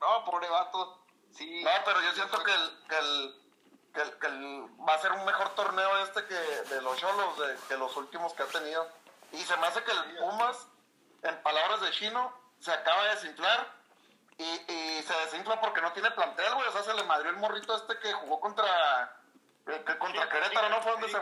No, 0.00 0.24
pobre 0.24 0.48
vato. 0.48 0.98
Sí. 1.32 1.62
no, 1.62 1.70
pero 1.84 2.00
yo 2.02 2.12
siento 2.12 2.42
que 2.42 2.52
el, 2.52 2.84
que 2.88 2.98
el, 2.98 3.40
que 3.94 4.00
el, 4.02 4.18
que 4.18 4.26
el- 4.26 4.66
va 4.88 4.94
a 4.94 4.98
ser 4.98 5.12
un 5.12 5.24
mejor 5.24 5.50
torneo 5.54 5.98
este 5.98 6.24
que 6.26 6.34
de 6.34 6.82
los 6.82 6.98
Cholos, 6.98 7.38
de, 7.38 7.56
que 7.68 7.76
los 7.76 7.96
últimos 7.96 8.32
que 8.34 8.42
ha 8.42 8.46
tenido. 8.46 8.88
Y 9.32 9.38
se 9.38 9.56
me 9.58 9.66
hace 9.68 9.82
que 9.84 9.92
el 9.92 10.16
Pumas, 10.18 10.66
en 11.22 11.42
palabras 11.42 11.80
de 11.82 11.90
Chino, 11.92 12.32
se 12.58 12.72
acaba 12.72 13.04
de 13.04 13.10
desinflar. 13.10 13.80
Y, 14.38 14.44
y 14.72 15.02
se 15.02 15.12
desinfla 15.20 15.60
porque 15.60 15.82
no 15.82 15.92
tiene 15.92 16.10
plantel, 16.12 16.54
güey. 16.54 16.66
O 16.68 16.72
sea, 16.72 16.82
se 16.82 16.94
le 16.94 17.02
madrió 17.04 17.30
el 17.30 17.36
morrito 17.36 17.76
este 17.76 17.98
que 17.98 18.12
jugó 18.14 18.40
contra. 18.40 19.20
eh, 19.66 19.82
que 19.86 19.98
contra 19.98 20.28
Querétaro, 20.30 20.68
¿no? 20.70 20.80
Fue 20.80 20.92
donde 20.92 21.08
se. 21.08 21.18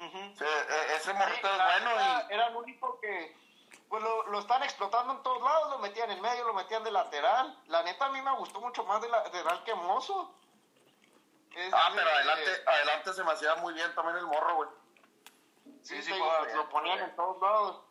Eh, 0.00 0.86
ese 0.96 1.12
morrito 1.14 1.46
es 1.48 1.56
bueno 1.56 1.90
neta, 1.90 2.26
y. 2.28 2.34
Era 2.34 2.46
el 2.48 2.56
único 2.56 2.98
que. 3.00 3.36
Pues 3.88 4.02
lo, 4.02 4.26
lo 4.28 4.40
están 4.40 4.62
explotando 4.64 5.12
en 5.12 5.22
todos 5.22 5.40
lados, 5.42 5.70
lo 5.70 5.78
metían 5.78 6.10
en 6.10 6.20
medio, 6.20 6.44
lo 6.44 6.54
metían 6.54 6.82
de 6.82 6.90
lateral. 6.90 7.60
La 7.68 7.82
neta 7.84 8.06
a 8.06 8.08
mí 8.10 8.20
me 8.22 8.32
gustó 8.36 8.60
mucho 8.60 8.82
más 8.84 9.00
de 9.00 9.08
lateral 9.08 9.62
que 9.62 9.74
Mozo. 9.74 10.34
Es- 11.54 11.72
Ah, 11.72 11.90
pero 11.94 12.10
adelante, 12.10 12.50
adelante 12.66 13.12
se 13.12 13.22
me 13.22 13.32
hacía 13.32 13.54
muy 13.56 13.72
bien 13.74 13.94
también 13.94 14.16
el 14.18 14.26
morro, 14.26 14.56
güey. 14.56 14.68
Sí, 15.82 15.96
Sí, 15.96 16.02
sí, 16.02 16.12
sí, 16.12 16.18
lo, 16.54 16.68
ponían 16.70 16.98
en 16.98 17.14
todos 17.14 17.40
lados. 17.40 17.82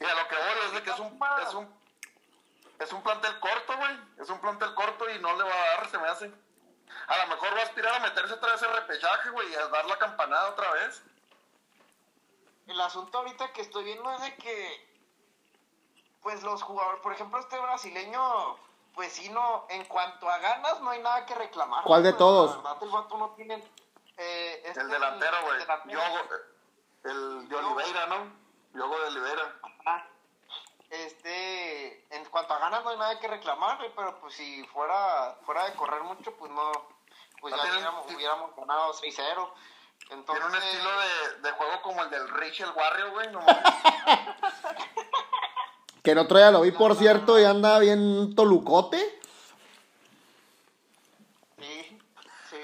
Y 0.00 0.04
a 0.04 0.14
lo 0.14 0.28
que 0.28 0.34
voy 0.36 0.66
es 0.66 0.72
de 0.72 0.82
que 0.82 0.90
es 0.90 0.98
un, 0.98 1.20
es 1.46 1.54
un, 1.54 1.80
es 2.80 2.92
un 2.92 3.02
plantel 3.02 3.38
corto, 3.40 3.76
güey. 3.76 3.98
Es 4.18 4.28
un 4.30 4.40
plantel 4.40 4.74
corto 4.74 5.08
y 5.10 5.18
no 5.20 5.36
le 5.36 5.44
va 5.44 5.54
a 5.54 5.66
dar, 5.76 5.90
se 5.90 5.98
me 5.98 6.08
hace. 6.08 6.32
A 7.06 7.16
lo 7.18 7.26
mejor 7.28 7.54
va 7.56 7.60
a 7.60 7.64
aspirar 7.64 7.94
a 7.94 8.00
meterse 8.00 8.34
otra 8.34 8.52
vez 8.52 8.62
el 8.62 8.72
repechaje, 8.72 9.30
güey, 9.30 9.50
y 9.50 9.54
a 9.54 9.68
dar 9.68 9.84
la 9.86 9.98
campanada 9.98 10.50
otra 10.50 10.70
vez. 10.72 11.02
El 12.66 12.80
asunto 12.80 13.18
ahorita 13.18 13.52
que 13.52 13.60
estoy 13.62 13.84
viendo 13.84 14.10
es 14.12 14.20
de 14.22 14.36
que, 14.36 14.88
pues 16.22 16.42
los 16.42 16.62
jugadores, 16.62 17.00
por 17.02 17.12
ejemplo, 17.12 17.38
este 17.38 17.58
brasileño, 17.58 18.56
pues 18.94 19.12
sí, 19.12 19.28
no, 19.28 19.66
en 19.68 19.84
cuanto 19.84 20.28
a 20.28 20.38
ganas, 20.38 20.80
no 20.80 20.90
hay 20.90 21.02
nada 21.02 21.26
que 21.26 21.34
reclamar. 21.34 21.84
¿Cuál 21.84 22.02
de 22.02 22.10
Pues, 22.10 22.18
todos? 22.18 22.50
La 22.56 22.56
verdad, 22.62 22.82
el 22.82 22.88
vato 22.90 23.18
no 23.18 23.30
tiene. 23.34 23.62
eh, 24.16 24.62
este, 24.64 24.80
El 24.80 24.88
delantero, 24.88 25.36
güey. 25.42 25.60
eh, 25.62 25.66
el 27.04 27.48
de 27.48 27.56
Oliveira, 27.56 28.06
¿no? 28.06 28.43
Yogo 28.74 28.98
de 29.00 29.06
Oliveira. 29.06 29.54
Ah, 29.86 30.04
Este, 30.90 32.04
en 32.14 32.24
cuanto 32.26 32.54
a 32.54 32.58
ganas 32.58 32.84
no 32.84 32.90
hay 32.90 32.98
nada 32.98 33.18
que 33.18 33.28
reclamar, 33.28 33.78
güey, 33.78 33.90
pero 33.96 34.20
pues 34.20 34.34
si 34.34 34.62
fuera 34.68 35.36
fuera 35.44 35.64
de 35.66 35.74
correr 35.74 36.02
mucho, 36.02 36.32
pues 36.36 36.50
no, 36.52 36.72
pues 37.40 37.54
No 37.54 37.64
ya 37.64 37.70
hubiéramos, 37.72 38.06
hubiéramos 38.12 38.56
ganado 38.56 38.92
6-0. 38.92 39.48
Entonces, 40.10 40.44
Tiene 40.44 40.44
un 40.46 40.62
estilo 40.62 40.90
de, 41.00 41.40
de 41.42 41.50
juego 41.56 41.82
como 41.82 42.02
el 42.02 42.10
del 42.10 42.28
Rich 42.28 42.60
el 42.60 42.70
Warrior, 42.70 43.10
güey. 43.10 43.32
No 43.32 43.40
mames. 43.40 43.56
Que 46.02 46.10
el 46.10 46.18
otro 46.18 46.36
día 46.36 46.50
lo 46.50 46.60
vi, 46.60 46.70
por 46.70 46.94
cierto, 46.96 47.40
y 47.40 47.44
anda 47.44 47.78
bien 47.78 48.34
tolucote. 48.36 48.98
Sí, 51.58 51.98
sí. 52.50 52.58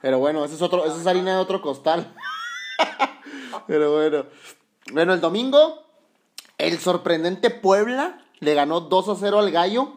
Pero 0.00 0.18
bueno, 0.18 0.44
ese 0.44 0.56
es 0.56 0.62
otro, 0.62 0.84
esa 0.84 0.96
es 0.96 1.06
harina 1.06 1.36
de 1.36 1.40
otro 1.40 1.62
costal. 1.62 2.12
Pero 3.68 3.92
bueno. 3.94 4.26
Bueno, 4.92 5.12
el 5.12 5.20
domingo, 5.20 5.84
el 6.56 6.78
sorprendente 6.78 7.50
Puebla 7.50 8.24
le 8.40 8.54
ganó 8.54 8.80
2 8.80 9.08
a 9.08 9.14
0 9.16 9.38
al 9.38 9.50
Gallo. 9.50 9.92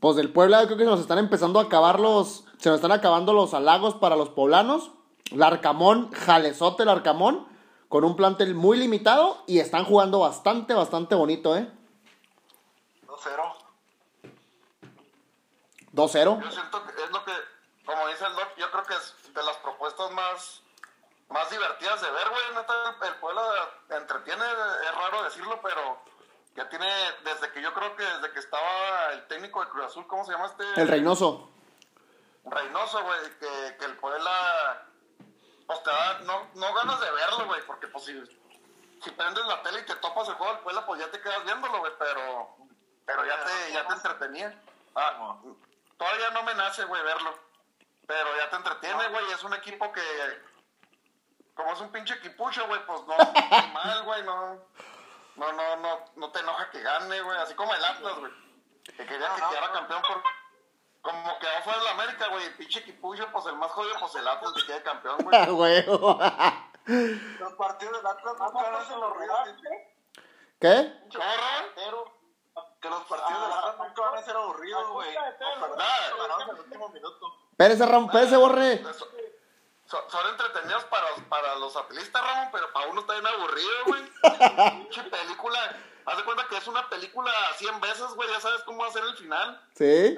Pues 0.00 0.16
del 0.16 0.32
Puebla 0.32 0.60
yo 0.60 0.66
creo 0.66 0.78
que 0.78 0.84
se 0.84 0.90
nos 0.90 1.00
están 1.00 1.18
empezando 1.18 1.58
a 1.58 1.64
acabar 1.64 1.98
los. 1.98 2.44
Se 2.58 2.68
nos 2.68 2.76
están 2.76 2.92
acabando 2.92 3.32
los 3.32 3.54
halagos 3.54 3.94
para 3.94 4.16
los 4.16 4.28
poblanos. 4.28 4.92
Larcamón, 5.30 6.12
jalezote 6.12 6.84
el 6.84 6.88
Arcamón. 6.88 7.48
Con 7.88 8.04
un 8.04 8.16
plantel 8.16 8.54
muy 8.54 8.78
limitado. 8.78 9.42
Y 9.46 9.58
están 9.58 9.84
jugando 9.84 10.20
bastante, 10.20 10.74
bastante 10.74 11.14
bonito, 11.14 11.56
¿eh? 11.56 11.70
2-0. 13.06 13.66
2-0. 15.92 16.42
Yo 16.42 16.50
siento 16.50 16.84
que 16.84 17.02
es 17.02 17.10
lo 17.10 17.24
que, 17.24 17.32
como 17.84 18.06
dice 18.08 18.26
el 18.26 18.34
Doc, 18.34 18.56
yo 18.58 18.70
creo 18.70 18.84
que 18.84 18.94
es 18.94 19.34
de 19.34 19.42
las 19.42 19.56
propuestas 19.58 20.10
más, 20.12 20.62
más 21.28 21.50
divertidas 21.50 22.00
de 22.00 22.10
ver, 22.10 22.28
güey. 22.28 22.54
Neta, 22.54 22.96
el, 23.06 23.14
Puebla 23.16 23.42
entretiene, 23.90 24.44
es 24.44 24.94
raro 24.94 25.24
decirlo, 25.24 25.60
pero 25.62 26.02
ya 26.54 26.68
tiene, 26.68 26.88
desde 27.24 27.52
que 27.52 27.62
yo 27.62 27.72
creo 27.74 27.94
que 27.96 28.04
desde 28.04 28.32
que 28.32 28.38
estaba 28.38 29.12
el 29.12 29.26
técnico 29.26 29.64
de 29.64 29.70
Cruz 29.70 29.86
Azul, 29.86 30.06
¿cómo 30.06 30.24
se 30.24 30.32
llama 30.32 30.46
este? 30.46 30.80
El 30.80 30.88
Reynoso. 30.88 31.50
Reynoso, 32.44 33.02
güey, 33.02 33.20
que, 33.38 33.76
que 33.78 33.84
el 33.84 33.96
Puebla, 33.98 34.86
pues 35.66 35.82
te 35.82 35.90
da, 35.90 36.18
no, 36.20 36.48
no 36.54 36.74
ganas 36.74 37.00
de 37.00 37.10
verlo, 37.10 37.46
güey, 37.46 37.60
porque 37.66 37.88
pues 37.88 38.04
si, 38.04 38.24
si 39.02 39.10
prendes 39.10 39.44
la 39.46 39.62
tele 39.62 39.80
y 39.80 39.84
te 39.84 39.96
topas 39.96 40.28
el 40.28 40.34
juego 40.34 40.52
del 40.52 40.62
Puebla, 40.62 40.86
pues 40.86 41.00
ya 41.00 41.10
te 41.10 41.20
quedas 41.20 41.44
viéndolo, 41.44 41.80
güey, 41.80 41.92
pero, 41.98 42.56
pero 43.04 43.26
ya 43.26 43.44
te, 43.44 43.72
ya 43.72 43.86
te 43.86 43.94
entretenía. 43.94 44.62
Ah, 44.94 45.36
todavía 45.98 46.30
no 46.30 46.44
me 46.44 46.54
nace, 46.54 46.84
güey, 46.84 47.02
verlo, 47.02 47.36
pero 48.06 48.36
ya 48.36 48.48
te 48.48 48.56
entretiene, 48.56 49.08
güey, 49.08 49.32
es 49.32 49.42
un 49.42 49.54
equipo 49.54 49.92
que, 49.92 50.02
como 51.56 51.72
es 51.72 51.80
un 51.80 51.90
pinche 51.90 52.14
equipucho, 52.14 52.66
güey, 52.68 52.84
pues 52.86 53.00
no, 53.06 53.16
no 53.16 53.68
mal, 53.72 54.04
güey, 54.04 54.22
no, 54.22 54.54
no, 55.36 55.52
no, 55.52 55.76
no, 55.76 56.04
no 56.14 56.30
te 56.30 56.40
enoja 56.40 56.70
que 56.70 56.82
gane, 56.82 57.20
güey, 57.22 57.38
así 57.38 57.54
como 57.54 57.74
el 57.74 57.84
Atlas, 57.84 58.18
güey, 58.18 58.32
que 58.84 59.06
quería 59.06 59.34
que 59.34 59.40
no, 59.40 59.50
quedara 59.50 59.66
no. 59.68 59.72
campeón 59.72 60.02
por... 60.02 60.22
Como 61.02 61.38
quedó 61.38 61.62
fuera 61.62 61.78
de 61.78 61.84
la 61.84 61.90
América, 61.92 62.26
güey. 62.30 62.56
Pinche 62.56 62.80
equipucho, 62.80 63.28
pues 63.30 63.46
el 63.46 63.54
más 63.54 63.70
jodido, 63.70 63.94
pues 64.00 64.12
el 64.16 64.26
Atlas 64.26 64.52
que 64.54 64.66
quede 64.66 64.82
campeón, 64.82 65.16
güey. 65.22 65.36
Ah, 65.40 65.52
huevo. 65.52 66.18
Los 67.38 67.52
partidos 67.52 67.96
del 67.98 68.06
Atlas 68.06 68.34
nunca 68.36 68.62
van 68.62 68.74
a 68.74 68.84
ser 68.84 68.96
los 68.96 69.12
¿Qué? 70.58 70.92
Pero 71.76 72.12
Que 72.80 72.90
los 72.90 73.04
partidos 73.04 73.40
de 73.40 73.48
la 73.48 73.58
Atlas 73.58 73.78
nunca 73.78 74.02
van 74.02 74.18
a 74.18 74.22
ser 74.22 74.34
aburridos, 74.34 74.88
güey. 74.88 75.14
Nada. 75.14 76.44
El 76.50 76.58
último 76.58 76.88
minuto. 76.88 77.34
Espérese, 77.52 77.86
Ramón, 77.86 78.06
espérese, 78.06 78.36
borre. 78.36 78.82
So- 79.86 80.04
son 80.10 80.30
entretenidos 80.30 80.84
para, 80.84 81.06
para 81.28 81.56
los 81.56 81.74
atletas, 81.76 82.22
Ramón, 82.22 82.48
pero 82.52 82.72
para 82.72 82.88
uno 82.88 83.00
está 83.00 83.14
bien 83.14 83.26
aburrido, 83.26 83.70
güey. 83.86 84.02
Pinche 84.82 85.02
película. 85.04 85.58
Haz 86.06 86.16
de 86.18 86.24
cuenta 86.24 86.46
que 86.48 86.56
es 86.56 86.68
una 86.68 86.88
película 86.88 87.30
100 87.58 87.80
veces, 87.80 88.06
güey. 88.14 88.28
Ya 88.28 88.40
sabes 88.40 88.62
cómo 88.64 88.82
va 88.82 88.88
a 88.88 88.92
ser 88.92 89.02
el 89.04 89.16
final. 89.16 89.60
Sí. 89.74 90.14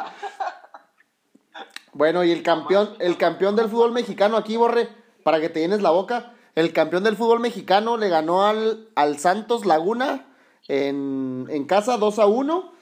Bueno, 1.92 2.22
y 2.24 2.30
el 2.32 2.42
campeón, 2.42 2.94
el 3.00 3.16
campeón 3.16 3.56
del 3.56 3.68
fútbol 3.68 3.92
mexicano 3.92 4.36
aquí, 4.36 4.56
Borre, 4.56 4.88
para 5.24 5.40
que 5.40 5.48
te 5.48 5.60
llenes 5.60 5.82
la 5.82 5.90
boca. 5.90 6.34
El 6.54 6.72
campeón 6.72 7.04
del 7.04 7.16
fútbol 7.16 7.40
mexicano 7.40 7.96
le 7.96 8.08
ganó 8.08 8.46
al, 8.46 8.88
al 8.96 9.18
Santos 9.18 9.64
Laguna 9.64 10.26
en, 10.68 11.46
en 11.48 11.66
casa 11.66 11.96
2 11.96 12.18
a 12.18 12.26
1. 12.26 12.72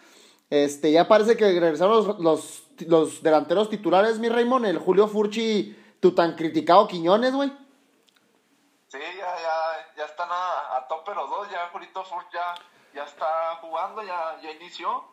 Este, 0.51 0.93
ya 0.93 1.09
parece 1.09 1.37
que 1.37 1.59
regresaron 1.59 2.07
los, 2.07 2.19
los, 2.21 2.63
los 2.87 3.23
delanteros 3.23 3.71
titulares, 3.71 4.19
mi 4.19 4.29
Raymond, 4.29 4.67
el 4.67 4.79
Julio 4.79 5.09
Furchi, 5.09 5.77
tu 6.07 6.15
tan 6.15 6.37
criticado 6.37 6.87
Quiñones, 6.87 7.35
güey. 7.35 7.51
Sí, 8.87 8.99
ya, 8.99 9.37
ya, 9.37 9.95
ya 9.97 10.05
están 10.05 10.29
a, 10.31 10.77
a 10.77 10.87
tope 10.87 11.13
los 11.15 11.29
dos, 11.29 11.51
ya 11.51 11.69
Julito 11.73 12.05
Furch 12.05 12.33
ya, 12.33 12.55
ya 12.95 13.05
está 13.05 13.57
jugando, 13.61 14.03
ya, 14.05 14.39
ya 14.41 14.53
inició. 14.53 15.05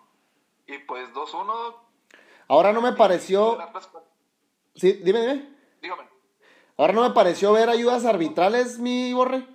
Y 0.67 0.77
pues 0.79 1.09
2-1. 1.13 1.75
Ahora 2.47 2.71
no 2.71 2.81
me 2.81 2.93
pareció... 2.93 3.57
Sí, 4.75 4.93
dime, 5.03 5.21
dime. 5.21 5.55
Dígame. 5.81 6.07
Ahora 6.77 6.93
no 6.93 7.01
me 7.01 7.09
pareció 7.11 7.51
ver 7.53 7.69
ayudas 7.69 8.05
arbitrales, 8.05 8.77
mi 8.77 9.13
Borre. 9.13 9.37
Eh, 9.37 9.47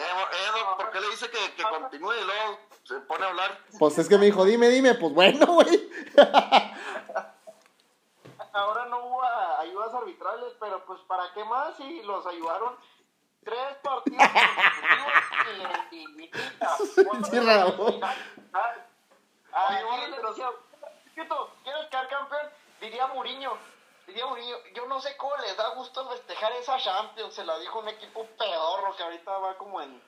eh, 0.00 0.76
¿por 0.76 0.90
qué 0.90 1.00
le 1.00 1.08
dice 1.10 1.26
que, 1.30 1.54
que 1.56 1.62
continúe 1.62 2.12
y 2.14 2.24
luego 2.24 2.58
se 2.84 2.94
pone 3.00 3.24
a 3.24 3.28
hablar? 3.28 3.58
Pues 3.78 3.98
es 3.98 4.08
que 4.08 4.16
me 4.16 4.26
dijo, 4.26 4.44
dime, 4.44 4.68
dime, 4.68 4.94
pues 4.94 5.12
bueno, 5.12 5.46
güey. 5.54 5.90
Ahora 8.52 8.86
no 8.86 8.98
hubo 9.06 9.22
ayudas 9.60 9.94
arbitrales, 9.94 10.54
pero 10.60 10.84
pues 10.84 11.00
¿para 11.02 11.32
qué 11.32 11.44
más 11.44 11.76
si 11.76 12.02
los 12.02 12.26
ayudaron 12.26 12.76
tres 13.44 13.76
partidos 13.82 14.22
y? 15.90 16.06
Sí, 17.30 17.46
decía, 20.28 20.50
"Chiquito, 21.04 21.50
¿quieres 21.64 21.86
quedar 21.88 22.08
campeón? 22.08 22.46
Diría 22.80 23.06
Muriño. 23.08 23.52
Diría 24.06 24.26
Muriño, 24.26 24.56
yo 24.74 24.86
no 24.86 25.00
sé 25.00 25.16
cómo 25.16 25.36
les 25.38 25.56
da 25.56 25.68
gusto 25.74 26.08
festejar 26.10 26.52
esa 26.52 26.78
Champions, 26.78 27.34
se 27.34 27.44
la 27.44 27.58
dijo 27.58 27.78
un 27.78 27.88
equipo 27.88 28.26
pedorro 28.38 28.96
que 28.96 29.02
ahorita 29.02 29.38
va 29.38 29.56
como 29.56 29.80
en... 29.80 30.02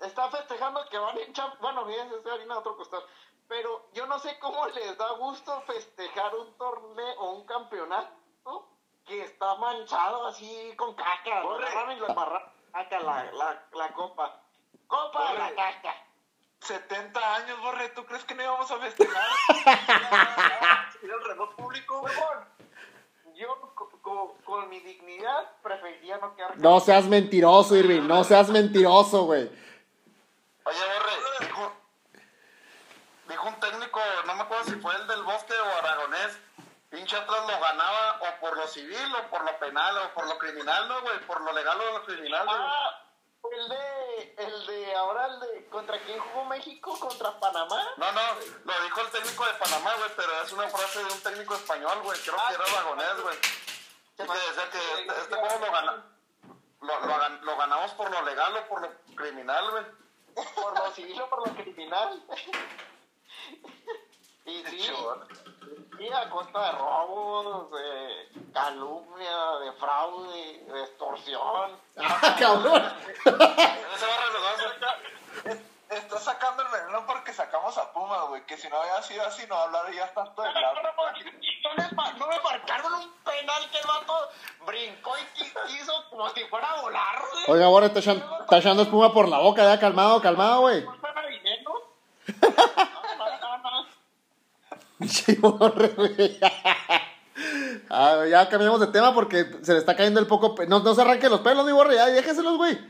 Está 0.00 0.28
festejando 0.30 0.84
que 0.88 0.98
van 0.98 1.18
en 1.18 1.32
Champions, 1.32 1.60
bueno, 1.60 1.84
bien, 1.84 2.10
es 2.12 2.26
harina 2.26 2.54
de 2.54 2.60
otro 2.60 2.76
costal, 2.76 3.02
pero 3.48 3.88
yo 3.94 4.06
no 4.06 4.18
sé 4.18 4.38
cómo 4.38 4.66
les 4.68 4.96
da 4.98 5.10
gusto 5.12 5.60
festejar 5.62 6.34
un 6.36 6.52
torneo 6.58 7.14
o 7.20 7.30
un 7.32 7.46
campeonato 7.46 8.68
que 9.06 9.22
está 9.24 9.54
manchado 9.56 10.26
así 10.26 10.74
con 10.76 10.94
caca, 10.94 11.42
Corre. 11.42 11.66
embarran 12.06 12.42
caca 12.72 13.00
la, 13.00 13.24
la, 13.32 13.66
la 13.72 13.92
copa. 13.94 14.40
Copa 14.86 15.32
de 15.32 15.38
la 15.38 15.44
Corre. 15.46 15.54
caca. 15.56 15.94
70 16.60 17.34
años, 17.36 17.60
Borre, 17.60 17.88
¿tú 17.90 18.04
crees 18.04 18.24
que 18.24 18.34
no 18.34 18.42
íbamos 18.42 18.70
a 18.70 18.78
festejar? 18.78 19.26
Ir 21.02 21.12
al 21.12 21.24
reloj 21.24 21.54
público. 21.54 22.04
Yo 23.34 23.72
co- 23.74 23.88
co- 24.02 24.36
con, 24.44 24.68
mi 24.68 24.80
dignidad 24.80 25.52
preferiría 25.62 26.18
no 26.18 26.34
quedar 26.34 26.58
No 26.58 26.80
seas 26.80 27.04
mentiroso, 27.04 27.76
Irving, 27.76 28.02
no 28.08 28.24
seas 28.24 28.48
mentiroso, 28.50 29.22
güey. 29.24 29.42
Oye, 30.64 30.78
Borre, 30.78 31.72
dijo, 33.38 33.48
un 33.48 33.60
técnico, 33.60 34.00
no 34.26 34.34
me 34.34 34.42
acuerdo 34.42 34.64
si 34.64 34.76
fue 34.80 34.94
el 34.96 35.06
del 35.06 35.22
Bosque 35.22 35.54
o 35.54 35.78
Aragonés, 35.78 36.38
pinche 36.90 37.16
Atlas 37.16 37.40
lo 37.48 37.60
ganaba 37.60 38.20
o 38.20 38.40
por 38.40 38.56
lo 38.56 38.66
civil 38.66 39.14
o 39.16 39.30
por 39.30 39.44
lo 39.44 39.58
penal 39.58 39.96
o 39.98 40.14
por 40.14 40.26
lo 40.26 40.38
criminal, 40.38 40.88
¿no, 40.88 41.00
güey? 41.02 41.18
Por 41.20 41.40
lo 41.42 41.52
legal 41.52 41.80
o 41.80 41.98
lo 41.98 42.04
criminal, 42.04 42.44
güey. 42.46 42.58
Ah, 42.60 43.02
el 43.52 43.68
de, 43.68 44.34
el 44.38 44.66
de, 44.66 44.94
ahora 44.96 45.26
el 45.26 45.40
de, 45.40 45.66
¿contra 45.68 45.98
quién 46.00 46.18
jugó 46.18 46.44
México? 46.46 46.98
¿Contra 46.98 47.38
Panamá? 47.38 47.86
No, 47.96 48.12
no, 48.12 48.20
lo 48.64 48.82
dijo 48.82 49.00
el 49.02 49.10
técnico 49.10 49.44
de 49.46 49.54
Panamá, 49.54 49.94
güey, 49.98 50.10
pero 50.16 50.42
es 50.42 50.52
una 50.52 50.68
frase 50.68 50.98
de 51.04 51.12
un 51.12 51.20
técnico 51.20 51.54
español, 51.54 52.00
güey. 52.02 52.18
Creo 52.20 52.36
que 52.48 52.54
era 52.54 52.64
Aragonés, 52.64 53.20
güey. 53.22 53.38
Que 54.16 54.24
decía 54.24 54.70
que 54.70 54.78
este, 55.02 55.20
este 55.20 55.36
juego 55.36 55.64
lo, 55.64 55.72
gana, 55.72 56.04
lo, 56.80 57.00
lo, 57.00 57.14
gan- 57.20 57.40
lo 57.42 57.56
ganamos 57.56 57.92
por 57.92 58.10
lo 58.10 58.20
legal 58.22 58.56
o 58.56 58.66
por 58.68 58.80
lo 58.82 58.90
criminal, 59.14 59.70
güey. 59.70 59.84
Por 60.54 60.78
lo 60.78 60.90
civil 60.92 61.20
o 61.22 61.28
por 61.30 61.46
lo 61.46 61.54
criminal. 61.54 62.22
Y 64.46 64.62
sí, 64.64 64.80
sí, 65.98 66.08
a 66.12 66.30
costa 66.30 66.66
de 66.66 66.72
robos, 66.78 67.70
de 67.72 68.28
calumnia, 68.52 69.36
de 69.64 69.72
fraude, 69.72 70.64
de 70.64 70.80
extorsión. 70.84 71.78
Ah, 72.00 72.36
cabrón. 72.38 72.92
Ese 73.24 73.30
barra 73.36 74.30
lo 74.32 74.48
hace. 74.48 75.62
Está 75.90 76.18
sacando 76.20 76.62
el 76.62 76.68
veneno 76.68 77.04
porque 77.06 77.32
sacamos 77.32 77.76
a 77.78 77.90
Puma, 77.94 78.24
güey. 78.24 78.44
Que 78.44 78.56
si 78.58 78.68
no 78.68 78.76
había 78.80 79.00
sido 79.02 79.24
así, 79.24 79.46
no 79.48 79.56
hablarías 79.56 80.12
tanto 80.14 80.42
de 80.42 80.52
la. 80.52 80.72
No 80.74 80.82
me, 81.76 81.88
ma- 81.96 82.12
no 82.12 82.26
me 82.28 82.40
marcaron 82.40 82.92
un 82.94 83.10
penal 83.24 83.70
que 83.70 83.78
el 83.78 83.86
vato 83.86 84.28
brincó 84.66 85.12
y 85.16 85.22
qui- 85.40 85.70
hizo 85.80 85.92
como 86.10 86.28
si 86.30 86.44
fuera 86.44 86.72
a 86.72 86.80
volar, 86.82 87.22
güey. 87.32 87.44
Oiga, 87.64 87.68
echan- 88.00 88.22
está 88.42 88.58
echando 88.58 88.82
espuma 88.82 89.12
por 89.14 89.28
la 89.28 89.38
boca, 89.38 89.64
ya 89.64 89.80
calmado, 89.80 90.20
calmado, 90.20 90.60
güey. 90.60 90.84
¿No 90.84 90.94
está 90.94 91.12
navideño? 91.14 91.70
No, 91.70 93.38
no, 93.40 93.58
no, 93.58 93.70
no. 93.70 93.86
Pinche 93.88 93.96
Borre, 94.68 94.76
güey. 94.76 94.87
Ah, 97.90 98.14
güey, 98.16 98.30
ya 98.30 98.48
cambiamos 98.48 98.80
de 98.80 98.88
tema 98.88 99.14
porque 99.14 99.46
se 99.62 99.72
le 99.72 99.78
está 99.78 99.94
cayendo 99.96 100.18
el 100.20 100.26
poco. 100.26 100.54
pe- 100.56 100.66
No, 100.66 100.80
no 100.80 100.94
se 100.94 101.00
arranquen 101.02 101.30
los 101.30 101.40
pelos, 101.40 101.64
mi 101.64 101.72
Borre, 101.72 101.94
ya 101.94 102.06
déjeselos, 102.06 102.56
güey. 102.56 102.76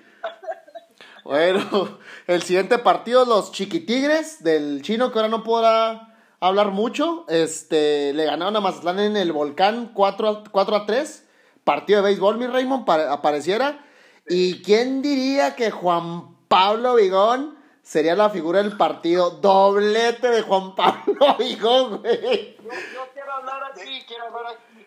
Bueno, 1.24 1.98
el 2.26 2.40
siguiente 2.42 2.78
partido, 2.78 3.26
los 3.26 3.52
chiquitigres 3.52 4.42
del 4.42 4.80
chino, 4.80 5.12
que 5.12 5.18
ahora 5.18 5.28
no 5.28 5.44
podrá 5.44 6.16
hablar 6.40 6.68
mucho. 6.70 7.26
Este, 7.28 8.14
le 8.14 8.24
ganaron 8.24 8.56
a 8.56 8.60
Mazatlán 8.60 8.98
en 8.98 9.14
el 9.18 9.32
volcán 9.32 9.90
4 9.92 10.28
a, 10.30 10.44
4 10.50 10.76
a 10.76 10.86
3. 10.86 11.26
Partido 11.64 12.00
de 12.00 12.08
béisbol, 12.08 12.38
mi 12.38 12.46
Raymond, 12.46 12.86
pare- 12.86 13.08
apareciera. 13.08 13.84
¿Y 14.26 14.62
quién 14.62 15.02
diría 15.02 15.54
que 15.54 15.70
Juan 15.70 16.34
Pablo 16.48 16.94
Vigón 16.94 17.57
sería 17.88 18.14
la 18.14 18.28
figura 18.28 18.62
del 18.62 18.76
partido? 18.76 19.30
Doblete 19.30 20.28
de 20.28 20.42
Juan 20.42 20.74
Pablo 20.74 21.36
Vigón, 21.38 22.02
güey. 22.02 22.56
Yo, 22.56 22.70
yo 22.70 23.08
quiero 23.14 23.32
hablar 23.32 23.64
aquí, 23.72 24.04
quiero 24.06 24.24
hablar 24.24 24.46
aquí. 24.56 24.86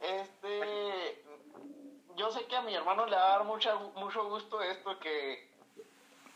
Este, 0.00 1.24
yo 2.16 2.30
sé 2.30 2.46
que 2.46 2.56
a 2.56 2.62
mi 2.62 2.74
hermano 2.74 3.04
le 3.04 3.16
va 3.16 3.26
a 3.26 3.38
dar 3.38 3.44
mucha, 3.44 3.74
mucho 3.96 4.24
gusto 4.30 4.62
esto, 4.62 4.98
que 4.98 5.46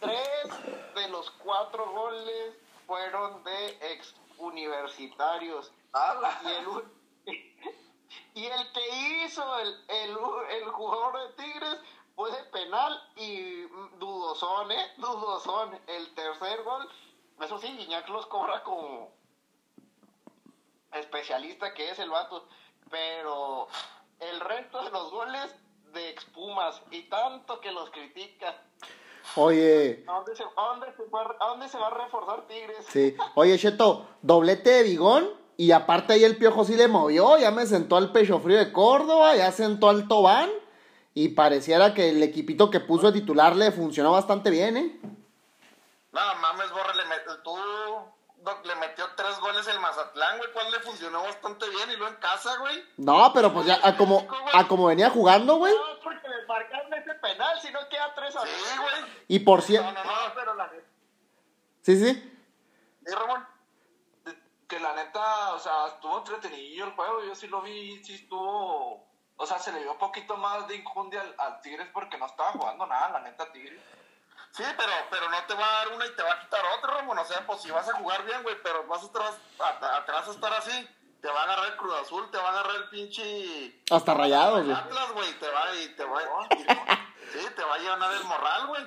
tres 0.00 0.50
de 0.94 1.08
los 1.08 1.30
cuatro 1.30 1.90
goles 1.90 2.58
fueron 2.86 3.42
de 3.44 3.68
ex 3.92 4.14
universitarios. 4.36 5.72
Y 6.44 6.48
el, 6.48 7.34
y 8.34 8.44
el 8.44 8.72
que 8.72 9.24
hizo 9.24 9.58
el, 9.60 9.84
el 9.88 10.64
jugador 10.72 11.36
de 11.36 11.42
Tigres 11.42 11.78
fue 12.14 12.30
de 12.30 12.42
penal 12.44 13.00
y 13.16 13.62
dudosón, 13.98 14.70
¿eh? 14.70 14.86
Dudosón. 14.98 15.78
El 15.86 16.14
tercer 16.14 16.62
gol, 16.62 16.88
eso 17.40 17.58
sí, 17.58 17.68
Guiñac 17.76 18.08
los 18.08 18.26
cobra 18.26 18.62
como 18.62 19.10
especialista 20.92 21.72
que 21.74 21.90
es 21.90 21.98
el 21.98 22.10
vato, 22.10 22.46
pero 22.90 23.68
el 24.20 24.40
resto 24.40 24.82
de 24.84 24.90
los 24.90 25.10
goles 25.10 25.54
de 25.92 26.10
expumas 26.10 26.80
y 26.90 27.02
tanto 27.04 27.60
que 27.60 27.72
los 27.72 27.90
critica. 27.90 28.56
Oye, 29.36 30.04
¿A 30.08 30.12
dónde 30.14 30.36
se, 30.36 30.42
a 30.42 30.66
dónde 30.68 30.86
se, 30.96 31.04
va, 31.04 31.36
a 31.40 31.46
dónde 31.48 31.68
se 31.68 31.78
va 31.78 31.86
a 31.86 31.90
reforzar 32.04 32.46
Tigres? 32.46 32.84
sí. 32.88 33.16
Oye, 33.34 33.56
Cheto, 33.58 34.06
doblete 34.20 34.70
de 34.70 34.82
Vigón. 34.82 35.42
Y 35.58 35.70
aparte 35.70 36.14
ahí 36.14 36.24
el 36.24 36.38
piojo 36.38 36.64
sí 36.64 36.74
le 36.74 36.88
movió. 36.88 37.36
Ya 37.38 37.50
me 37.50 37.66
sentó 37.66 37.96
al 37.96 38.10
pecho 38.10 38.40
frío 38.40 38.58
de 38.58 38.72
Córdoba, 38.72 39.36
ya 39.36 39.52
sentó 39.52 39.90
al 39.90 40.08
Tobán. 40.08 40.50
Y 41.14 41.28
pareciera 41.28 41.92
que 41.94 42.08
el 42.10 42.22
equipito 42.22 42.70
que 42.70 42.80
puso 42.80 43.10
de 43.12 43.20
titular 43.20 43.54
le 43.54 43.70
funcionó 43.72 44.12
bastante 44.12 44.48
bien, 44.50 44.76
¿eh? 44.76 45.00
No 46.12 46.20
mames, 46.40 46.70
Borre, 46.70 46.94
le 46.94 47.04
met- 47.04 47.42
tú 47.42 47.54
Doc, 48.42 48.66
le 48.66 48.74
metió 48.76 49.04
tres 49.16 49.38
goles 49.38 49.66
el 49.68 49.78
Mazatlán, 49.78 50.36
güey, 50.38 50.50
cuál 50.52 50.70
le 50.72 50.80
funcionó 50.80 51.22
bastante 51.22 51.68
bien 51.70 51.90
y 51.92 51.96
luego 51.96 52.12
en 52.12 52.20
casa, 52.20 52.56
güey. 52.58 52.82
No, 52.96 53.30
pero 53.32 53.52
pues 53.52 53.66
ya 53.66 53.78
a 53.82 53.96
como, 53.96 54.26
a 54.52 54.66
como 54.66 54.86
venía 54.86 55.10
jugando, 55.10 55.56
güey. 55.56 55.72
No, 55.72 56.00
porque 56.02 56.28
les 56.28 56.48
marcaron 56.48 56.92
ese 56.94 57.14
penal, 57.14 57.60
si 57.60 57.70
no 57.70 57.78
queda 57.88 58.12
3 58.16 58.34
a 58.34 58.40
Sí, 58.42 58.48
0. 58.70 58.82
güey. 58.82 59.12
Y 59.28 59.38
por 59.40 59.60
No, 59.60 59.64
cierto. 59.64 59.92
no, 59.92 60.02
no. 60.04 60.10
pero 60.34 60.54
la 60.54 60.66
neta. 60.66 60.86
Sí, 61.82 61.96
sí. 62.04 62.32
¿Y 63.06 63.10
Ramón? 63.12 63.46
Que 64.66 64.80
la 64.80 64.94
neta, 64.94 65.52
o 65.54 65.58
sea, 65.60 65.86
estuvo 65.88 66.18
entretenido 66.18 66.86
el 66.86 66.92
juego. 66.94 67.22
Yo 67.24 67.34
sí 67.36 67.46
lo 67.46 67.60
vi, 67.62 68.02
sí 68.02 68.14
estuvo. 68.14 69.06
O 69.42 69.46
sea, 69.46 69.58
se 69.58 69.72
le 69.72 69.80
dio 69.80 69.90
un 69.92 69.98
poquito 69.98 70.36
más 70.36 70.68
de 70.68 70.76
injundia 70.76 71.20
al, 71.20 71.34
al 71.38 71.60
Tigres 71.62 71.88
porque 71.92 72.16
no 72.16 72.26
estaba 72.26 72.52
jugando 72.52 72.86
nada, 72.86 73.10
la 73.10 73.20
neta, 73.20 73.50
Tigres. 73.52 73.80
Sí, 74.52 74.62
pero, 74.76 74.92
pero 75.10 75.28
no 75.30 75.36
te 75.48 75.54
va 75.54 75.66
a 75.66 75.72
dar 75.84 75.88
una 75.96 76.06
y 76.06 76.14
te 76.14 76.22
va 76.22 76.32
a 76.34 76.40
quitar 76.40 76.60
otra, 76.78 76.94
Ramón. 76.94 77.18
O 77.18 77.24
sea, 77.24 77.44
pues 77.46 77.60
si 77.62 77.70
vas 77.70 77.88
a 77.88 77.94
jugar 77.94 78.24
bien, 78.24 78.42
güey, 78.44 78.54
pero 78.62 78.86
vas 78.86 79.02
atrás, 79.02 79.34
a- 79.58 79.96
atrás 79.96 80.28
a 80.28 80.30
estar 80.30 80.52
así, 80.52 80.88
te 81.20 81.28
va 81.28 81.40
a 81.40 81.44
agarrar 81.44 81.66
el 81.72 81.76
Cruz 81.76 81.94
Azul, 82.02 82.30
te 82.30 82.36
va 82.38 82.44
a 82.48 82.50
agarrar 82.52 82.76
el 82.76 82.88
pinche 82.90 83.80
Hasta 83.90 84.14
rayados, 84.14 84.62
güey. 84.64 84.76
Atlas, 84.76 85.12
güey, 85.12 85.32
te 85.40 85.48
va 85.48 85.74
y 85.74 85.88
te 85.96 86.04
va 86.04 86.20
Sí, 87.32 87.46
te 87.56 87.64
va 87.64 87.74
a 87.74 87.78
llenar 87.78 88.12
el 88.12 88.24
morral, 88.24 88.66
güey. 88.68 88.82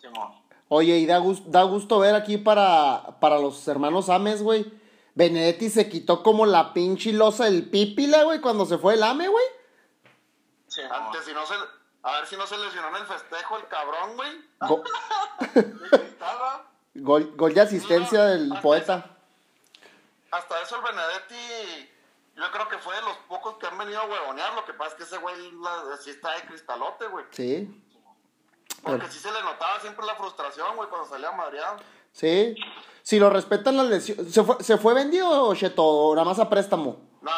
Simón. 0.00 0.40
Oye, 0.68 0.96
y 0.98 1.06
da 1.06 1.18
gusto, 1.18 1.44
da 1.50 1.62
gusto 1.64 1.98
ver 1.98 2.14
aquí 2.14 2.38
para, 2.38 3.18
para 3.20 3.38
los 3.38 3.66
hermanos 3.68 4.08
Ames, 4.08 4.42
güey. 4.42 4.72
Benedetti 5.14 5.68
se 5.68 5.88
quitó 5.90 6.22
como 6.22 6.46
la 6.46 6.72
pinche 6.72 7.12
losa 7.12 7.44
del 7.46 7.68
pípila, 7.68 8.22
güey, 8.22 8.40
cuando 8.40 8.64
se 8.64 8.78
fue 8.78 8.94
el 8.94 9.02
Ame, 9.02 9.26
güey. 9.28 9.44
Simón. 10.70 10.92
Antes, 10.92 11.24
si 11.24 11.32
no 11.34 11.44
se, 11.46 11.54
a 12.02 12.12
ver 12.12 12.26
si 12.26 12.36
no 12.36 12.46
se 12.46 12.56
lesionó 12.58 12.88
en 12.88 12.96
el 12.96 13.06
festejo 13.06 13.56
el 13.58 13.66
cabrón, 13.68 14.16
güey. 14.16 14.44
Go- 14.60 14.82
gol, 16.94 17.32
gol 17.36 17.54
de 17.54 17.60
asistencia 17.60 18.24
del 18.24 18.52
poeta. 18.60 19.04
Hasta 20.30 20.62
eso 20.62 20.76
el 20.76 20.82
Benedetti 20.82 21.90
yo 22.36 22.50
creo 22.52 22.68
que 22.68 22.78
fue 22.78 22.94
de 22.94 23.02
los 23.02 23.16
pocos 23.28 23.56
que 23.58 23.66
han 23.66 23.76
venido 23.76 24.00
a 24.00 24.06
huevonear. 24.06 24.54
Lo 24.54 24.64
que 24.64 24.72
pasa 24.74 24.90
es 24.92 24.96
que 24.96 25.02
ese 25.04 25.18
güey 25.18 25.34
la- 25.52 25.96
sí 26.00 26.10
está 26.10 26.32
de 26.32 26.42
cristalote, 26.42 27.06
güey. 27.08 27.24
Sí. 27.32 27.84
Porque 28.82 29.08
sí 29.08 29.18
se 29.18 29.30
le 29.32 29.42
notaba 29.42 29.78
siempre 29.80 30.06
la 30.06 30.14
frustración, 30.14 30.74
güey, 30.76 30.88
cuando 30.88 31.08
salía 31.08 31.32
madreado. 31.32 31.76
Sí. 32.12 32.54
Si 33.02 33.18
lo 33.18 33.28
respetan 33.30 33.76
las 33.76 33.86
lesiones. 33.86 34.32
¿Se 34.32 34.42
fue, 34.42 34.62
¿Se 34.62 34.78
fue 34.78 34.94
vendido, 34.94 35.54
Cheto? 35.54 35.84
¿O 35.84 36.14
nada 36.14 36.24
más 36.24 36.38
a 36.38 36.48
préstamo? 36.48 36.96
No, 37.20 37.30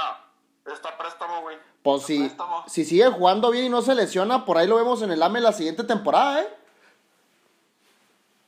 está 0.72 0.91
a 0.91 0.99
préstamo, 0.99 1.41
güey. 1.41 1.59
Pues 1.83 2.03
si, 2.05 2.18
préstamo. 2.20 2.64
si 2.68 2.85
sigue 2.85 3.09
jugando 3.11 3.51
bien 3.51 3.64
y 3.66 3.68
no 3.68 3.83
se 3.83 3.95
lesiona, 3.95 4.45
por 4.45 4.57
ahí 4.57 4.66
lo 4.66 4.76
vemos 4.76 5.03
en 5.03 5.11
el 5.11 5.22
AME 5.22 5.41
la 5.41 5.53
siguiente 5.53 5.83
temporada, 5.85 6.43
¿eh? 6.43 6.57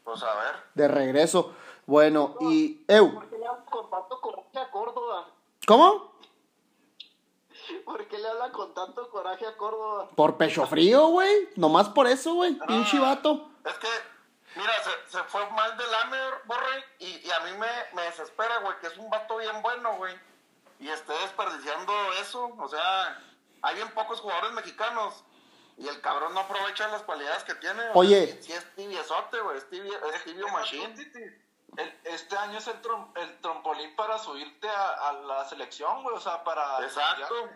Pues 0.04 0.22
a 0.22 0.34
ver. 0.34 0.54
De 0.74 0.88
regreso. 0.88 1.52
Bueno, 1.86 2.36
y. 2.40 2.84
¡Eu! 2.86 3.12
¿Por 3.14 3.28
qué 3.28 3.38
le 3.38 3.46
hablan 3.46 3.64
con 3.66 3.90
tanto 3.90 4.20
coraje 4.20 4.58
a 4.58 4.70
Córdoba? 4.70 5.28
¿Cómo? 5.66 6.14
¿Por 7.84 8.06
qué 8.06 8.18
le 8.18 8.28
hablan 8.28 8.52
con 8.52 8.74
tanto 8.74 9.10
coraje 9.10 9.46
a 9.46 9.56
Córdoba? 9.56 10.08
Por 10.14 10.36
pecho 10.36 10.66
frío, 10.66 11.08
güey. 11.08 11.48
Nomás 11.56 11.88
por 11.88 12.06
eso, 12.06 12.34
güey. 12.34 12.58
Pinche 12.66 12.98
vato. 12.98 13.48
Es 13.64 13.74
que, 13.74 13.88
mira, 14.56 14.72
se, 14.82 15.16
se 15.18 15.24
fue 15.24 15.48
mal 15.50 15.76
del 15.76 15.94
Amer, 16.04 16.34
Borre, 16.44 16.84
y, 16.98 17.26
y 17.26 17.30
a 17.30 17.40
mí 17.40 17.50
me, 17.58 17.66
me 17.94 18.02
desespera, 18.02 18.58
güey, 18.60 18.78
que 18.80 18.88
es 18.88 18.98
un 18.98 19.08
vato 19.10 19.38
bien 19.38 19.62
bueno, 19.62 19.96
güey. 19.96 20.14
Y 20.80 20.88
esté 20.88 21.12
desperdiciando 21.14 21.92
eso. 22.20 22.50
O 22.58 22.68
sea, 22.68 23.18
hay 23.62 23.74
bien 23.76 23.88
pocos 23.90 24.20
jugadores 24.20 24.52
mexicanos. 24.52 25.24
Y 25.76 25.88
el 25.88 26.00
cabrón 26.00 26.34
no 26.34 26.40
aprovecha 26.40 26.86
las 26.88 27.02
cualidades 27.02 27.42
que 27.44 27.54
tiene. 27.56 27.80
o 27.80 27.84
sea, 27.84 27.92
Oye. 27.94 28.38
sí 28.42 28.52
es 28.52 28.74
tibiezote, 28.76 29.40
güey. 29.40 29.58
Es 29.58 29.68
tibio, 29.68 29.92
es 30.14 30.24
tibio 30.24 30.46
machine. 30.48 30.94
El- 31.76 31.98
este 32.04 32.36
año 32.36 32.58
es 32.58 32.68
el, 32.68 32.80
trom- 32.80 33.10
el 33.16 33.40
trompolín 33.40 33.96
para 33.96 34.16
subirte 34.18 34.68
a, 34.68 35.08
a 35.08 35.12
la 35.14 35.44
selección, 35.48 36.02
güey. 36.04 36.16
O 36.16 36.20
sea, 36.20 36.44
para. 36.44 36.80
Exacto. 36.84 37.48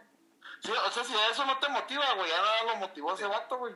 Sí, 0.61 0.73
o 0.73 0.91
sea, 0.91 1.05
si 1.05 1.15
eso 1.31 1.45
no 1.45 1.57
te 1.59 1.69
motiva, 1.69 2.05
güey, 2.17 2.29
ya 2.29 2.37
nada 2.39 2.63
lo 2.65 2.77
motivó 2.77 3.15
ese 3.15 3.27
vato, 3.27 3.59
güey. 3.59 3.73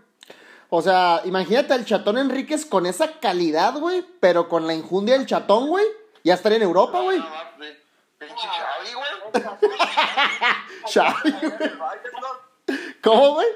O 0.71 0.83
sea, 0.83 1.21
imagínate 1.25 1.75
al 1.75 1.85
chatón 1.85 2.19
Enríquez 2.19 2.67
con 2.67 2.87
esa 2.87 3.21
calidad, 3.21 3.75
güey. 3.75 4.03
Pero 4.21 4.49
con 4.49 4.67
la 4.67 4.75
injundia 4.75 5.17
del 5.17 5.27
chatón, 5.27 5.69
güey. 5.69 5.85
Ya 6.25 6.35
estaría 6.35 6.57
en 6.57 6.63
Europa, 6.65 6.99
güey. 7.01 7.19
Nada 7.21 7.31
más, 7.45 7.57
güey. 7.59 7.77
Pinche 8.19 8.49
Xavi, 8.49 8.93
güey. 8.95 9.07
¿Cómo, 13.03 13.35
güey? 13.35 13.49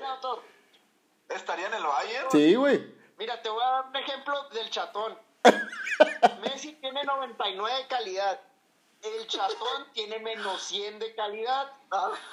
Estaría 1.28 1.66
en 1.66 1.74
el 1.74 1.82
Bayern. 1.82 2.30
Sí, 2.30 2.54
güey. 2.54 2.94
Mira, 3.18 3.40
te 3.42 3.48
voy 3.48 3.62
a 3.62 3.66
dar 3.66 3.86
un 3.86 3.96
ejemplo 3.96 4.48
del 4.50 4.70
chatón. 4.70 5.18
Messi 6.42 6.74
tiene 6.74 7.04
99 7.04 7.76
de 7.76 7.86
calidad. 7.86 8.40
El 9.02 9.26
chatón 9.26 9.92
tiene 9.92 10.18
menos 10.18 10.60
100 10.62 10.98
de 10.98 11.14
calidad. 11.14 11.70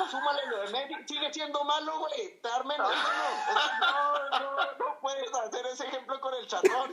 Súmale 0.10 0.46
lo 0.48 0.62
de 0.62 0.72
Messi. 0.72 0.96
Sigue 1.08 1.34
siendo 1.34 1.64
malo, 1.64 2.00
güey. 2.00 2.22
Estar 2.22 2.66
menos. 2.66 2.92
No, 3.80 4.40
no, 4.40 4.56
no 4.80 5.00
puedes 5.02 5.34
hacer 5.34 5.66
ese 5.68 5.88
ejemplo 5.88 6.20
con 6.20 6.34
el 6.34 6.48
chatón. 6.48 6.92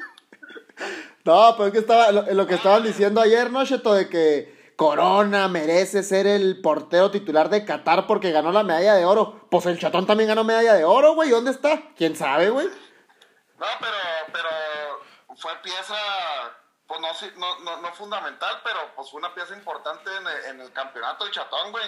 No, 1.25 1.55
pero 1.57 1.67
es 1.67 1.73
que 1.73 1.79
estaba 1.79 2.13
lo, 2.13 2.23
lo 2.23 2.47
que 2.47 2.55
estaban 2.55 2.83
diciendo 2.83 3.21
ayer, 3.21 3.51
¿no, 3.51 3.65
Cheto? 3.65 3.95
De 3.95 4.09
que 4.09 4.60
Corona 4.81 5.47
merece 5.49 6.03
ser 6.03 6.27
el 6.27 6.59
portero 6.63 7.11
titular 7.11 7.51
de 7.51 7.67
Qatar 7.67 8.07
porque 8.07 8.31
ganó 8.31 8.51
la 8.51 8.63
medalla 8.63 8.95
de 8.95 9.05
oro. 9.05 9.47
Pues 9.51 9.67
el 9.67 9.79
chatón 9.79 10.07
también 10.07 10.29
ganó 10.29 10.43
medalla 10.43 10.73
de 10.73 10.87
oro, 10.87 11.13
güey. 11.13 11.29
¿Dónde 11.29 11.51
está? 11.51 11.83
¿Quién 11.99 12.17
sabe, 12.17 12.49
güey? 12.49 12.67
No, 12.67 13.67
pero, 13.79 13.97
pero 14.33 14.49
fue 15.37 15.53
pieza, 15.63 15.95
pues 16.87 16.99
no, 16.99 17.09
no, 17.37 17.59
no, 17.61 17.83
no 17.83 17.93
fundamental, 17.93 18.59
pero 18.65 18.79
pues 18.97 19.11
fue 19.11 19.19
una 19.19 19.35
pieza 19.35 19.55
importante 19.55 20.11
en 20.17 20.27
el, 20.27 20.45
en 20.47 20.61
el 20.63 20.73
campeonato 20.73 21.25
del 21.25 21.33
chatón, 21.35 21.73
güey. 21.73 21.85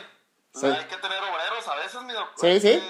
Sí. 0.54 0.66
Hay 0.66 0.84
que 0.84 0.96
tener 0.98 1.18
obreros 1.22 1.66
a 1.68 1.76
veces, 1.76 2.02
mi 2.02 2.12
doctor. 2.12 2.36
Sí, 2.46 2.60
sí. 2.60 2.84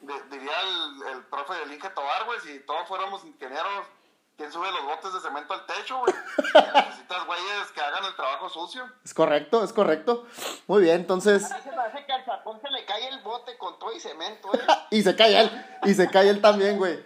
Di- 0.00 0.12
diría 0.30 0.60
el, 0.60 1.16
el 1.16 1.24
profe 1.24 1.54
del 1.54 1.72
Inge 1.72 1.88
Tobar, 1.88 2.24
güey, 2.26 2.38
si 2.40 2.60
todos 2.66 2.86
fuéramos 2.86 3.24
ingenieros, 3.24 3.86
¿quién 4.40 4.50
sube 4.50 4.72
los 4.72 4.86
botes 4.86 5.12
de 5.12 5.20
cemento 5.20 5.52
al 5.52 5.66
techo, 5.66 5.98
güey? 5.98 6.14
Necesitas 6.74 7.26
güeyes 7.26 7.70
que 7.74 7.80
hagan 7.82 8.06
el 8.06 8.16
trabajo 8.16 8.48
sucio. 8.48 8.90
Es 9.04 9.12
correcto, 9.12 9.62
es 9.62 9.70
correcto. 9.70 10.26
Muy 10.66 10.80
bien, 10.80 10.96
entonces. 10.96 11.44
A 11.52 11.56
mí 11.58 11.62
se 11.62 11.70
me 11.76 11.82
hace 11.82 12.06
que 12.06 12.12
al 12.14 12.24
chatón 12.24 12.58
se 12.62 12.70
le 12.70 12.86
cae 12.86 13.06
el 13.08 13.20
bote 13.20 13.58
con 13.58 13.78
todo 13.78 13.92
y 13.92 14.00
cemento, 14.00 14.48
¿eh? 14.54 14.60
Y 14.92 15.02
se 15.02 15.14
cae 15.14 15.40
él. 15.42 15.66
Y 15.84 15.92
se 15.92 16.10
cae 16.10 16.30
él 16.30 16.40
también, 16.40 16.78
güey. 16.78 17.04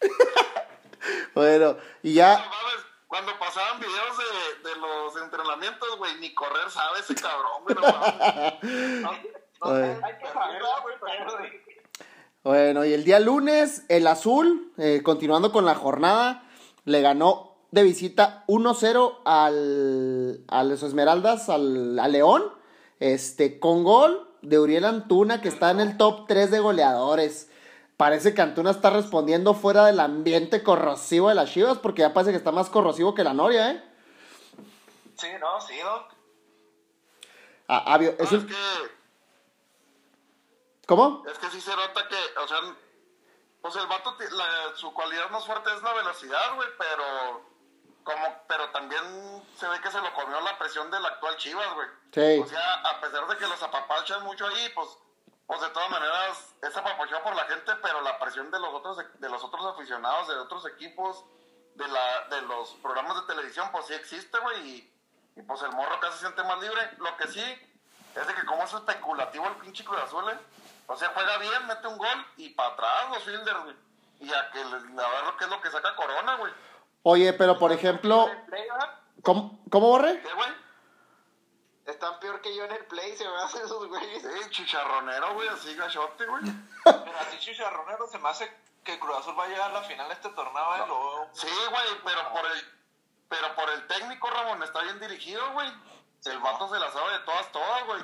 bueno, 1.34 1.76
y 2.04 2.10
No 2.10 2.14
ya. 2.14 2.34
mames, 2.38 2.86
cuando 3.08 3.36
pasaban 3.40 3.80
videos 3.80 4.16
de, 4.62 4.68
de 4.68 4.76
los 4.76 5.16
entrenamientos, 5.24 5.98
güey, 5.98 6.20
ni 6.20 6.32
correr 6.34 6.70
sabe 6.70 7.00
ese 7.00 7.16
cabrón, 7.16 7.64
güey, 7.64 7.74
no 7.74 7.80
mames. 7.82 9.34
Oye. 9.62 10.00
Hay 10.04 10.18
que 10.18 10.26
saberla, 10.32 10.68
güey, 10.82 10.94
pero, 11.00 11.36
güey. 11.36 11.60
Bueno, 12.44 12.84
y 12.84 12.94
el 12.94 13.02
día 13.02 13.18
lunes, 13.18 13.82
el 13.88 14.06
azul, 14.06 14.72
eh, 14.78 15.02
continuando 15.02 15.50
con 15.50 15.66
la 15.66 15.74
jornada, 15.74 16.44
le 16.84 17.00
ganó 17.00 17.56
de 17.70 17.82
visita 17.82 18.44
1-0 18.48 19.18
al, 19.24 20.44
a 20.48 20.64
los 20.64 20.82
Esmeraldas, 20.82 21.48
al, 21.48 21.98
a 21.98 22.08
León, 22.08 22.52
este, 22.98 23.60
con 23.60 23.84
gol 23.84 24.28
de 24.42 24.58
Uriel 24.58 24.84
Antuna, 24.84 25.40
que 25.40 25.48
está 25.48 25.70
en 25.70 25.80
el 25.80 25.96
top 25.96 26.26
3 26.26 26.50
de 26.50 26.60
goleadores. 26.60 27.50
Parece 27.96 28.34
que 28.34 28.42
Antuna 28.42 28.70
está 28.70 28.90
respondiendo 28.90 29.54
fuera 29.54 29.84
del 29.84 30.00
ambiente 30.00 30.62
corrosivo 30.62 31.28
de 31.28 31.34
las 31.34 31.50
Chivas, 31.50 31.78
porque 31.78 32.02
ya 32.02 32.14
parece 32.14 32.30
que 32.30 32.38
está 32.38 32.50
más 32.50 32.70
corrosivo 32.70 33.14
que 33.14 33.24
la 33.24 33.34
Noria, 33.34 33.72
¿eh? 33.72 33.84
Sí, 35.16 35.28
no, 35.38 35.60
sí, 35.60 35.74
no. 35.84 36.20
Ah, 37.68 37.84
ah, 37.86 37.98
es 38.00 38.32
No, 38.32 38.38
es 38.38 38.44
que 38.44 38.54
¿Cómo? 40.86 41.22
Es 41.30 41.38
que 41.38 41.50
sí 41.50 41.60
se 41.60 41.70
nota 41.70 42.08
que, 42.08 42.16
o 42.42 42.48
sea, 42.48 42.58
pues 43.62 43.76
el 43.76 43.86
vato, 43.86 44.16
la- 44.30 44.76
su 44.76 44.92
cualidad 44.94 45.30
más 45.30 45.44
fuerte 45.46 45.72
es 45.74 45.82
la 45.82 45.92
velocidad, 45.92 46.54
güey, 46.54 46.68
pero 46.78 47.50
como, 48.04 48.44
pero 48.48 48.70
también 48.70 49.02
se 49.56 49.68
ve 49.68 49.80
que 49.80 49.90
se 49.90 50.00
lo 50.00 50.12
comió 50.14 50.40
la 50.40 50.58
presión 50.58 50.90
del 50.90 51.04
actual 51.04 51.36
Chivas, 51.36 51.72
güey. 51.74 51.88
Sí. 52.12 52.40
O 52.42 52.46
sea, 52.46 52.74
a 52.82 53.00
pesar 53.00 53.26
de 53.26 53.36
que 53.36 53.46
los 53.46 53.62
apapachan 53.62 54.22
mucho 54.24 54.46
ahí, 54.46 54.68
pues, 54.74 54.88
pues 55.46 55.60
de 55.60 55.68
todas 55.70 55.90
maneras 55.90 56.54
es 56.62 56.76
apapachado 56.76 57.22
por 57.22 57.34
la 57.36 57.44
gente, 57.44 57.72
pero 57.82 58.00
la 58.00 58.18
presión 58.18 58.50
de 58.50 58.58
los 58.58 58.72
otros, 58.74 58.96
de 59.18 59.28
los 59.28 59.44
otros 59.44 59.66
aficionados, 59.66 60.28
de 60.28 60.36
otros 60.36 60.64
equipos, 60.66 61.24
de 61.74 61.86
la, 61.88 62.24
de 62.28 62.42
los 62.42 62.70
programas 62.82 63.16
de 63.20 63.26
televisión, 63.34 63.68
pues 63.72 63.86
sí 63.86 63.94
existe, 63.94 64.38
güey, 64.38 64.60
y, 64.68 64.94
y 65.36 65.42
pues 65.42 65.60
el 65.62 65.72
morro 65.72 66.00
casi 66.00 66.14
se 66.14 66.20
siente 66.20 66.42
más 66.44 66.58
libre. 66.60 66.90
Lo 66.98 67.16
que 67.16 67.28
sí 67.28 67.42
es 68.14 68.26
de 68.26 68.34
que 68.34 68.44
como 68.46 68.64
es 68.64 68.72
especulativo 68.72 69.46
el 69.46 69.56
pinche 69.56 69.84
Cruz 69.84 70.00
Azul, 70.02 70.28
¿eh? 70.30 70.38
O 70.92 70.96
sea, 70.96 71.10
juega 71.14 71.38
bien, 71.38 71.66
mete 71.68 71.86
un 71.86 71.96
gol 71.98 72.26
y 72.36 72.48
para 72.50 72.70
atrás 72.70 73.10
los 73.10 73.22
fielders, 73.22 73.62
güey. 73.62 73.76
Y 74.20 74.32
a, 74.34 74.50
que 74.50 74.58
le, 74.64 74.76
a 74.76 75.08
ver 75.08 75.24
lo 75.24 75.36
que 75.36 75.44
es 75.44 75.50
lo 75.50 75.60
que 75.60 75.70
saca 75.70 75.94
Corona, 75.94 76.34
güey. 76.36 76.52
Oye, 77.04 77.32
pero 77.32 77.58
por 77.58 77.70
ejemplo. 77.72 78.28
¿cómo, 79.22 79.60
cómo 79.70 79.86
borre? 79.88 80.20
¿Qué, 80.20 80.32
güey? 80.34 80.50
Están 81.86 82.18
peor 82.20 82.40
que 82.40 82.54
yo 82.54 82.64
en 82.64 82.72
el 82.72 82.84
play, 82.86 83.16
se 83.16 83.26
me 83.28 83.36
hacen 83.36 83.62
esos 83.64 83.86
güeyes. 83.88 84.22
Sí, 84.22 84.50
chicharronero, 84.50 85.34
güey, 85.34 85.48
así 85.48 85.74
gachote, 85.74 86.26
güey. 86.26 86.42
Pero 86.84 87.18
así 87.20 87.38
chicharronero 87.38 88.06
se 88.08 88.18
me 88.18 88.28
hace 88.28 88.52
que 88.84 88.98
Cruz 88.98 89.16
Azul 89.18 89.38
va 89.38 89.44
a 89.44 89.48
llegar 89.48 89.70
a 89.70 89.74
la 89.74 89.82
final 89.82 90.08
de 90.08 90.14
este 90.14 90.28
torneo, 90.30 90.76
¿eh? 90.76 90.84
Lo- 90.88 91.28
Sí, 91.32 91.48
güey, 91.70 91.86
pero 92.04 92.32
por 92.32 92.46
el 92.46 92.80
pero 93.28 93.54
por 93.54 93.70
el 93.70 93.86
técnico, 93.86 94.28
Ramón, 94.28 94.60
está 94.64 94.82
bien 94.82 94.98
dirigido, 94.98 95.52
güey. 95.52 95.72
El 96.24 96.38
vato 96.40 96.68
se 96.68 96.80
la 96.80 96.90
sabe 96.90 97.12
de 97.12 97.18
todas, 97.20 97.52
todas, 97.52 97.86
güey. 97.86 98.02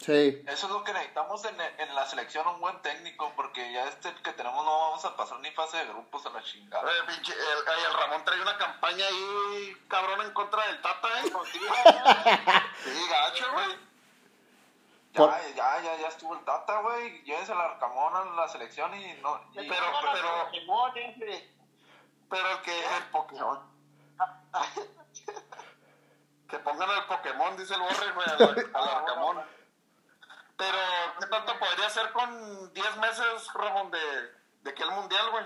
Sí. 0.00 0.42
Eso 0.46 0.66
es 0.66 0.72
lo 0.72 0.84
que 0.84 0.92
necesitamos 0.92 1.44
en, 1.44 1.60
en 1.60 1.94
la 1.94 2.06
selección, 2.06 2.46
un 2.46 2.60
buen 2.60 2.80
técnico, 2.82 3.32
porque 3.34 3.72
ya 3.72 3.88
este 3.88 4.14
que 4.22 4.32
tenemos 4.32 4.64
no 4.64 4.70
vamos 4.90 5.04
a 5.04 5.16
pasar 5.16 5.40
ni 5.40 5.50
fase 5.50 5.76
de 5.78 5.86
grupos 5.86 6.24
a 6.24 6.30
la 6.30 6.42
chingada. 6.42 6.88
Eh, 6.90 6.94
pinche, 7.08 7.32
el, 7.34 7.94
Ramón 7.94 8.24
trae 8.24 8.40
una 8.40 8.56
campaña 8.56 9.04
ahí, 9.06 9.76
cabrón, 9.88 10.22
en 10.22 10.32
contra 10.32 10.64
del 10.66 10.80
Tata, 10.82 11.08
¿eh? 11.20 11.32
Sí, 12.84 13.08
gacho, 13.10 13.52
güey. 13.52 13.88
Ya, 15.14 15.40
ya, 15.56 15.80
ya, 15.82 15.96
ya 15.96 16.08
estuvo 16.08 16.34
el 16.34 16.44
Tata, 16.44 16.80
güey. 16.80 17.22
Llévense 17.24 17.52
el 17.52 17.60
Arcamón 17.60 18.14
a 18.14 18.24
la 18.36 18.46
selección 18.48 18.94
y 18.94 19.14
no. 19.14 19.40
y- 19.52 19.68
Pero, 19.68 19.86
pero, 20.12 20.48
pero 22.30 22.50
el 22.52 22.60
que 22.62 22.78
el 22.96 23.02
Pokémon. 23.10 23.60
Que 26.48 26.58
pongan 26.60 26.88
al 26.88 27.04
Pokémon, 27.06 27.56
dice 27.58 27.74
el 27.74 27.80
borre, 27.80 28.10
güey, 28.12 28.26
al, 28.26 28.70
al 28.74 28.88
Arcamón. 28.88 29.57
Pero, 30.58 30.78
¿qué 31.20 31.26
tanto 31.26 31.52
podría 31.58 31.86
hacer 31.86 32.10
con 32.12 32.72
10 32.74 32.96
meses, 32.98 33.52
Ramón, 33.54 33.90
de, 33.90 33.98
de 34.62 34.74
que 34.74 34.82
el 34.82 34.90
mundial, 34.90 35.30
güey? 35.30 35.44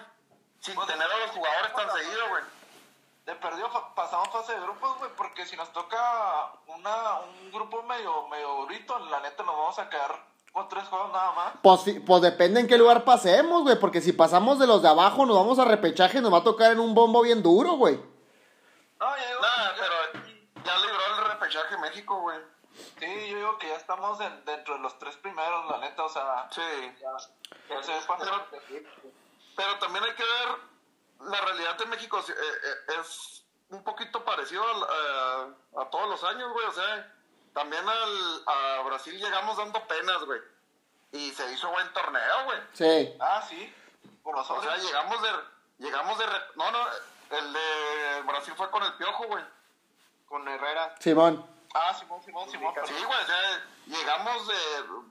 Sin 0.60 0.74
Pues, 0.74 0.86
tener 0.88 1.06
a 1.06 1.16
los 1.18 1.30
jugadores 1.32 1.72
tan 1.74 1.90
seguido, 1.92 2.28
güey. 2.30 2.42
De 3.26 3.34
perdió, 3.36 3.68
fa- 3.70 3.94
pasamos 3.94 4.30
fase 4.30 4.54
de 4.54 4.60
grupos, 4.62 4.98
güey, 4.98 5.10
porque 5.16 5.46
si 5.46 5.54
nos 5.56 5.72
toca 5.72 6.50
una, 6.66 7.20
un 7.20 7.52
grupo 7.52 7.82
medio, 7.84 8.26
medio 8.28 8.48
durito, 8.62 8.98
la 8.98 9.20
neta 9.20 9.42
nos 9.44 9.54
vamos 9.56 9.78
a 9.78 9.88
quedar 9.88 10.18
con 10.52 10.68
tres 10.68 10.84
juegos 10.88 11.12
nada 11.12 11.32
más. 11.32 11.52
Pues, 11.62 11.82
pues 12.06 12.22
depende 12.22 12.60
en 12.60 12.66
qué 12.66 12.76
lugar 12.78 13.04
pasemos, 13.04 13.62
güey. 13.62 13.78
Porque 13.78 14.00
si 14.00 14.12
pasamos 14.12 14.58
de 14.58 14.66
los 14.66 14.82
de 14.82 14.88
abajo, 14.88 15.24
nos 15.26 15.36
vamos 15.36 15.58
a 15.58 15.64
repechaje, 15.66 16.20
nos 16.20 16.32
va 16.32 16.38
a 16.38 16.42
tocar 16.44 16.72
en 16.72 16.80
un 16.80 16.94
bombo 16.94 17.22
bien 17.22 17.42
duro, 17.42 17.72
güey. 17.72 17.96
No, 18.98 19.16
ya 19.16 19.26
digo, 19.28 19.40
Nah, 19.40 19.56
ya- 19.64 19.74
pero 19.78 20.24
ya 20.64 20.76
libró 20.78 21.06
el 21.18 21.24
repechaje 21.32 21.76
México, 21.78 22.20
güey. 22.20 22.38
Sí, 23.02 23.28
yo 23.30 23.36
digo 23.36 23.58
que 23.58 23.68
ya 23.68 23.76
estamos 23.76 24.20
en- 24.20 24.44
dentro 24.44 24.74
de 24.74 24.80
los 24.80 24.96
tres 24.98 25.16
primeros, 25.16 25.68
la 25.70 25.78
neta, 25.78 26.04
o 26.04 26.08
sea, 26.08 26.48
Sí. 26.52 26.60
ya, 27.00 27.10
ya 27.74 27.82
se 27.82 28.06
pasar. 28.06 28.46
Pero 29.56 29.78
también 29.80 30.04
hay 30.04 30.12
que 30.14 30.22
ver, 30.22 31.28
la 31.30 31.40
realidad 31.40 31.74
de 31.78 31.86
México 31.86 32.20
eh, 32.20 32.32
eh, 32.32 32.94
es 33.00 33.42
un 33.70 33.82
poquito 33.82 34.24
parecido 34.24 34.62
al- 34.62 34.84
a, 34.84 35.80
a 35.82 35.90
todos 35.90 36.08
los 36.10 36.22
años, 36.24 36.52
güey. 36.52 36.66
O 36.66 36.72
sea, 36.72 37.12
también 37.54 37.86
al, 37.88 38.42
a 38.46 38.82
Brasil 38.82 39.18
llegamos 39.18 39.56
dando 39.56 39.84
penas, 39.88 40.22
güey. 40.24 40.40
Y 41.10 41.32
se 41.32 41.50
hizo 41.52 41.70
buen 41.70 41.92
torneo, 41.92 42.44
güey. 42.44 42.58
Sí. 42.72 43.16
Ah, 43.20 43.42
sí, 43.48 43.74
por 44.22 44.36
los 44.36 44.48
O 44.48 44.62
sea, 44.62 44.76
llegamos 44.76 45.20
de... 45.22 45.28
Llegamos 45.78 46.16
de... 46.18 46.26
re- 46.26 46.46
No, 46.54 46.70
no, 46.70 46.78
el 47.30 47.52
de 47.52 48.22
Brasil 48.26 48.54
fue 48.56 48.70
con 48.70 48.82
el 48.84 48.94
piojo, 48.94 49.24
güey. 49.26 49.44
Con 50.26 50.46
Herrera. 50.48 50.94
Simón. 51.00 51.44
Ah, 51.74 51.94
Simón, 51.94 52.22
Simón, 52.22 52.48
Simón. 52.50 52.74
Sí, 52.84 52.92
güey, 53.04 53.18
o 53.22 53.26
sea, 53.26 53.66
llegamos 53.86 54.46
de, 54.48 54.54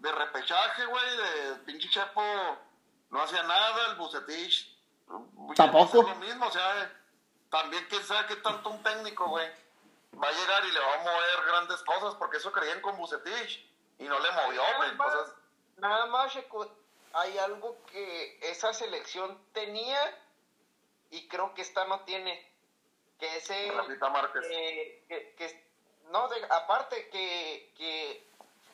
de 0.02 0.12
repechaje, 0.12 0.86
güey, 0.86 1.18
de 1.18 1.56
pinche 1.66 1.90
Chepo 1.90 2.22
no 3.10 3.22
hacía 3.22 3.44
nada, 3.44 3.88
el 3.92 3.96
Bucetich 3.96 4.78
Tampoco. 5.56 6.02
es 6.02 6.08
lo 6.08 6.16
mismo, 6.16 6.46
o 6.48 6.52
sea, 6.52 6.92
también 7.50 7.86
quién 7.90 8.04
sabe 8.04 8.28
qué 8.28 8.36
tanto 8.38 8.70
un 8.70 8.82
técnico, 8.84 9.28
güey, 9.28 9.48
va 10.22 10.28
a 10.28 10.32
llegar 10.32 10.64
y 10.66 10.72
le 10.72 10.80
va 10.80 10.94
a 10.94 10.98
mover 11.00 11.46
grandes 11.48 11.82
cosas, 11.84 12.16
porque 12.16 12.38
eso 12.38 12.52
creían 12.52 12.80
con 12.82 12.96
Bucetich 12.98 13.68
y 14.00 14.04
no 14.06 14.20
le 14.20 14.32
movió, 14.32 14.62
güey, 14.78 14.92
o 14.92 15.12
sea, 15.26 15.36
Nada 15.78 16.06
más, 16.06 16.32
hay 17.14 17.38
algo 17.40 17.84
que 17.88 18.38
esa 18.42 18.72
selección 18.74 19.44
tenía 19.52 20.00
y 21.10 21.28
creo 21.28 21.54
que 21.56 21.64
esta 21.64 21.86
no 21.86 22.02
tiene. 22.02 22.50
Que 23.20 23.38
ese. 23.38 23.72
Rafita 23.72 24.10
Márquez. 24.10 24.48
que, 24.48 25.06
que- 25.08 25.36
que- 25.38 25.71
no, 26.12 26.28
de- 26.28 26.46
aparte 26.50 27.10
que, 27.10 27.72
que 27.78 28.28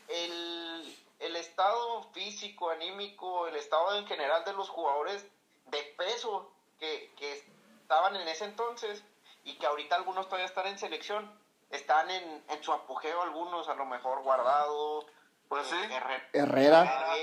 el, 0.07 0.97
el 1.19 1.35
estado 1.35 2.03
físico, 2.13 2.69
anímico, 2.69 3.47
el 3.47 3.55
estado 3.55 3.97
en 3.97 4.05
general 4.07 4.43
de 4.45 4.53
los 4.53 4.69
jugadores 4.69 5.25
de 5.67 5.83
peso 5.97 6.51
que, 6.79 7.11
que 7.17 7.43
estaban 7.81 8.15
en 8.15 8.27
ese 8.27 8.45
entonces 8.45 9.03
y 9.43 9.57
que 9.57 9.65
ahorita 9.65 9.95
algunos 9.95 10.25
todavía 10.25 10.45
están 10.45 10.67
en 10.67 10.77
selección, 10.79 11.31
están 11.69 12.09
en, 12.09 12.43
en 12.49 12.63
su 12.63 12.71
apogeo 12.73 13.21
algunos, 13.21 13.67
a 13.69 13.73
lo 13.75 13.85
mejor 13.85 14.21
guardado, 14.23 15.05
Pues 15.49 15.67
sí. 15.67 15.75
Herrera, 15.91 16.29
Herrera. 16.33 17.13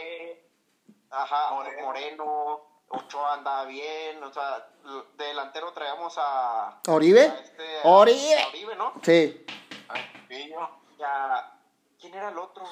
ajá, 1.10 1.50
Moreno. 1.52 1.82
Moreno. 1.82 2.60
Ochoa 2.86 3.34
andaba 3.34 3.64
bien, 3.64 4.22
o 4.22 4.32
sea, 4.32 4.68
de 5.16 5.24
delantero 5.26 5.72
traíamos 5.72 6.14
a, 6.18 6.80
¿Oribe? 6.86 7.22
a 7.22 7.40
este, 7.40 7.80
a- 7.80 7.88
Oribe. 7.88 8.40
a 8.42 8.48
Oribe, 8.48 8.76
¿no? 8.76 8.92
Sí. 9.02 9.44
Ay, 10.31 10.45
pillo. 10.45 10.68
Ya, 10.99 11.53
¿quién 12.01 12.14
era 12.14 12.29
el 12.31 12.39
otro? 12.39 12.64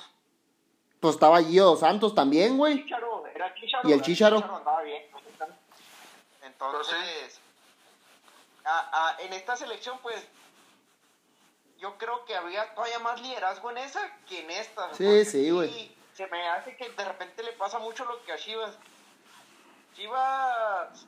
Pues 1.01 1.15
estaba 1.15 1.43
Gio 1.43 1.65
dos 1.65 1.81
Santos 1.81 2.15
también, 2.15 2.57
güey. 2.57 2.83
Chicharo, 2.85 3.27
era 3.27 3.53
Chicharo. 3.55 3.89
¿Y 3.89 3.93
el 3.93 4.03
Chícharo? 4.03 4.37
andaba 4.39 4.83
bien. 4.83 5.03
Entonces, 6.43 7.41
a- 8.65 9.09
a- 9.09 9.21
en 9.23 9.33
esta 9.33 9.57
selección, 9.57 9.99
pues, 10.03 10.25
yo 11.79 11.99
creo 11.99 12.25
que 12.25 12.37
había 12.37 12.73
todavía 12.75 13.01
más 13.01 13.21
liderazgo 13.21 13.71
en 13.73 13.79
esa 13.79 14.01
que 14.29 14.41
en 14.41 14.51
esta. 14.51 14.95
Sí, 14.95 15.25
sí, 15.25 15.51
güey. 15.51 15.93
Se 16.15 16.27
me 16.29 16.49
hace 16.49 16.77
que 16.77 16.89
de 16.91 17.05
repente 17.05 17.43
le 17.43 17.53
pasa 17.53 17.79
mucho 17.81 18.05
lo 18.05 18.23
que 18.25 18.33
a 18.33 18.37
Chivas. 18.37 18.77
Chivas 19.97 21.07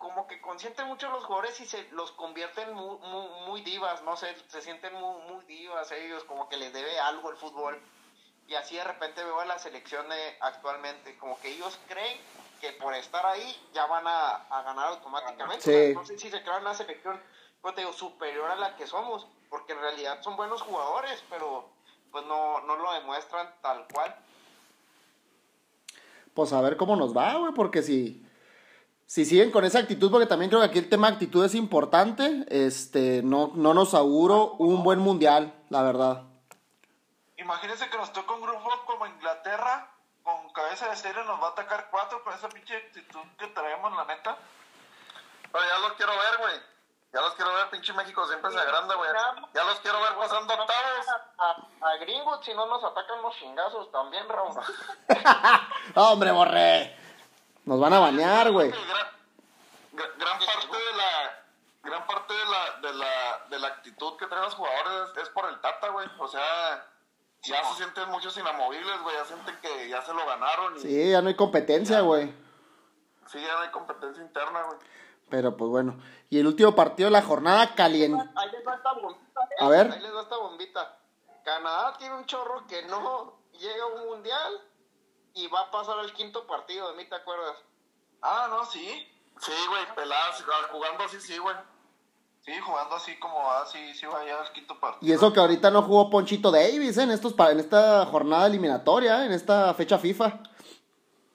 como 0.00 0.26
que 0.26 0.40
consiente 0.40 0.82
mucho 0.84 1.08
a 1.08 1.10
los 1.10 1.24
jugadores 1.24 1.60
y 1.60 1.66
se 1.66 1.86
los 1.90 2.10
convierten 2.12 2.72
muy, 2.72 2.96
muy, 3.00 3.28
muy 3.46 3.60
divas, 3.60 4.02
no 4.02 4.16
sé, 4.16 4.34
se 4.48 4.62
sienten 4.62 4.94
muy, 4.94 5.20
muy 5.30 5.44
divas 5.44 5.92
ellos, 5.92 6.24
como 6.24 6.48
que 6.48 6.56
les 6.56 6.72
debe 6.72 6.98
algo 6.98 7.30
el 7.30 7.36
fútbol. 7.36 7.78
Y 8.48 8.54
así 8.54 8.76
de 8.76 8.84
repente 8.84 9.22
veo 9.22 9.38
a 9.40 9.44
la 9.44 9.58
selección 9.58 10.08
de 10.08 10.38
actualmente, 10.40 11.18
como 11.18 11.38
que 11.40 11.52
ellos 11.52 11.78
creen 11.86 12.18
que 12.62 12.72
por 12.72 12.94
estar 12.94 13.26
ahí 13.26 13.54
ya 13.74 13.84
van 13.86 14.06
a, 14.06 14.36
a 14.36 14.62
ganar 14.62 14.88
automáticamente. 14.88 15.94
Sí. 15.94 16.06
Sé 16.06 16.18
si 16.18 16.30
se 16.30 16.42
crean 16.42 16.62
una 16.62 16.72
selección, 16.72 17.20
pues 17.60 17.74
te 17.74 17.82
digo, 17.82 17.92
superior 17.92 18.50
a 18.50 18.56
la 18.56 18.76
que 18.76 18.86
somos, 18.86 19.26
porque 19.50 19.74
en 19.74 19.80
realidad 19.80 20.22
son 20.22 20.34
buenos 20.34 20.62
jugadores, 20.62 21.22
pero 21.28 21.68
pues 22.10 22.24
no, 22.24 22.62
no 22.62 22.76
lo 22.76 22.90
demuestran 22.94 23.54
tal 23.60 23.86
cual. 23.92 24.16
Pues 26.32 26.54
a 26.54 26.62
ver 26.62 26.78
cómo 26.78 26.96
nos 26.96 27.14
va, 27.14 27.34
güey, 27.34 27.52
porque 27.52 27.82
si, 27.82 28.26
si 29.10 29.24
siguen 29.24 29.50
con 29.50 29.64
esa 29.64 29.80
actitud, 29.80 30.08
porque 30.08 30.26
también 30.26 30.50
creo 30.50 30.60
que 30.60 30.68
aquí 30.68 30.78
el 30.78 30.88
tema 30.88 31.08
actitud 31.08 31.44
es 31.44 31.56
importante, 31.56 32.46
este, 32.48 33.22
no, 33.24 33.50
no 33.56 33.74
nos 33.74 33.92
auguro 33.94 34.52
un 34.52 34.84
buen 34.84 35.00
mundial, 35.00 35.52
la 35.68 35.82
verdad. 35.82 36.22
Imagínense 37.36 37.90
que 37.90 37.96
nos 37.96 38.12
toca 38.12 38.34
un 38.34 38.40
grupo 38.40 38.70
como 38.86 39.08
Inglaterra, 39.08 39.90
con 40.22 40.52
cabeza 40.52 40.88
de 40.90 40.94
serie 40.94 41.24
nos 41.24 41.42
va 41.42 41.48
a 41.48 41.50
atacar 41.50 41.88
cuatro 41.90 42.22
con 42.22 42.34
esa 42.34 42.48
pinche 42.50 42.76
actitud 42.76 43.18
que 43.36 43.48
traemos, 43.48 43.92
la 43.96 44.04
neta. 44.04 44.38
pero 45.50 45.64
ya 45.64 45.78
los 45.80 45.94
quiero 45.94 46.12
ver, 46.12 46.38
güey, 46.38 46.54
ya 47.12 47.20
los 47.20 47.34
quiero 47.34 47.52
ver, 47.52 47.68
pinche 47.70 47.92
México 47.94 48.24
siempre 48.28 48.52
se 48.52 48.60
agranda, 48.60 48.94
güey, 48.94 49.10
ya 49.52 49.64
los 49.64 49.80
quiero 49.80 50.00
ver 50.02 50.14
pasando 50.20 50.54
octavos. 50.54 51.06
A, 51.36 51.88
a 51.88 51.96
gringos, 51.96 52.44
si 52.44 52.54
no 52.54 52.64
nos 52.66 52.84
atacan 52.84 53.20
los 53.22 53.34
chingazos 53.34 53.90
también, 53.90 54.28
Raúl. 54.28 54.54
¡Hombre, 55.96 56.30
borré! 56.30 56.99
Nos 57.64 57.80
van 57.80 57.92
a 57.92 57.98
bañar, 58.00 58.50
güey. 58.52 58.70
Gran, 58.70 58.86
gran- 59.92 60.18
gran 60.18 60.38
parte 60.38 60.76
de 60.78 60.96
la 60.96 61.36
gran 61.82 62.06
parte 62.06 62.34
de 62.34 62.44
la, 62.44 62.80
de 62.88 62.94
la 62.98 63.46
de 63.50 63.58
la 63.58 63.68
actitud 63.68 64.16
que 64.16 64.26
traen 64.26 64.44
los 64.44 64.54
jugadores 64.54 65.10
es, 65.16 65.22
es 65.24 65.28
por 65.30 65.48
el 65.48 65.60
Tata, 65.60 65.88
güey. 65.88 66.06
O 66.18 66.28
sea, 66.28 66.86
ya 67.42 67.62
se 67.64 67.74
sienten 67.76 68.08
muchos 68.10 68.36
inamovibles, 68.36 69.02
güey. 69.02 69.16
Ya 69.16 69.24
sienten 69.24 69.56
que 69.60 69.88
ya 69.88 70.02
se 70.02 70.12
lo 70.14 70.26
ganaron. 70.26 70.76
Y, 70.76 70.80
Sí, 70.80 71.10
ya 71.10 71.22
no 71.22 71.28
hay 71.28 71.36
competencia, 71.36 72.00
güey. 72.00 72.32
sí, 73.26 73.40
ya 73.40 73.52
no 73.54 73.60
hay 73.60 73.70
competencia 73.70 74.22
interna, 74.22 74.62
güey. 74.64 74.78
Pero 75.28 75.56
pues 75.56 75.70
bueno. 75.70 75.96
Y 76.28 76.38
el 76.40 76.46
último 76.46 76.74
partido 76.74 77.08
de 77.08 77.12
la 77.12 77.22
jornada 77.22 77.74
caliente. 77.74 78.22
Ahí 78.36 78.50
les 78.50 78.66
va 78.66 78.74
esta 78.74 78.92
bombita. 78.92 79.40
¿eh? 79.42 79.54
A 79.64 79.68
ver. 79.68 79.92
Ahí 79.92 80.00
les 80.00 80.14
va 80.14 80.22
esta 80.22 80.36
bombita. 80.36 80.96
Canadá 81.44 81.94
tiene 81.98 82.14
un 82.16 82.26
chorro 82.26 82.66
que 82.66 82.82
no 82.82 83.38
llega 83.52 83.84
a 83.84 83.86
un 83.86 84.06
mundial 84.06 84.60
y 85.34 85.46
va 85.48 85.60
a 85.60 85.70
pasar 85.70 85.98
al 85.98 86.12
quinto 86.12 86.46
partido, 86.46 86.90
¿de 86.90 86.96
mí 86.96 87.08
te 87.08 87.14
acuerdas? 87.14 87.56
Ah, 88.22 88.48
no, 88.50 88.64
sí. 88.64 89.06
Sí, 89.40 89.52
güey, 89.68 89.94
peladas, 89.94 90.44
jugando 90.70 91.04
así, 91.04 91.20
sí, 91.20 91.38
güey. 91.38 91.56
Sí, 92.42 92.52
jugando 92.58 92.96
así 92.96 93.18
como 93.18 93.50
así, 93.52 93.94
sí 93.94 94.06
va 94.06 94.24
ya 94.24 94.40
al 94.40 94.52
quinto 94.52 94.78
partido. 94.78 95.10
Y 95.10 95.14
eso 95.14 95.32
que 95.32 95.40
ahorita 95.40 95.70
no 95.70 95.82
jugó 95.82 96.08
Ponchito 96.08 96.50
Davis 96.50 96.96
¿eh? 96.96 97.02
en, 97.02 97.10
estos, 97.10 97.34
en 97.38 97.60
esta 97.60 98.06
jornada 98.06 98.46
eliminatoria, 98.46 99.22
¿eh? 99.22 99.26
en 99.26 99.32
esta 99.32 99.72
fecha 99.74 99.98
FIFA. 99.98 100.40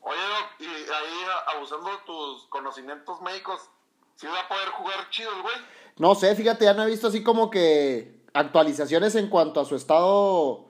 Oye, 0.02 0.20
y 0.60 0.66
ahí 0.66 1.56
abusando 1.56 1.90
de 1.90 1.98
tus 2.06 2.46
conocimientos 2.48 3.22
médicos, 3.22 3.70
¿sí 4.16 4.28
va 4.28 4.40
a 4.40 4.48
poder 4.48 4.70
jugar 4.70 5.10
chido 5.10 5.32
el 5.36 5.42
güey? 5.42 5.56
No 5.98 6.16
sé, 6.16 6.36
fíjate, 6.36 6.66
ya 6.66 6.74
no 6.74 6.84
he 6.84 6.88
visto 6.88 7.08
así 7.08 7.24
como 7.24 7.50
que 7.50 8.24
actualizaciones 8.34 9.16
en 9.16 9.30
cuanto 9.30 9.62
a 9.62 9.66
su 9.66 9.76
estado 9.76 10.68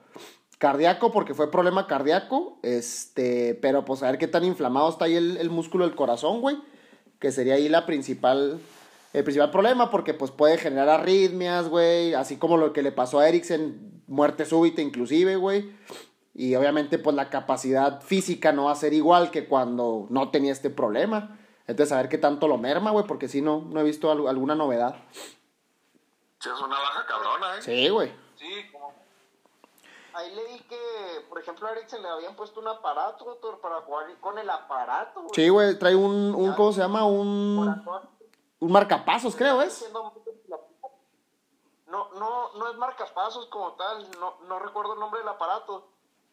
cardíaco, 0.58 1.12
porque 1.12 1.34
fue 1.34 1.50
problema 1.50 1.86
cardíaco. 1.86 2.58
Este, 2.62 3.54
pero 3.60 3.84
pues 3.84 4.02
a 4.02 4.06
ver 4.10 4.18
qué 4.18 4.28
tan 4.28 4.44
inflamado 4.44 4.88
está 4.88 5.04
ahí 5.06 5.16
el, 5.16 5.36
el 5.36 5.50
músculo 5.50 5.86
del 5.86 5.96
corazón, 5.96 6.40
güey. 6.40 6.56
Que 7.18 7.32
sería 7.32 7.54
ahí 7.54 7.68
la 7.68 7.86
principal, 7.86 8.60
el 9.12 9.24
principal 9.24 9.50
problema, 9.50 9.90
porque 9.90 10.14
pues 10.14 10.30
puede 10.30 10.58
generar 10.58 10.88
arritmias, 10.88 11.68
güey. 11.68 12.14
Así 12.14 12.36
como 12.36 12.56
lo 12.56 12.72
que 12.72 12.82
le 12.82 12.92
pasó 12.92 13.18
a 13.20 13.28
Eriksen, 13.28 14.02
muerte 14.06 14.44
súbita 14.44 14.82
inclusive, 14.82 15.36
güey. 15.36 15.70
Y 16.34 16.54
obviamente 16.54 16.98
pues 16.98 17.16
la 17.16 17.30
capacidad 17.30 18.02
física 18.02 18.52
no 18.52 18.64
va 18.64 18.72
a 18.72 18.76
ser 18.76 18.92
igual 18.92 19.30
que 19.30 19.46
cuando 19.46 20.06
no 20.10 20.30
tenía 20.30 20.52
este 20.52 20.68
problema. 20.68 21.38
Entonces 21.66 21.92
a 21.92 21.96
ver 21.96 22.10
qué 22.10 22.18
tanto 22.18 22.46
lo 22.46 22.58
merma, 22.58 22.90
güey, 22.90 23.06
porque 23.06 23.26
si 23.26 23.40
no, 23.40 23.66
no 23.70 23.80
he 23.80 23.84
visto 23.84 24.10
al- 24.12 24.28
alguna 24.28 24.54
novedad. 24.54 24.96
Sí, 26.38 26.50
es 26.54 26.60
una 26.60 26.78
baja 26.78 27.06
cabrona, 27.06 27.56
¿eh? 27.58 27.62
Sí, 27.62 27.88
güey. 27.88 28.12
Sí, 28.38 28.46
como 28.70 28.85
Ahí 30.16 30.34
leí 30.34 30.60
que, 30.60 31.26
por 31.28 31.38
ejemplo, 31.38 31.68
a 31.68 31.72
Eriksen 31.72 32.00
le 32.00 32.08
habían 32.08 32.34
puesto 32.36 32.60
un 32.60 32.68
aparato 32.68 33.26
doctor, 33.26 33.60
para 33.60 33.82
jugar 33.82 34.06
con 34.18 34.38
el 34.38 34.48
aparato. 34.48 35.20
güey. 35.20 35.34
Sí, 35.34 35.48
güey, 35.50 35.78
trae 35.78 35.94
un, 35.94 36.34
un, 36.34 36.54
¿cómo 36.54 36.72
se 36.72 36.80
llama? 36.80 37.04
Un, 37.04 37.84
un 38.60 38.72
marcapasos, 38.72 39.36
creo, 39.36 39.60
¿es? 39.60 39.86
No, 41.86 42.10
no, 42.14 42.52
no 42.54 42.70
es 42.70 42.76
marcapasos 42.78 43.44
como 43.46 43.72
tal, 43.74 44.10
no, 44.18 44.38
no 44.48 44.58
recuerdo 44.58 44.94
el 44.94 45.00
nombre 45.00 45.20
del 45.20 45.28
aparato, 45.28 45.86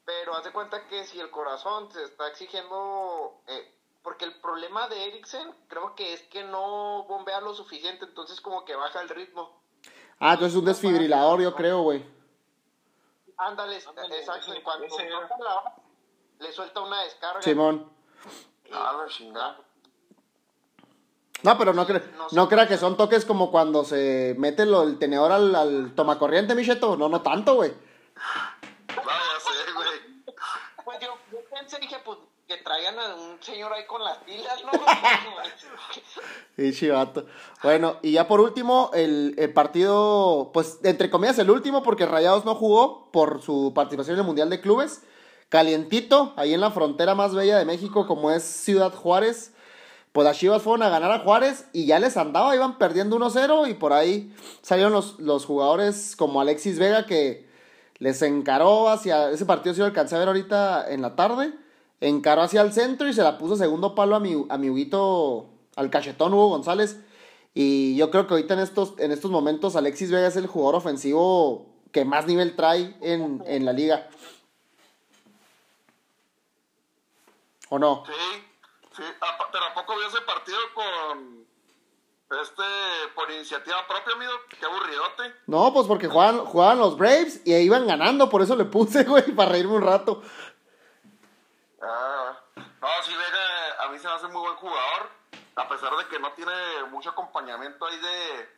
pero 0.06 0.34
haz 0.34 0.46
de 0.46 0.54
cuenta 0.54 0.88
que 0.88 1.04
si 1.04 1.20
el 1.20 1.30
corazón 1.30 1.92
se 1.92 2.04
está 2.04 2.30
exigiendo, 2.30 3.42
eh, 3.48 3.78
porque 4.02 4.24
el 4.24 4.40
problema 4.40 4.88
de 4.88 5.10
Eriksen 5.10 5.54
creo 5.68 5.94
que 5.94 6.14
es 6.14 6.22
que 6.24 6.46
no 6.46 7.04
bombea 7.04 7.42
lo 7.42 7.54
suficiente, 7.54 8.06
entonces 8.06 8.40
como 8.40 8.64
que 8.64 8.76
baja 8.76 9.02
el 9.02 9.10
ritmo. 9.10 9.62
Ah, 10.20 10.36
entonces 10.36 10.54
es 10.54 10.60
un 10.60 10.66
desfibrilador, 10.66 11.42
yo 11.42 11.54
creo, 11.54 11.82
güey. 11.82 12.23
Ándale, 13.48 13.78
exacto. 13.78 14.54
En 14.54 14.62
cuanto 14.62 14.98
la 15.40 15.74
le 16.40 16.52
suelta 16.52 16.82
una 16.82 17.02
descarga. 17.04 17.42
Simón. 17.42 17.90
Ah. 18.72 19.06
No, 21.44 21.58
pero 21.58 21.74
no, 21.74 21.86
cre 21.86 22.02
crea 22.50 22.68
que 22.68 22.78
son 22.78 22.96
toques 22.96 23.26
como 23.26 23.52
cuando 23.52 23.84
se 23.84 24.36
mete 24.38 24.64
el 24.64 24.98
tenedor 24.98 25.32
al, 25.32 25.54
al 25.54 25.94
tomacorriente, 25.94 26.56
Micheto. 26.56 26.96
No, 26.96 27.10
no 27.10 27.22
tanto, 27.22 27.56
güey. 27.56 27.74
Vaya, 28.96 29.40
sé, 29.40 29.72
güey. 29.74 30.26
Pues 30.84 31.00
yo, 31.00 31.18
yo 31.32 31.40
pensé, 31.50 31.80
dije, 31.80 31.98
pues 32.04 32.20
que 32.54 32.64
traigan 32.64 33.00
a 33.00 33.16
un 33.16 33.42
señor 33.42 33.74
ahí 33.74 33.86
con 33.86 34.04
las 34.04 34.18
pilas, 34.20 34.64
¿no? 34.64 34.72
Y 36.64 36.72
chivato. 36.72 37.26
Bueno, 37.64 37.98
y 38.04 38.12
ya 38.12 38.28
por 38.28 38.40
último, 38.40 38.92
el, 38.94 39.34
el 39.40 39.52
partido, 39.54 40.52
pues 40.54 40.80
entre 40.84 41.10
comillas 41.10 41.40
el 41.40 41.50
último, 41.50 41.82
porque 41.82 42.06
Rayados 42.06 42.46
no 42.46 42.54
jugó 42.54 43.12
por 43.12 43.42
su 43.42 43.72
participación 43.74 44.16
en 44.16 44.20
el 44.20 44.26
Mundial 44.26 44.50
de 44.52 44.62
Clubes. 44.62 45.02
Calientito, 45.50 46.34
ahí 46.36 46.54
en 46.54 46.62
la 46.62 46.72
frontera 46.72 47.16
más 47.16 47.34
bella 47.34 47.58
de 47.58 47.66
México, 47.66 48.06
como 48.06 48.30
es 48.32 48.44
Ciudad 48.44 48.94
Juárez. 48.94 49.52
Pues 50.12 50.26
las 50.26 50.38
Chivas 50.38 50.62
fueron 50.62 50.84
a 50.84 50.90
ganar 50.90 51.12
a 51.12 51.20
Juárez 51.20 51.66
y 51.74 51.88
ya 51.88 51.98
les 51.98 52.18
andaba, 52.18 52.56
iban 52.56 52.78
perdiendo 52.78 53.18
1-0 53.18 53.68
y 53.68 53.74
por 53.74 53.94
ahí 53.94 54.32
salieron 54.62 54.94
los, 54.94 55.20
los 55.20 55.46
jugadores 55.46 56.16
como 56.16 56.40
Alexis 56.40 56.78
Vega 56.78 57.08
que 57.08 57.48
les 57.98 58.22
encaró 58.22 58.90
hacia, 58.90 59.32
ese 59.32 59.46
partido 59.46 59.74
sí 59.74 59.80
lo 59.80 59.88
alcancé 59.88 60.16
a 60.16 60.20
ver 60.20 60.28
ahorita 60.28 60.92
en 60.92 61.02
la 61.02 61.16
tarde, 61.16 61.54
encaró 62.08 62.42
hacia 62.42 62.62
el 62.62 62.74
centro 62.74 63.08
y 63.08 63.14
se 63.14 63.24
la 63.24 63.38
puso 63.38 63.56
segundo 63.56 63.96
palo 63.96 64.16
a 64.16 64.20
mi, 64.20 64.46
a 64.50 64.58
mi 64.58 64.70
Huguito, 64.70 65.50
al 65.76 65.90
cachetón 65.90 66.34
Hugo 66.34 66.50
González. 66.50 67.00
Y 67.54 67.96
yo 67.96 68.12
creo 68.12 68.28
que 68.28 68.34
ahorita 68.34 68.56
en 68.56 68.60
estos, 68.60 68.94
en 68.98 69.12
estos 69.12 69.32
momentos 69.32 69.76
Alexis 69.76 70.12
Vega 70.12 70.28
es 70.28 70.36
el 70.36 70.48
jugador 70.48 70.76
ofensivo 70.76 71.68
que 71.92 72.04
más 72.04 72.26
nivel 72.26 72.56
trae 72.56 72.98
en, 73.02 73.44
en 73.46 73.66
la 73.66 73.74
liga. 73.74 74.10
¿O 77.70 77.80
no? 77.80 78.04
Sí, 78.06 78.14
sí, 78.98 79.04
pero 79.52 79.66
¿a 79.66 79.74
poco 79.74 79.96
vio 79.96 80.08
ese 80.08 80.22
partido 80.22 80.58
con 80.74 81.44
este 82.42 82.64
por 83.16 83.32
iniciativa 83.32 83.78
propia, 83.88 84.16
amigo? 84.16 84.32
Qué 84.50 84.66
aburridote. 84.66 85.36
No, 85.48 85.72
pues 85.74 85.88
porque 85.88 86.08
jugaban, 86.08 86.46
jugaban 86.46 86.80
los 86.80 86.98
Braves 86.98 87.42
y 87.46 87.54
ahí 87.54 87.66
iban 87.66 87.88
ganando, 87.88 88.30
por 88.30 88.42
eso 88.42 88.56
le 88.56 88.66
puse, 88.66 89.04
güey, 89.06 89.32
para 89.36 89.52
reírme 89.52 89.76
un 89.76 89.84
rato. 89.84 90.22
Ah, 91.86 92.34
no, 92.56 92.88
sí, 93.04 93.14
Vega 93.16 93.84
a 93.84 93.88
mí 93.90 94.00
se 94.00 94.08
me 94.08 94.14
hace 94.14 94.28
muy 94.28 94.42
buen 94.42 94.56
jugador, 94.56 95.10
a 95.56 95.68
pesar 95.68 95.96
de 95.98 96.08
que 96.08 96.20
no 96.20 96.32
tiene 96.34 96.54
mucho 96.90 97.10
acompañamiento 97.10 97.86
ahí 97.86 97.98
de, 98.00 98.50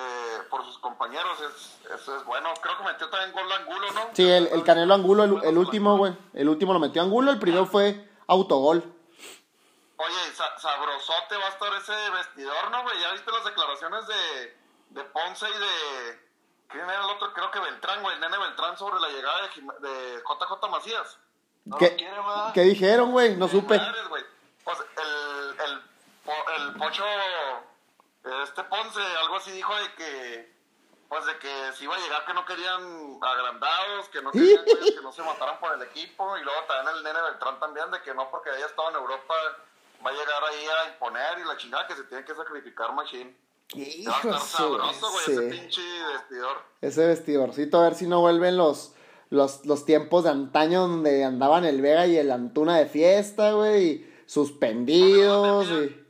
de 0.00 0.42
por 0.50 0.64
sus 0.64 0.78
compañeros, 0.78 1.40
es, 1.40 1.78
eso 1.92 2.16
es 2.16 2.24
bueno. 2.24 2.52
Creo 2.60 2.76
que 2.76 2.84
metió 2.84 3.08
también 3.08 3.32
gol 3.32 3.48
de 3.48 3.54
Angulo, 3.54 3.90
¿no? 3.92 4.10
Sí, 4.12 4.28
el, 4.30 4.46
el 4.48 4.62
Canelo 4.64 4.94
Angulo, 4.94 5.24
el, 5.24 5.44
el 5.44 5.58
último, 5.58 5.96
güey. 5.96 6.16
El 6.34 6.48
último 6.48 6.72
lo 6.72 6.78
metió 6.78 7.00
Angulo, 7.02 7.30
el 7.30 7.38
primero 7.38 7.66
fue 7.66 8.08
autogol. 8.26 8.84
Oye, 9.96 10.32
sa- 10.34 10.58
sabrosote 10.58 11.36
va 11.36 11.46
a 11.46 11.50
estar 11.50 11.72
ese 11.74 12.10
vestidor, 12.10 12.70
¿no, 12.70 12.82
güey? 12.82 12.98
¿Ya 13.00 13.12
viste 13.12 13.30
las 13.30 13.44
declaraciones 13.44 14.06
de, 14.06 14.56
de 14.90 15.04
Ponce 15.04 15.46
y 15.48 15.52
de... 15.58 16.30
¿Quién 16.68 16.84
era 16.88 17.04
el 17.04 17.10
otro? 17.10 17.32
Creo 17.34 17.50
que 17.50 17.58
Beltrán, 17.60 18.00
güey, 18.02 18.14
el 18.14 18.20
nene 18.20 18.38
Beltrán 18.38 18.78
sobre 18.78 19.00
la 19.00 19.08
llegada 19.08 19.42
de, 19.42 19.48
Jim- 19.50 19.74
de 19.80 20.22
JJ 20.22 20.68
Macías. 20.70 21.18
No 21.64 21.76
¿Qué, 21.78 21.90
¿verdad? 21.90 22.52
¿Qué 22.52 22.62
dijeron, 22.62 23.12
güey? 23.12 23.36
No 23.36 23.48
supe. 23.48 23.76
Madres. 23.78 24.02
Pues 24.64 24.78
el, 24.78 25.60
el, 25.70 25.80
po- 26.24 26.50
el 26.58 26.74
pocho, 26.74 27.04
este 28.44 28.64
Ponce, 28.64 29.00
algo 29.22 29.36
así 29.36 29.50
dijo 29.52 29.74
de 29.74 29.92
que, 29.94 30.54
pues 31.08 31.26
de 31.26 31.38
que 31.38 31.72
si 31.76 31.84
iba 31.84 31.96
a 31.96 31.98
llegar 31.98 32.24
que 32.24 32.34
no 32.34 32.44
querían 32.44 33.18
agrandados, 33.20 34.08
que 34.10 34.22
no 34.22 34.30
querían 34.30 34.64
que 34.64 35.00
no 35.02 35.12
se 35.12 35.22
mataran 35.22 35.58
por 35.58 35.74
el 35.74 35.82
equipo, 35.82 36.36
y 36.36 36.42
luego 36.42 36.60
también 36.68 36.96
el 36.96 37.02
nene 37.02 37.20
Beltrán 37.22 37.58
también, 37.58 37.90
de 37.90 38.00
que 38.02 38.14
no 38.14 38.30
porque 38.30 38.50
haya 38.50 38.66
estado 38.66 38.90
en 38.90 38.96
Europa 38.96 39.34
va 40.04 40.10
a 40.10 40.12
llegar 40.12 40.44
ahí 40.44 40.66
a 40.66 40.88
imponer 40.92 41.38
y 41.38 41.44
la 41.44 41.56
chingada 41.56 41.86
que 41.86 41.96
se 41.96 42.04
tiene 42.04 42.24
que 42.24 42.34
sacrificar 42.34 42.92
machine. 42.94 43.36
Hijo 43.74 44.38
sabroso, 44.38 45.10
güey, 45.10 45.24
ese 45.30 45.42
pinche 45.42 45.82
vestidor. 46.12 46.62
Ese 46.80 47.06
vestidorcito, 47.06 47.78
a 47.78 47.84
ver 47.84 47.94
si 47.94 48.06
no 48.06 48.20
vuelven 48.20 48.56
los, 48.56 48.94
los, 49.30 49.64
los 49.64 49.84
tiempos 49.86 50.24
de 50.24 50.30
antaño 50.30 50.82
donde 50.82 51.24
andaban 51.24 51.64
el 51.64 51.80
Vega 51.80 52.06
y 52.06 52.16
el 52.16 52.30
Antuna 52.30 52.76
de 52.76 52.86
fiesta, 52.86 53.52
güey, 53.52 53.84
y 53.84 54.22
suspendidos. 54.26 55.66
Y... 55.66 56.06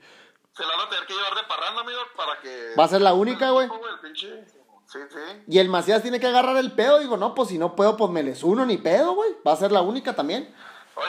Se 0.56 0.62
la 0.66 0.76
van 0.76 0.86
a 0.86 0.90
tener 0.90 1.06
que 1.06 1.14
llevar 1.14 1.34
de 1.34 1.42
parranda, 1.44 1.82
amigo, 1.82 2.00
para 2.16 2.40
que... 2.40 2.74
Va 2.78 2.84
a 2.84 2.88
ser 2.88 3.02
la 3.02 3.14
única, 3.14 3.50
güey. 3.50 3.68
Sí, 4.14 4.98
sí. 5.08 5.44
Y 5.46 5.58
el 5.58 5.68
Macías 5.68 6.02
tiene 6.02 6.18
que 6.18 6.26
agarrar 6.26 6.56
el 6.56 6.72
pedo. 6.72 6.98
Digo, 6.98 7.16
no, 7.16 7.32
pues 7.34 7.50
si 7.50 7.58
no 7.58 7.76
puedo, 7.76 7.96
pues 7.96 8.10
me 8.10 8.24
les 8.24 8.42
uno 8.42 8.66
ni 8.66 8.76
pedo, 8.76 9.14
güey. 9.14 9.36
Va 9.46 9.52
a 9.52 9.56
ser 9.56 9.70
la 9.70 9.82
única 9.82 10.16
también. 10.16 10.52
Oye, 10.96 11.06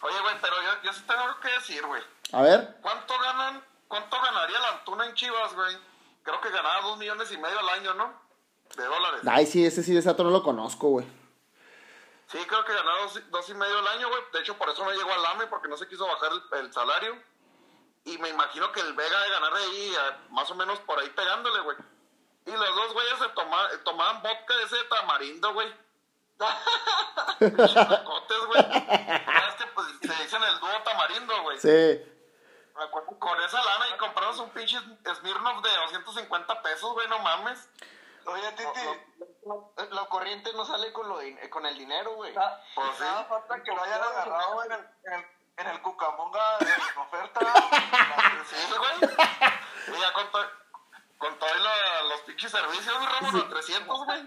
oye, 0.00 0.20
güey, 0.22 0.34
pero 0.40 0.54
yo, 0.56 0.82
yo 0.84 0.92
sí 0.94 1.02
tengo 1.06 1.20
algo 1.20 1.38
que 1.40 1.50
decir, 1.50 1.84
güey. 1.84 2.02
A 2.32 2.42
ver. 2.42 2.78
¿Cuánto 2.80 3.14
ganan, 3.22 3.62
cuánto 3.88 4.16
ganaría 4.22 4.58
la 4.58 4.68
Antuna 4.78 5.04
en 5.04 5.14
Chivas, 5.14 5.54
güey? 5.54 5.76
Creo 6.22 6.40
que 6.40 6.48
ganaba 6.48 6.80
dos 6.82 6.96
millones 6.96 7.30
y 7.30 7.36
medio 7.36 7.58
al 7.58 7.68
año, 7.68 7.94
¿no? 7.94 8.27
De 8.76 8.84
dólares. 8.84 9.20
Ay, 9.28 9.46
sí, 9.46 9.64
ese 9.64 9.82
sí, 9.82 9.96
ese 9.96 10.08
dato 10.08 10.24
no 10.24 10.30
lo 10.30 10.42
conozco, 10.42 10.88
güey. 10.88 11.06
Sí, 12.28 12.38
creo 12.46 12.64
que 12.64 12.72
ganaba 12.74 13.00
dos, 13.02 13.20
dos 13.30 13.48
y 13.48 13.54
medio 13.54 13.78
al 13.78 13.88
año, 13.88 14.08
güey. 14.08 14.20
De 14.32 14.40
hecho, 14.40 14.56
por 14.58 14.68
eso 14.68 14.84
no 14.84 14.92
llegó 14.92 15.10
al 15.12 15.24
AME, 15.26 15.46
porque 15.46 15.68
no 15.68 15.76
se 15.76 15.88
quiso 15.88 16.06
bajar 16.06 16.30
el, 16.32 16.58
el 16.60 16.72
salario. 16.72 17.16
Y 18.04 18.18
me 18.18 18.28
imagino 18.28 18.70
que 18.72 18.80
el 18.80 18.92
Vega 18.92 19.20
de 19.22 19.30
ganar 19.30 19.52
de 19.54 19.60
ahí, 19.64 19.92
eh, 19.94 20.16
más 20.30 20.50
o 20.50 20.54
menos 20.54 20.78
por 20.80 20.98
ahí 20.98 21.08
pegándole, 21.10 21.60
güey. 21.60 21.76
Y 22.46 22.50
los 22.52 22.74
dos 22.74 22.92
güeyes 22.92 23.18
se 23.18 23.28
toma- 23.30 23.68
tomaban 23.84 24.22
vodka 24.22 24.56
de 24.56 24.62
ese 24.64 24.76
tamarindo, 24.90 25.52
güey. 25.54 25.74
Pinches 27.38 27.74
nacotes, 27.74 28.46
güey. 28.46 28.60
Es 28.60 29.54
que 29.56 29.66
pues, 29.74 29.86
se 30.00 30.22
dicen 30.22 30.42
el 30.42 30.60
dúo 30.60 30.82
tamarindo, 30.84 31.42
güey. 31.42 31.58
Sí. 31.58 32.02
Con 33.18 33.42
esa 33.42 33.62
lana 33.64 33.88
y 33.94 33.98
compramos 33.98 34.38
un 34.38 34.50
pinche 34.50 34.78
Smirnoff 34.78 35.62
de 35.64 35.70
250 35.76 36.62
pesos, 36.62 36.92
güey, 36.92 37.08
no 37.08 37.18
mames. 37.18 37.68
Oye, 38.28 38.52
Titi, 38.52 38.80
Lo, 39.46 39.72
lo 39.90 40.08
corriente 40.08 40.52
no 40.52 40.64
sale 40.64 40.92
con, 40.92 41.08
lo, 41.08 41.20
din- 41.20 41.38
con 41.50 41.64
el 41.66 41.76
dinero, 41.78 42.14
güey. 42.16 42.34
na- 42.34 42.60
Pues 42.74 42.88
sí. 42.96 43.02
nada 43.02 43.24
falta 43.24 43.62
que 43.62 43.74
lo 43.74 43.82
hayan 43.82 44.02
agarrado 44.02 44.64
en 44.64 44.72
el, 44.72 44.78
en 45.04 45.12
el, 45.14 45.24
en 45.56 45.66
el 45.68 45.82
Cucamonga 45.82 46.58
en 46.60 46.98
oferta. 47.00 47.40
Sí, 48.48 48.56
güey. 48.78 49.10
Y 49.96 50.00
ya 50.00 50.12
con, 50.12 50.30
to- 50.30 50.50
con 51.18 51.38
todos 51.38 51.56
los, 51.56 52.08
los 52.10 52.20
pinches 52.22 52.50
servicios, 52.50 52.94
güey, 52.98 53.32
los 53.32 53.48
300, 53.50 54.04
güey. 54.04 54.26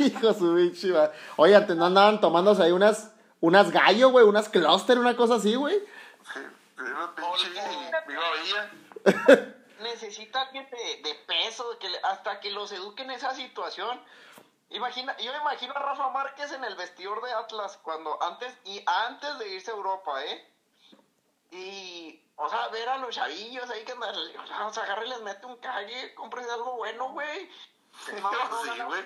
Hijo 0.00 0.32
su 0.34 0.54
bichi, 0.54 0.90
va. 0.90 1.10
Oye, 1.36 1.56
antes 1.56 1.76
no 1.76 1.86
andaban 1.86 2.20
tomándose 2.20 2.62
ahí 2.62 2.72
unas, 2.72 3.12
unas 3.40 3.70
gallo, 3.70 4.10
güey, 4.10 4.24
unas 4.26 4.48
cluster, 4.48 4.98
una 4.98 5.16
cosa 5.16 5.34
así, 5.36 5.54
güey. 5.54 5.78
Sí, 6.34 6.40
sí, 6.76 6.82
una 6.82 7.14
pinche 7.14 7.50
viva 8.06 8.24
villa. 8.42 9.54
Necesita 9.80 10.42
alguien 10.42 10.68
de, 10.70 11.02
de 11.02 11.14
peso, 11.26 11.78
que 11.78 11.88
le- 11.90 12.00
hasta 12.04 12.40
que 12.40 12.50
los 12.50 12.70
eduquen 12.72 13.10
en 13.10 13.16
esa 13.16 13.34
situación. 13.34 14.00
Imagina, 14.70 15.16
yo 15.18 15.32
me 15.32 15.38
imagino 15.38 15.72
a 15.74 15.78
Rafa 15.78 16.10
Márquez 16.10 16.52
en 16.52 16.62
el 16.64 16.76
vestidor 16.76 17.22
de 17.22 17.32
Atlas 17.32 17.78
cuando 17.82 18.22
antes 18.22 18.54
y 18.64 18.82
antes 18.86 19.38
de 19.38 19.48
irse 19.54 19.70
a 19.70 19.74
Europa, 19.74 20.22
¿eh? 20.24 20.52
Y, 21.50 22.22
o 22.36 22.48
sea, 22.50 22.68
ver 22.68 22.86
a 22.88 22.98
los 22.98 23.14
chavillos 23.14 23.68
ahí 23.70 23.82
que 23.84 23.92
andan, 23.92 24.14
o 24.14 24.72
sea, 24.72 24.82
agarre 24.82 25.06
y 25.06 25.08
les 25.08 25.20
mete 25.22 25.46
un 25.46 25.56
calle, 25.56 26.14
compres 26.14 26.46
algo 26.50 26.76
bueno, 26.76 27.10
güey. 27.12 27.50
Sí, 28.62 28.68
güey. 28.86 29.02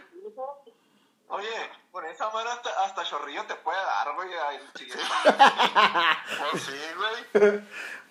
Oye, 1.28 1.70
con 1.92 2.04
esa 2.06 2.28
mano 2.30 2.50
hasta, 2.50 2.84
hasta 2.84 3.04
chorrillo 3.04 3.46
te 3.46 3.54
puede 3.54 3.78
dar, 3.82 4.12
güey. 4.14 4.28
Pues 6.50 6.62
sí, 6.64 6.80
güey. 6.96 7.64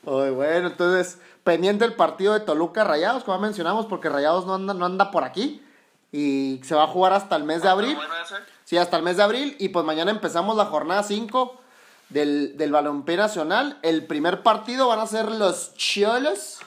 Ay, 0.05 0.31
bueno, 0.31 0.67
entonces, 0.67 1.19
pendiente 1.43 1.85
el 1.85 1.93
partido 1.93 2.33
de 2.33 2.39
Toluca 2.39 2.83
Rayados, 2.83 3.23
como 3.23 3.37
ya 3.37 3.41
mencionamos, 3.41 3.85
porque 3.85 4.09
Rayados 4.09 4.45
no 4.45 4.55
anda, 4.55 4.73
no 4.73 4.85
anda 4.85 5.11
por 5.11 5.23
aquí. 5.23 5.63
Y 6.11 6.59
se 6.63 6.75
va 6.75 6.83
a 6.83 6.87
jugar 6.87 7.13
hasta 7.13 7.35
el 7.35 7.43
mes 7.43 7.61
de 7.61 7.69
abril. 7.69 7.95
Bueno, 7.95 8.13
ese. 8.21 8.35
Sí, 8.65 8.77
hasta 8.77 8.97
el 8.97 9.03
mes 9.03 9.17
de 9.17 9.23
abril. 9.23 9.55
Y 9.59 9.69
pues 9.69 9.85
mañana 9.85 10.11
empezamos 10.11 10.57
la 10.57 10.65
jornada 10.65 11.03
5 11.03 11.61
del, 12.09 12.57
del 12.57 12.71
Balompié 12.71 13.17
Nacional. 13.17 13.79
El 13.81 14.05
primer 14.07 14.43
partido 14.43 14.87
van 14.87 14.99
a 14.99 15.07
ser 15.07 15.31
los 15.31 15.73
Cholos 15.75 16.59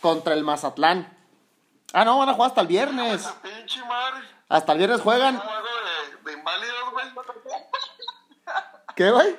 contra 0.00 0.34
el 0.34 0.44
Mazatlán. 0.44 1.16
Ah, 1.92 2.04
no, 2.04 2.18
van 2.18 2.28
a 2.28 2.34
jugar 2.34 2.50
hasta 2.50 2.60
el 2.60 2.66
viernes. 2.66 3.28
Pinche 3.42 3.80
madre. 3.84 4.26
Hasta 4.48 4.72
el 4.72 4.78
viernes 4.78 5.00
juegan. 5.00 5.40
¿Qué, 8.94 9.10
güey? 9.10 9.36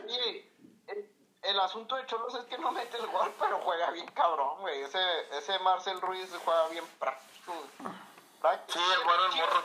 El, 1.50 1.60
asunto 1.60 1.96
de 1.96 2.06
Cholos 2.06 2.36
es 2.36 2.46
que 2.46 2.58
no 2.58 2.72
mete 2.72 2.98
el 2.98 3.08
gol, 3.08 3.34
pero 3.40 3.60
juega 3.64 3.92
bien 3.92 4.08
cabrón, 4.12 4.60
güey. 4.60 4.82
Ese, 4.82 5.00
ese 5.38 5.58
Marcel 5.60 6.00
Ruiz 6.02 6.30
juega 6.44 6.68
bien 6.68 6.86
práctico, 7.00 7.54
güey. 7.54 7.94
Práctico. 8.42 8.80
Sí, 8.80 8.86
el 8.98 9.04
bueno, 9.04 9.26
el 9.26 9.36
morro. 9.36 9.64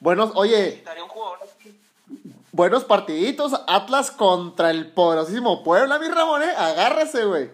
Buenos, 0.00 0.30
oye, 0.36 0.84
buenos 2.52 2.84
partiditos. 2.84 3.60
Atlas 3.66 4.12
contra 4.12 4.70
el 4.70 4.92
poderosísimo 4.92 5.64
Puebla, 5.64 5.98
mi 5.98 6.08
Ramón, 6.08 6.42
¿eh? 6.42 6.54
Agárrese, 6.56 7.24
güey. 7.24 7.50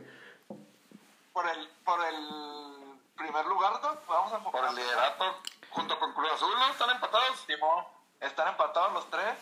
Por 1.33 1.49
el, 1.49 1.69
por 1.85 2.05
el 2.05 2.99
primer 3.17 3.47
lugar, 3.47 3.81
¿no? 3.83 3.97
Vamos 4.07 4.33
a 4.33 4.39
Por 4.39 4.65
el 4.69 4.75
liderato. 4.75 5.25
Junto 5.71 5.99
con 5.99 6.13
Cruz 6.13 6.31
Azul, 6.33 6.53
¿no? 6.59 6.69
Están 6.69 6.91
empatados. 6.91 7.41
Simón, 7.47 7.85
Están 8.21 8.49
empatados 8.49 8.93
los 8.93 9.11
tres. 9.11 9.35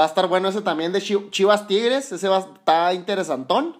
Va 0.00 0.04
a 0.04 0.08
estar 0.08 0.26
bueno 0.28 0.48
ese 0.48 0.62
también 0.62 0.92
de 0.92 1.00
Chi- 1.02 1.28
Chivas 1.30 1.66
Tigres. 1.66 2.10
Ese 2.10 2.26
va 2.28 2.36
a 2.36 2.40
estar 2.40 2.94
interesantón. 2.94 3.78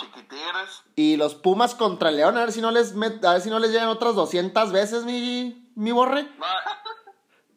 Chiquitigres. 0.00 0.82
Y 0.96 1.16
los 1.16 1.34
Pumas 1.34 1.74
contra 1.74 2.10
León, 2.10 2.36
a 2.38 2.40
ver 2.40 2.52
si 2.52 2.60
no 2.62 2.70
les 2.70 2.94
met- 2.96 3.22
a 3.24 3.32
ver 3.32 3.40
si 3.42 3.50
no 3.50 3.58
les 3.58 3.70
llegan 3.70 3.88
otras 3.88 4.14
200 4.14 4.72
veces, 4.72 5.04
mi, 5.04 5.70
mi 5.74 5.92
borre. 5.92 6.22
No, 6.22 6.46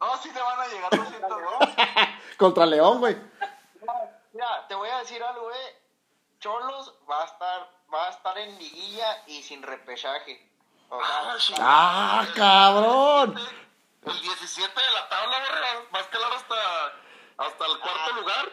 No, 0.00 0.16
sí 0.22 0.28
te 0.30 0.40
van 0.40 0.60
a 0.60 0.66
llegar 0.68 0.90
200 0.90 1.30
goles. 1.30 1.74
Contra 2.38 2.66
León, 2.66 2.98
güey. 2.98 3.16
Mira, 4.32 4.66
te 4.68 4.74
voy 4.74 4.88
a 4.90 4.98
decir 4.98 5.22
algo, 5.22 5.50
eh. 5.50 5.82
Cholos 6.40 6.94
va 7.10 7.22
a 7.22 7.24
estar, 7.24 7.70
va 7.92 8.06
a 8.06 8.10
estar 8.10 8.36
en 8.38 8.58
liguilla 8.58 9.22
y 9.26 9.42
sin 9.42 9.62
repechaje. 9.62 10.48
O 10.90 11.00
sea, 11.38 11.56
Ah. 11.60 12.20
¡Ah, 12.20 12.26
cabrón! 12.34 13.38
El 14.04 14.20
17 14.20 14.72
de 14.80 14.90
la 14.94 15.08
tabla, 15.08 15.36
borre, 15.38 15.88
va 15.94 15.98
a 15.98 16.02
escalar 16.02 16.32
hasta, 16.32 16.54
hasta 17.38 17.66
el 17.66 17.78
cuarto 17.80 18.00
Ah. 18.12 18.20
lugar. 18.20 18.48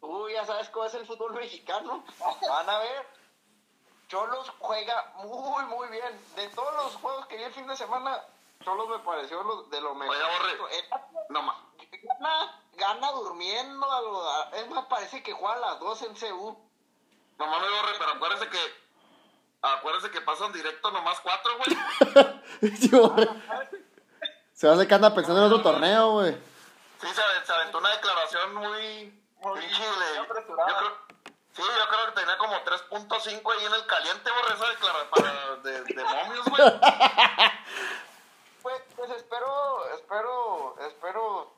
Tú 0.00 0.28
ya 0.30 0.44
sabes 0.46 0.68
cómo 0.70 0.86
es 0.86 0.94
el 0.94 1.06
fútbol 1.06 1.34
mexicano. 1.34 2.04
Van 2.48 2.68
a 2.70 2.78
ver. 2.78 3.06
Cholos 4.08 4.50
juega 4.58 5.12
muy, 5.16 5.64
muy 5.66 5.88
bien. 5.88 6.20
De 6.36 6.48
todos 6.48 6.72
los 6.74 6.96
juegos 6.96 7.26
que 7.26 7.36
vi 7.36 7.42
el 7.42 7.52
fin 7.52 7.66
de 7.66 7.76
semana, 7.76 8.22
Cholos 8.64 8.88
me 8.88 8.98
pareció 9.00 9.42
lo- 9.42 9.64
de 9.64 9.80
lo 9.80 9.94
mejor. 9.94 10.16
Oye, 10.16 10.24
Borre. 10.24 10.76
El- 10.78 10.88
No 11.30 11.42
más. 11.42 11.56
Gana, 12.02 12.60
gana 12.74 13.10
durmiendo. 13.12 13.90
a 13.90 14.00
lo- 14.00 14.52
Es 14.54 14.68
más, 14.70 14.86
parece 14.86 15.22
que 15.22 15.32
juega 15.32 15.54
a 15.56 15.58
las 15.58 15.80
2 15.80 16.02
en 16.02 16.14
CU. 16.14 16.56
No 17.38 17.46
mames, 17.46 17.70
borre, 17.70 17.92
pero 17.98 18.12
acuérdese 18.12 18.48
que. 18.48 18.88
Acuérdese 19.60 20.10
que 20.12 20.20
pasan 20.20 20.52
directo 20.52 20.90
nomás 20.92 21.20
cuatro, 21.20 21.52
güey. 21.58 21.78
Sí. 22.80 22.90
Se 24.52 24.66
va 24.66 24.72
a 24.72 24.76
hacer 24.76 24.88
que 24.88 24.94
anda 24.94 25.14
pensando 25.14 25.40
en 25.44 25.52
otro 25.52 25.62
torneo, 25.62 26.12
güey. 26.12 26.36
Sí, 27.00 27.06
se, 27.08 27.46
se 27.46 27.52
aventó 27.52 27.78
una 27.78 27.90
declaración 27.90 28.54
muy. 28.54 29.22
Muy 29.40 29.60
pinche 29.60 29.82
de- 29.82 30.16
yo 30.16 30.26
creo, 30.26 31.08
Sí, 31.52 31.62
yo 31.64 31.88
creo 31.88 32.06
que 32.06 32.12
tenía 32.20 32.38
como 32.38 32.54
3.5 32.64 33.52
ahí 33.52 33.64
en 33.64 33.74
el 33.74 33.86
caliente, 33.86 34.30
borre, 34.30 34.54
esa 34.54 34.68
declaración 34.68 35.10
para, 35.10 35.56
de, 35.56 35.82
de 35.82 36.04
momios, 36.04 36.44
güey. 36.48 36.62
Pues, 38.62 38.82
pues 38.96 39.10
espero, 39.12 39.88
espero, 39.94 40.76
espero 40.80 41.54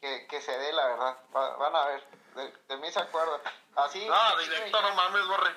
que, 0.00 0.26
que 0.26 0.40
se 0.42 0.56
dé, 0.58 0.72
la 0.72 0.86
verdad. 0.88 1.16
Va- 1.34 1.56
van 1.56 1.74
a 1.76 1.84
ver. 1.86 2.04
De, 2.34 2.52
de 2.68 2.76
mí 2.78 2.90
se 2.92 2.98
acuerdan. 3.00 3.40
Así, 3.76 4.06
No, 4.06 4.36
directo 4.38 4.82
no 4.82 4.94
mames, 4.94 5.26
borre. 5.26 5.56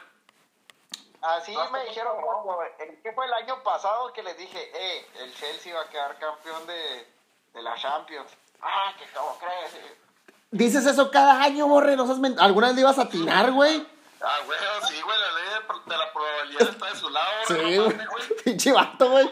así 1.23 1.57
me 1.71 1.85
dijeron, 1.85 2.21
cuando- 2.21 2.63
¿en 2.79 3.01
¿qué 3.01 3.11
fue 3.13 3.25
el 3.25 3.33
año 3.33 3.61
pasado 3.63 4.13
que 4.13 4.23
les 4.23 4.37
dije, 4.37 4.71
eh, 4.73 5.09
el 5.15 5.35
Chelsea 5.35 5.75
va 5.75 5.81
a 5.81 5.89
quedar 5.89 6.17
campeón 6.19 6.65
de, 6.67 7.11
de 7.53 7.61
la 7.61 7.75
Champions? 7.75 8.31
Ah, 8.67 8.93
que 8.97 9.05
cómo 9.15 9.37
crees. 9.39 9.85
Dices 10.51 10.85
eso 10.85 11.11
cada 11.11 11.43
año, 11.43 11.67
Borre. 11.67 11.95
No 11.95 12.05
seas 12.07 12.17
men- 12.19 12.39
¿Alguna 12.39 12.67
vez 12.67 12.75
le 12.75 12.81
ibas 12.81 12.97
a 12.97 13.03
atinar, 13.03 13.51
güey? 13.51 13.85
Ah, 14.21 14.39
güey, 14.45 14.57
sí, 14.87 15.01
güey, 15.03 15.17
la 15.19 15.33
ley 15.33 15.45
de, 15.53 15.91
de 15.91 15.97
la 15.97 16.11
probabilidad 16.13 16.69
está 16.69 16.85
de 16.89 16.95
su 16.95 17.09
lado, 17.09 17.31
Sí, 17.47 17.77
güey. 17.77 17.97
Pinche 18.43 18.71
vato, 18.71 19.09
güey. 19.11 19.29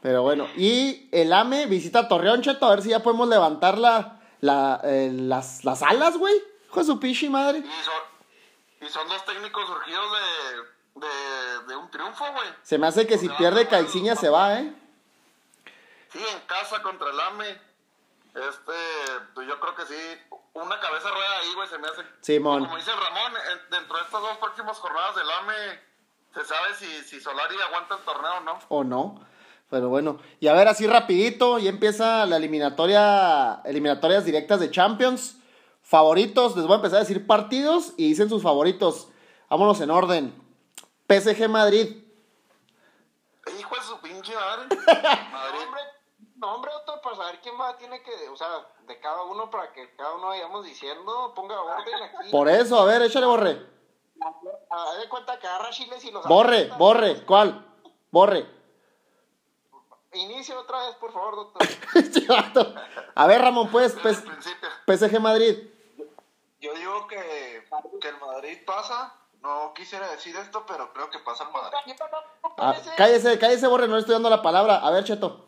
Pero 0.00 0.22
bueno, 0.22 0.46
y 0.56 1.08
el 1.12 1.32
AME 1.32 1.66
visita 1.66 2.00
a 2.00 2.08
Torreón, 2.08 2.40
Cheto, 2.40 2.66
a 2.66 2.70
ver 2.70 2.82
si 2.82 2.90
ya 2.90 3.02
podemos 3.02 3.28
levantar 3.28 3.78
la, 3.78 4.20
la, 4.40 4.80
eh, 4.84 5.10
las, 5.12 5.64
las 5.64 5.82
alas, 5.82 6.16
güey. 6.16 6.34
Hijo 6.68 6.80
de 6.80 6.86
su 6.86 7.00
pinche 7.00 7.28
madre. 7.28 7.58
Y 7.58 7.62
son, 7.84 8.88
y 8.88 8.90
son 8.90 9.08
dos 9.08 9.24
técnicos 9.24 9.66
surgidos 9.66 10.06
de, 10.94 11.00
de, 11.06 11.66
de 11.66 11.76
un 11.76 11.90
triunfo, 11.90 12.24
güey. 12.32 12.48
Se 12.62 12.78
me 12.78 12.86
hace 12.86 13.06
que 13.08 13.18
si 13.18 13.28
pierde 13.28 13.66
Caixinha 13.66 14.14
se 14.14 14.28
va, 14.28 14.60
¿eh? 14.60 14.72
Sí, 16.12 16.18
en 16.18 16.40
casa 16.46 16.82
contra 16.82 17.10
el 17.10 17.20
AME. 17.20 17.48
Este, 18.34 18.72
pues 19.34 19.46
yo 19.46 19.58
creo 19.60 19.74
que 19.74 19.86
sí. 19.86 19.94
Una 20.54 20.78
cabeza 20.80 21.10
rueda 21.10 21.38
ahí, 21.40 21.54
güey, 21.54 21.68
se 21.68 21.78
me 21.78 21.88
hace. 21.88 22.02
Simón. 22.20 22.64
Como 22.64 22.76
dice 22.76 22.90
el 22.90 22.96
Ramón, 22.98 23.32
en- 23.52 23.70
dentro 23.70 23.96
de 23.96 24.02
estas 24.04 24.20
dos 24.20 24.36
próximas 24.38 24.78
jornadas 24.78 25.14
del 25.16 25.30
AME, 25.30 25.80
se 26.34 26.44
sabe 26.44 26.74
si, 26.74 26.86
si 27.04 27.20
Solari 27.20 27.56
aguanta 27.60 27.96
el 27.96 28.00
torneo 28.02 28.32
o 28.36 28.40
no. 28.40 28.58
O 28.68 28.84
no. 28.84 29.26
Pero 29.70 29.88
bueno, 29.90 30.18
y 30.40 30.48
a 30.48 30.54
ver, 30.54 30.66
así 30.68 30.86
rapidito, 30.86 31.58
ya 31.58 31.68
empieza 31.68 32.24
la 32.26 32.36
eliminatoria, 32.38 33.60
eliminatorias 33.66 34.24
directas 34.24 34.60
de 34.60 34.70
Champions. 34.70 35.36
Favoritos, 35.82 36.56
les 36.56 36.64
voy 36.64 36.72
a 36.74 36.76
empezar 36.76 36.96
a 36.98 37.00
decir 37.00 37.26
partidos 37.26 37.92
y 37.98 38.08
dicen 38.08 38.28
sus 38.30 38.42
favoritos. 38.42 39.08
Vámonos 39.50 39.80
en 39.80 39.90
orden. 39.90 40.34
PSG 41.08 41.48
Madrid. 41.48 42.02
Hijo 43.58 43.74
de 43.74 43.82
su 43.82 44.00
pinche 44.00 44.34
madre. 44.34 44.66
Madrid. 45.32 45.66
No, 46.38 46.54
hombre, 46.54 46.70
otro 46.72 47.00
para 47.02 47.16
saber 47.16 47.40
quién 47.40 47.60
va, 47.60 47.76
tiene 47.76 48.00
que, 48.02 48.28
o 48.28 48.36
sea, 48.36 48.48
de 48.86 49.00
cada 49.00 49.22
uno 49.24 49.50
para 49.50 49.72
que 49.72 49.94
cada 49.96 50.14
uno 50.14 50.28
vayamos 50.28 50.64
diciendo, 50.64 51.32
ponga 51.34 51.60
orden 51.60 52.02
aquí. 52.02 52.30
Por 52.30 52.48
eso, 52.48 52.78
a 52.78 52.84
ver, 52.84 53.02
échale 53.02 53.26
borre. 53.26 53.66
A 54.70 54.94
de 54.94 55.08
cuenta 55.08 55.38
que 55.38 55.46
agarra 55.46 55.70
chiles 55.70 56.04
y 56.04 56.10
los 56.10 56.26
Borre, 56.26 56.70
borre, 56.78 57.24
¿cuál? 57.24 57.66
Borre. 58.10 58.46
Inicie 60.12 60.54
otra 60.54 60.86
vez, 60.86 60.94
por 60.96 61.12
favor, 61.12 61.36
doctor. 61.36 61.68
Este 61.94 62.26
a 63.14 63.26
ver, 63.26 63.40
Ramón, 63.40 63.68
pues, 63.70 63.96
pues. 64.00 64.22
PSG 64.86 65.20
Madrid. 65.20 65.68
Yo 66.60 66.72
digo 66.74 67.06
que, 67.06 67.64
que 68.00 68.08
el 68.08 68.18
Madrid 68.18 68.58
pasa. 68.64 69.14
No 69.40 69.72
quisiera 69.74 70.08
decir 70.10 70.34
esto, 70.36 70.64
pero 70.66 70.92
creo 70.92 71.10
que 71.10 71.18
pasa 71.20 71.44
el 71.44 71.50
Madrid. 71.50 71.78
Ah, 72.56 72.74
cállese, 72.96 73.38
cállese, 73.38 73.66
borre, 73.68 73.86
no 73.86 73.94
le 73.94 74.00
estoy 74.00 74.14
dando 74.14 74.30
la 74.30 74.42
palabra. 74.42 74.78
A 74.78 74.90
ver, 74.90 75.04
Cheto. 75.04 75.47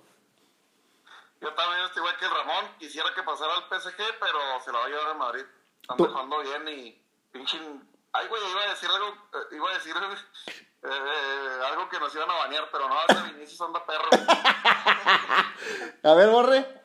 Yo 1.41 1.53
también 1.55 1.85
estoy 1.87 2.01
igual 2.01 2.17
que 2.19 2.25
el 2.27 2.31
Ramón. 2.31 2.69
Quisiera 2.79 3.15
que 3.15 3.23
pasara 3.23 3.55
al 3.55 3.65
PSG, 3.69 3.97
pero 4.21 4.39
se 4.63 4.71
lo 4.73 4.79
va 4.79 4.85
a 4.85 4.89
llevar 4.89 5.07
al 5.09 5.17
Madrid. 5.19 5.45
Están 5.81 5.97
Tú- 5.97 6.07
dejando 6.07 6.39
bien 6.41 6.69
y 6.69 7.03
pinche. 7.33 7.59
Ay, 8.13 8.27
güey, 8.29 8.43
iba 8.51 8.63
a 8.63 8.69
decir 8.71 8.91
algo. 8.91 9.09
eh, 9.09 9.47
iba 9.57 9.71
a 9.71 9.75
decir 9.75 9.95
eh, 10.03 10.17
eh, 10.85 11.61
algo 11.67 11.89
que 11.89 11.99
nos 12.01 12.15
iban 12.15 12.31
a 12.31 12.35
banear, 12.35 12.69
pero 12.71 12.89
no, 12.89 12.97
ese 13.09 13.23
Vinicius 13.33 13.61
anda 13.61 13.85
perro. 13.87 14.09
A 16.03 16.15
ver, 16.15 16.29
borre. 16.29 16.77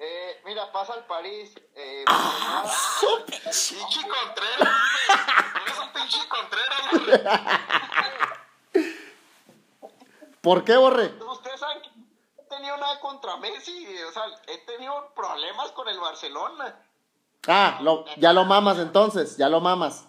Eh, 0.00 0.40
mira, 0.44 0.70
pasa 0.70 0.92
al 0.94 1.04
París. 1.06 1.52
Eh, 1.74 2.04
pinche 3.26 3.76
Contreras. 4.08 4.68
Eres 5.62 5.78
un 5.80 5.92
pinche 5.92 6.28
Contreras, 6.28 6.80
güey. 6.92 7.20
¿Por 10.40 10.64
qué, 10.64 10.76
borre? 10.76 11.06
Ustedes 11.20 11.58
saben 11.60 11.82
tenido 12.58 12.76
nada 12.76 13.00
contra 13.00 13.36
Messi. 13.38 14.02
O 14.04 14.12
sea, 14.12 14.24
he 14.46 14.58
tenido 14.58 15.12
problemas 15.14 15.72
con 15.72 15.88
el 15.88 15.98
Barcelona. 15.98 16.76
Ah, 17.46 17.78
lo- 17.80 18.04
ya 18.16 18.32
lo 18.32 18.44
mamas 18.44 18.78
entonces, 18.78 19.36
ya 19.36 19.48
lo 19.48 19.60
mamas. 19.60 20.04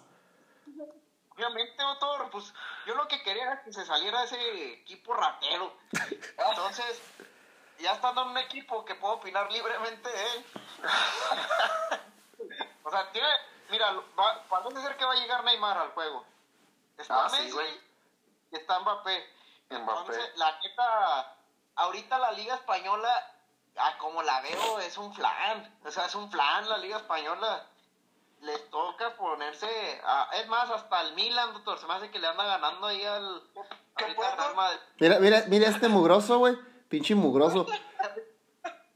Obviamente, 1.30 1.82
doctor, 1.82 2.28
pues 2.30 2.52
yo 2.86 2.94
lo 2.94 3.08
que 3.08 3.22
quería 3.22 3.44
era 3.44 3.62
que 3.62 3.72
se 3.72 3.84
saliera 3.86 4.24
ese 4.24 4.72
equipo 4.74 5.14
ratero. 5.14 5.72
Entonces, 6.50 7.00
ya 7.78 7.92
estando 7.92 8.22
en 8.22 8.28
un 8.28 8.38
equipo 8.38 8.84
que 8.84 8.94
puedo 8.94 9.14
opinar 9.14 9.50
libremente 9.50 10.08
de 10.10 10.26
él. 10.32 10.44
o 12.84 12.90
sea, 12.90 13.10
tiene, 13.12 13.28
mira, 13.70 13.90
va, 14.18 14.44
parece 14.48 14.82
ser 14.82 14.96
que 14.96 15.04
va 15.06 15.12
a 15.12 15.16
llegar 15.16 15.42
Neymar 15.44 15.78
al 15.78 15.90
juego. 15.92 16.24
Está 16.98 17.24
Ah, 17.24 17.28
sí, 17.30 17.36
Messi 17.36 17.52
güey. 17.52 17.80
y 18.52 18.56
está 18.56 18.78
Mbappé. 18.80 19.24
Mbappé. 19.70 19.76
Entonces, 19.76 20.32
la 20.36 20.58
neta, 20.60 21.36
ahorita 21.80 22.18
la 22.18 22.32
Liga 22.32 22.54
Española, 22.54 23.10
ah, 23.76 23.96
como 23.98 24.22
la 24.22 24.40
veo, 24.40 24.78
es 24.80 24.96
un 24.98 25.12
flan. 25.14 25.78
O 25.84 25.90
sea, 25.90 26.06
es 26.06 26.14
un 26.14 26.30
flan 26.30 26.68
la 26.68 26.78
Liga 26.78 26.98
Española. 26.98 27.66
Les 28.42 28.70
toca 28.70 29.14
ponerse. 29.16 30.00
A, 30.04 30.30
es 30.34 30.48
más, 30.48 30.70
hasta 30.70 31.02
el 31.02 31.14
Milan, 31.14 31.52
doctor. 31.52 31.78
Se 31.78 31.86
me 31.86 31.94
hace 31.94 32.10
que 32.10 32.18
le 32.18 32.26
anda 32.26 32.44
ganando 32.44 32.86
ahí 32.86 33.04
al. 33.04 33.42
Mira, 34.98 35.18
mira, 35.18 35.44
mira 35.48 35.68
este 35.68 35.88
mugroso, 35.88 36.38
güey. 36.38 36.56
Pinche 36.88 37.14
mugroso. 37.14 37.66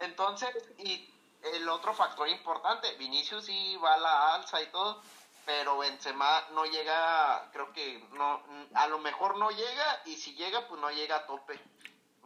Entonces, 0.00 0.50
y 0.78 1.10
el 1.54 1.68
otro 1.68 1.92
factor 1.94 2.28
importante, 2.28 2.94
Vinicius 2.96 3.44
sí 3.44 3.76
va 3.76 3.94
a 3.94 3.98
la 3.98 4.34
alza 4.34 4.62
y 4.62 4.66
todo, 4.66 5.02
pero 5.44 5.78
Benzema 5.78 6.42
no 6.52 6.64
llega, 6.64 7.50
creo 7.52 7.72
que 7.72 8.06
no, 8.12 8.42
a 8.74 8.86
lo 8.88 8.98
mejor 8.98 9.36
no 9.36 9.50
llega, 9.50 10.00
y 10.06 10.16
si 10.16 10.34
llega, 10.34 10.66
pues 10.66 10.80
no 10.80 10.90
llega 10.90 11.16
a 11.16 11.26
tope. 11.26 11.60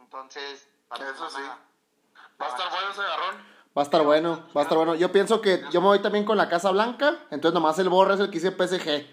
Entonces, 0.09 0.67
Eso 0.91 1.29
sí. 1.29 1.41
Va 2.41 2.45
a 2.45 2.49
estar 2.49 2.69
bueno 2.71 2.89
ese 2.91 3.01
garrón. 3.03 3.35
Va 3.77 3.81
a 3.81 3.85
estar 3.85 4.01
bueno, 4.03 4.43
va 4.57 4.61
a 4.61 4.63
estar 4.63 4.75
bueno. 4.77 4.95
Yo 4.95 5.11
pienso 5.11 5.39
que 5.39 5.63
yo 5.71 5.81
me 5.81 5.87
voy 5.87 5.99
también 6.01 6.25
con 6.25 6.35
la 6.35 6.49
Casa 6.49 6.71
Blanca, 6.71 7.19
entonces 7.29 7.53
nomás 7.53 7.77
el 7.77 7.89
borre 7.89 8.15
es 8.15 8.19
el 8.19 8.31
que 8.31 8.39
dice 8.39 8.51
PSG. 8.51 9.07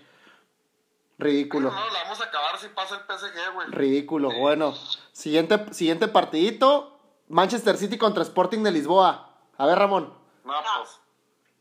Ridículo, 1.19 1.71
No, 1.71 1.91
la 1.91 2.03
vamos 2.05 2.21
a 2.21 2.25
acabar 2.25 2.59
si 2.59 2.69
pasa 2.69 2.97
el 2.97 3.03
PSG, 3.03 3.53
güey. 3.55 3.69
ridículo. 3.69 4.31
Bueno, 4.39 4.75
siguiente, 5.13 5.73
siguiente 5.75 6.09
partidito, 6.09 6.99
Manchester 7.29 7.77
City 7.77 7.99
contra 7.99 8.23
Sporting 8.23 8.63
de 8.63 8.71
Lisboa. 8.73 9.35
A 9.59 9.67
ver, 9.67 9.79
Ramón. 9.79 10.15
No, 10.45 10.53
pues. 10.79 11.01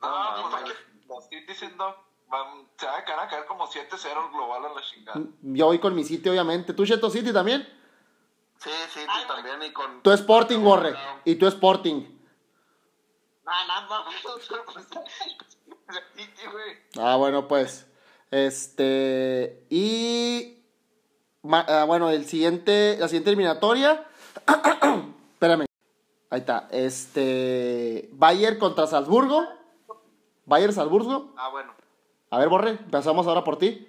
No, 0.01 0.07
Ah, 0.07 0.33
no, 0.37 0.41
pues 0.49 0.51
no, 0.53 0.57
aquí, 0.69 0.71
lo 1.09 1.19
estoy 1.19 1.45
diciendo. 1.45 1.95
Van, 2.29 2.67
se 2.77 2.85
van 2.85 3.01
a 3.01 3.05
caer- 3.05 3.19
a 3.19 3.27
caer 3.27 3.45
como 3.45 3.67
7-0 3.67 4.25
el 4.25 4.31
global 4.31 4.65
a 4.65 4.69
la 4.73 4.81
chingada. 4.81 5.19
Yo 5.41 5.65
voy 5.67 5.79
con 5.79 5.93
mi 5.93 6.03
City, 6.05 6.29
obviamente. 6.29 6.73
¿Tú, 6.73 6.85
Cheto 6.85 7.09
City, 7.09 7.31
también? 7.33 7.67
Sí, 8.65 8.71
sí, 8.93 8.99
tú 9.05 9.27
también. 9.33 9.63
Y 9.63 9.71
con. 9.71 10.01
Tú 10.01 10.11
Sporting, 10.11 10.59
borre. 10.63 10.93
Y 11.23 11.35
tú 11.35 11.45
Sporting. 11.47 12.01
No, 13.45 13.67
no, 13.67 13.81
no, 13.87 14.05
pues, 14.23 14.49
güey. 16.51 16.77
Ah, 16.97 17.15
bueno, 17.15 17.47
pues. 17.47 17.85
Este. 18.31 19.65
Y. 19.69 20.63
ma- 21.43 21.65
ah, 21.69 21.83
bueno, 21.85 22.09
el 22.09 22.25
siguiente. 22.25 22.97
La 22.99 23.07
siguiente 23.07 23.29
eliminatoria. 23.29 24.05
Espérame. 25.33 25.65
Ahí 26.31 26.39
está. 26.39 26.67
Este. 26.71 28.09
Bayern 28.13 28.57
contra 28.57 28.87
Salzburgo. 28.87 29.47
Bayern 30.45 30.73
Salzburgo. 30.73 31.33
Ah, 31.37 31.49
bueno. 31.49 31.73
A 32.31 32.39
ver, 32.39 32.49
Borre, 32.49 32.71
empezamos 32.71 33.27
ahora 33.27 33.43
por 33.43 33.57
ti. 33.59 33.87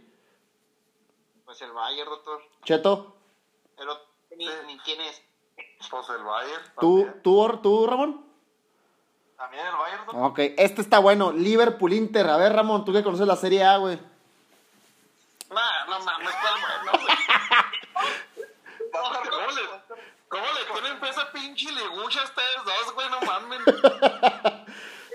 Pues 1.47 1.61
el 1.63 1.73
Bayern, 1.73 2.11
doctor. 2.11 2.43
Cheto, 2.63 3.16
ni, 4.37 4.47
ni 4.67 4.79
quién 4.81 5.01
es. 5.01 5.23
Pues 5.91 6.09
el 6.11 6.23
Bayern. 6.23 6.63
¿tú, 6.81 7.09
tú, 7.23 7.61
tú 7.63 7.87
Ramón? 7.87 8.25
También 9.37 9.67
el 9.67 9.77
Bayern. 9.77 10.07
¿no? 10.07 10.27
Ok, 10.27 10.39
este 10.57 10.81
está 10.81 10.99
bueno. 10.99 11.33
Liverpool 11.33 11.93
Inter. 11.93 12.29
A 12.29 12.37
ver, 12.37 12.53
Ramón, 12.53 12.85
tú 12.85 12.93
que 12.93 13.03
conoces 13.03 13.27
la 13.27 13.37
Serie 13.37 13.65
A, 13.65 13.77
güey. 13.79 13.99
Nah, 15.51 15.85
no 15.87 16.01
mames, 16.01 16.35
cuál 16.41 16.55
bueno, 16.61 17.05
güey. 17.05 17.17
¿Cómo 18.93 19.53
le, 19.53 19.67
¿Cómo 20.29 20.47
le 20.47 20.65
tienen 20.81 21.05
esa 21.05 21.33
pinche 21.33 21.71
ligucha 21.71 22.21
a 22.21 22.25
ustedes 22.25 22.65
dos, 22.65 22.95
güey? 22.95 23.09
No 23.11 23.21
mames. 23.21 23.61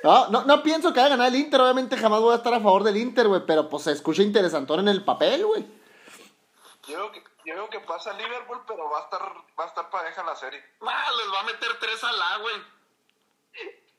No, 0.03 0.29
no, 0.29 0.43
no 0.45 0.63
pienso 0.63 0.91
que 0.91 0.99
vaya 0.99 1.13
a 1.13 1.17
ganar 1.17 1.27
el 1.27 1.39
Inter. 1.39 1.61
Obviamente 1.61 1.95
jamás 1.95 2.21
voy 2.21 2.33
a 2.33 2.37
estar 2.37 2.51
a 2.53 2.59
favor 2.59 2.83
del 2.83 2.97
Inter, 2.97 3.27
güey. 3.27 3.41
Pero 3.45 3.69
pues 3.69 3.83
se 3.83 3.91
escucha 3.91 4.23
interesantón 4.23 4.79
en 4.79 4.87
el 4.87 5.03
papel, 5.03 5.45
güey. 5.45 5.63
Yo 6.87 7.11
yo 7.45 7.53
digo 7.53 7.69
que 7.69 7.79
pasa 7.79 8.13
Liverpool, 8.13 8.61
pero 8.67 8.89
va 8.89 8.99
a 8.99 9.03
estar, 9.03 9.21
va 9.59 9.63
a 9.63 9.67
estar 9.67 9.89
pareja 9.89 10.23
la 10.23 10.35
serie. 10.35 10.63
Nah, 10.81 11.11
les 11.17 11.33
va 11.33 11.39
a 11.39 11.43
meter 11.43 11.79
tres 11.79 12.03
al 12.03 12.21
A, 12.21 12.37
güey. 12.37 12.55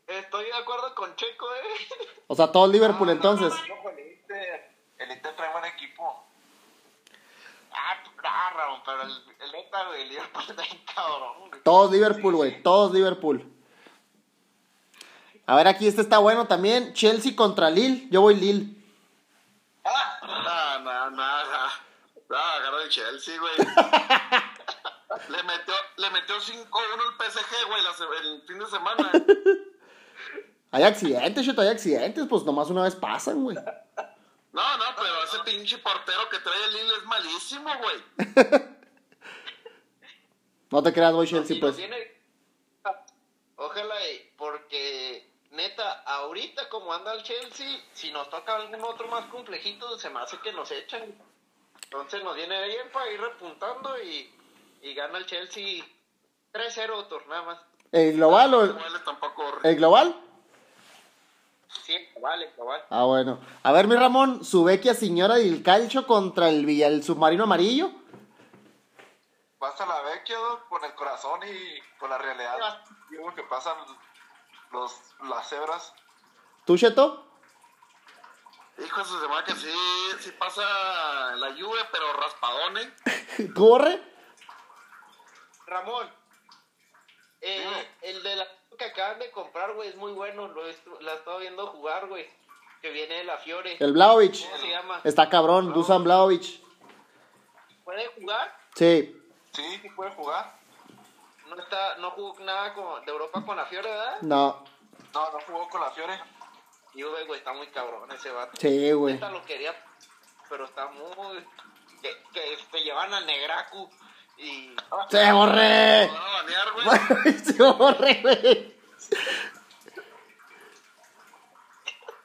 Estoy 0.07 0.45
de 0.45 0.55
acuerdo 0.55 0.95
con 0.95 1.15
Checo, 1.17 1.55
eh. 1.55 1.89
O 2.27 2.35
sea, 2.35 2.51
todo 2.51 2.67
Liverpool 2.67 3.11
entonces. 3.11 3.53
No, 3.69 3.91
el 3.91 4.13
Inter, 4.13 4.77
el 4.99 5.11
Inter 5.11 5.37
trae 5.37 5.53
buen 5.53 5.65
equipo. 5.65 6.27
Ah, 7.73 8.03
ah, 8.25 8.51
Ramón, 8.55 8.83
pero 8.85 9.03
el, 9.03 9.37
el 9.41 9.53
neta, 9.53 9.85
güey, 9.87 10.03
el 10.03 10.09
Liverpool 10.11 10.45
está 10.49 10.63
bien 10.63 10.85
cabrón, 10.95 11.49
güey. 11.49 11.63
Todos 11.63 11.91
Liverpool, 11.91 12.35
güey. 12.37 12.63
Todos 12.63 12.93
Liverpool. 12.93 13.49
A 15.47 15.57
ver, 15.57 15.69
aquí 15.69 15.87
este 15.87 16.03
está 16.03 16.19
bueno 16.19 16.47
también. 16.47 16.95
Chelsea 16.95 17.35
contra 17.35 17.71
Lille. 17.71 18.09
Yo 18.11 18.21
voy 18.21 18.37
Lille. 18.37 18.75
Ah, 19.85 20.79
no, 20.83 21.11
no, 21.11 21.11
no. 21.11 21.83
No, 22.29 22.39
agarra 22.39 22.82
el 22.82 22.82
Chelsea, 22.93 23.39
güey. 23.41 23.53
le 25.29 25.43
metió, 25.43 25.75
le 25.97 26.11
metió 26.11 26.37
5-1 26.37 26.69
el 27.09 27.31
PSG, 27.31 27.67
güey, 27.67 27.81
el 28.35 28.43
fin 28.47 28.59
de 28.59 28.67
semana. 28.67 29.13
Hay 30.71 30.83
accidentes, 30.85 31.45
Cheto, 31.45 31.61
hay 31.63 31.69
accidentes. 31.69 32.27
Pues 32.29 32.45
nomás 32.45 32.69
una 32.71 32.83
vez 32.85 32.95
pasan, 32.95 33.43
güey. 33.43 33.57
No, 33.57 34.77
no, 34.79 34.85
pero 34.97 35.25
ese 35.25 35.39
pinche 35.45 35.79
portero 35.79 36.29
que 36.31 36.39
trae 36.39 36.65
el 36.67 36.73
Lille 36.75 36.95
es 36.99 37.05
malísimo, 37.05 37.71
güey. 37.79 38.03
No 40.71 40.83
te 40.83 40.93
creas, 40.93 41.13
voy 41.13 41.27
Chelsea, 41.27 41.55
Si 41.57 41.61
pues. 41.61 41.77
tiene- 41.77 42.21
Ojalá, 43.57 44.09
y- 44.11 44.33
porque 44.37 45.31
neta, 45.51 46.01
ahorita 46.05 46.69
como 46.69 46.93
anda 46.93 47.13
el 47.15 47.23
Chelsea, 47.23 47.81
si 47.93 48.11
nos 48.11 48.29
toca 48.31 48.57
algún 48.57 48.83
otro 48.83 49.07
más 49.09 49.27
complejito, 49.27 49.99
se 49.99 50.11
me 50.11 50.21
hace 50.21 50.39
que 50.39 50.53
nos 50.53 50.71
echan. 50.73 51.15
Entonces 51.93 52.25
nos 52.25 52.35
viene 52.35 52.67
bien 52.69 52.89
para 52.91 53.11
ir 53.11 53.21
repuntando 53.21 54.03
y, 54.03 54.33
y 54.81 54.95
gana 54.95 55.19
el 55.19 55.27
Chelsea 55.27 55.85
3-0, 56.55 56.87
doctor, 56.87 57.27
nada 57.29 57.43
más. 57.43 57.59
¿El 57.93 58.15
global 58.17 58.55
o 58.55 58.65
el, 58.65 58.73
huele 58.73 58.99
tampoco. 59.05 59.43
el 59.63 59.77
global? 59.77 60.17
Sí, 61.85 61.95
vale, 62.23 62.51
vale. 62.57 62.83
Ah, 62.89 63.05
bueno. 63.05 63.39
A 63.63 63.73
ver, 63.73 63.87
mi 63.89 63.95
Ramón, 63.97 64.43
su 64.43 64.65
vecchia 64.65 64.95
señora 64.95 65.35
del 65.35 65.63
calcio 65.63 66.07
contra 66.07 66.49
el, 66.49 66.65
Villa- 66.65 66.87
el 66.87 67.03
submarino 67.05 67.45
amarillo. 67.45 67.91
Pasa 69.59 69.85
la 69.85 70.01
Vecchia 70.01 70.37
¿no? 70.39 70.67
con 70.71 70.83
el 70.85 70.95
corazón 70.95 71.41
y 71.47 71.99
con 71.99 72.09
la 72.09 72.17
realidad. 72.17 72.57
Digo 73.11 73.35
que 73.35 73.43
pasan 73.43 73.77
los, 74.73 74.93
las 75.29 75.47
cebras. 75.47 75.93
¿Tú, 76.65 76.79
Cheto? 76.79 77.27
Hijo 78.79 78.99
de 79.01 79.05
su 79.07 79.21
semana 79.21 79.45
que 79.45 79.55
sí, 79.55 79.73
sí 80.21 80.31
pasa 80.33 80.63
la 81.37 81.51
lluvia, 81.51 81.89
pero 81.93 82.13
raspadón, 82.15 82.79
¿eh? 82.79 82.93
¿Tú, 83.55 83.69
Borre? 83.69 84.01
Ramón, 85.67 86.11
eh, 87.41 87.89
el 88.03 88.23
de 88.23 88.37
la 88.37 88.47
que 88.79 88.85
acaban 88.87 89.19
de 89.19 89.31
comprar, 89.31 89.73
güey, 89.75 89.89
es 89.91 89.97
muy 89.97 90.13
bueno. 90.13 90.49
Lo 90.49 90.67
he, 90.67 90.77
la 91.01 91.13
he 91.13 91.17
estado 91.17 91.39
viendo 91.39 91.67
jugar, 91.69 92.07
güey. 92.09 92.29
Que 92.81 92.91
viene 92.91 93.17
de 93.17 93.25
la 93.25 93.39
Fiore. 93.39 93.77
El 93.79 93.93
Blaovic. 93.93 94.45
¿Cómo 94.45 94.59
se 94.59 94.69
llama? 94.69 95.01
Está 95.05 95.29
cabrón, 95.29 95.73
Dusan 95.73 96.03
Blaovic. 96.03 96.61
¿Puede 97.85 98.07
jugar? 98.09 98.57
Sí. 98.75 99.17
Sí, 99.53 99.79
sí 99.83 99.89
puede 99.91 100.11
jugar. 100.13 100.53
No 101.49 101.57
está, 101.63 101.97
no 101.99 102.11
jugó 102.13 102.39
nada 102.41 102.73
con- 102.75 103.05
de 103.05 103.13
Europa 103.13 103.45
con 103.45 103.57
la 103.57 103.67
Fiore, 103.67 103.89
¿verdad? 103.91 104.19
No. 104.23 104.65
No, 105.15 105.31
no 105.31 105.39
jugó 105.47 105.69
con 105.69 105.81
la 105.81 105.91
Fiore. 105.91 106.19
Y 106.95 107.03
güey, 107.03 107.27
güey, 107.27 107.39
está 107.39 107.53
muy 107.53 107.67
cabrón 107.69 108.11
ese 108.13 108.31
vato. 108.31 108.53
Sí, 108.61 108.93
güey. 108.93 109.15
Neta 109.15 109.31
lo 109.31 109.45
quería, 109.45 109.75
pero 110.49 110.65
está 110.65 110.89
muy... 110.89 111.45
Que, 112.03 112.11
que 112.33 112.59
te 112.71 112.83
llevan 112.83 113.15
a 113.15 113.21
Negraku 113.21 113.89
y... 114.39 114.75
¡Se 115.09 115.33
borré! 115.33 116.11
¡Se 117.45 117.63
borré, 117.63 118.21
güey! 118.23 118.77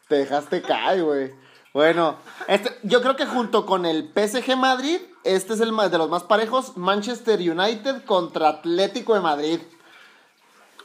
Te 0.07 0.15
dejaste 0.15 0.61
caer, 0.61 1.03
güey. 1.03 1.47
Bueno, 1.73 2.17
este, 2.47 2.75
yo 2.83 3.01
creo 3.01 3.15
que 3.15 3.25
junto 3.25 3.65
con 3.65 3.85
el 3.85 4.11
PSG 4.15 4.55
Madrid, 4.55 4.99
este 5.23 5.53
es 5.53 5.59
el 5.59 5.75
de 5.75 5.97
los 5.97 6.09
más 6.09 6.23
parejos. 6.23 6.75
Manchester 6.77 7.39
United 7.39 8.03
contra 8.05 8.49
Atlético 8.49 9.13
de 9.13 9.19
Madrid. 9.19 9.61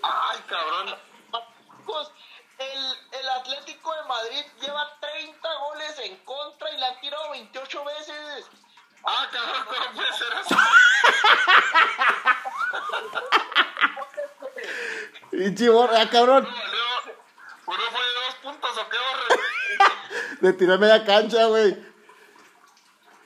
Ay, 0.02 0.38
cabrón. 0.48 0.94
Pues, 1.86 2.08
el, 2.58 3.20
el 3.20 3.28
Atlético 3.30 3.94
de 3.94 4.02
Madrid 4.22 4.44
lleva 4.60 4.88
30 5.00 5.54
goles 5.54 5.98
en 5.98 6.16
contra 6.24 6.70
y 6.70 6.76
la 6.78 6.88
ha 6.88 7.00
tirado 7.00 7.30
28 7.30 7.84
veces. 7.84 8.46
Ah, 9.04 9.28
cabrón, 9.32 9.64
¿cómo 9.66 9.92
puede 9.96 10.12
ser 10.12 10.28
eso? 10.44 10.56
Y 15.32 15.54
chivor, 15.54 15.90
ah, 15.96 16.08
cabrón. 16.10 16.46
¿Uno 16.46 16.56
valió- 16.56 17.16
¿Uno 17.66 17.82
fue 17.90 18.00
de 18.00 18.14
dos 18.26 18.34
puntos 18.42 18.78
o 18.78 18.88
qué, 18.88 18.96
borre? 18.98 19.42
Le 20.40 20.52
tiré 20.52 20.78
media 20.78 21.04
cancha, 21.04 21.46
güey. 21.46 21.72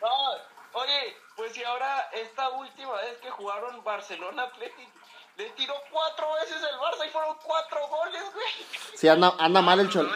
No, 0.01 0.31
oye, 0.81 1.17
pues 1.37 1.53
si 1.53 1.65
ahora 1.65 2.09
esta 2.13 2.49
última 2.51 2.93
vez 2.95 3.19
que 3.19 3.31
jugaron 3.31 3.83
Barcelona 3.85 4.45
Atlético, 4.45 4.91
le 5.37 5.51
tiró 5.51 5.75
cuatro 5.91 6.33
veces 6.35 6.57
el 6.63 6.79
Barça 6.79 7.07
y 7.07 7.11
fueron 7.11 7.37
cuatro 7.43 7.87
goles, 7.89 8.23
güey. 8.33 8.67
Sí, 8.95 9.09
anda, 9.09 9.35
anda 9.39 9.61
mal 9.61 9.81
el 9.81 9.91
chol. 9.91 10.09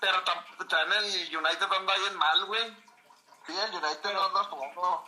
Pero 0.00 0.24
tam- 0.24 0.68
también 0.68 1.04
el 1.04 1.36
United 1.36 1.72
anda 1.72 1.94
bien 1.98 2.16
mal, 2.16 2.44
güey. 2.46 2.76
Sí, 3.46 3.52
el 3.58 3.74
United 3.74 4.12
no 4.12 4.22
anda 4.24 4.44
jugando. 4.44 5.04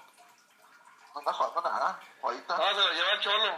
No 1.15 1.19
anda 1.21 1.33
jugando 1.33 1.63
nada. 1.63 2.01
Ahorita. 2.23 2.57
No, 2.57 2.65
se 2.69 2.75
lo 2.75 2.93
lleva 2.93 3.13
el 3.13 3.21
cholo. 3.21 3.53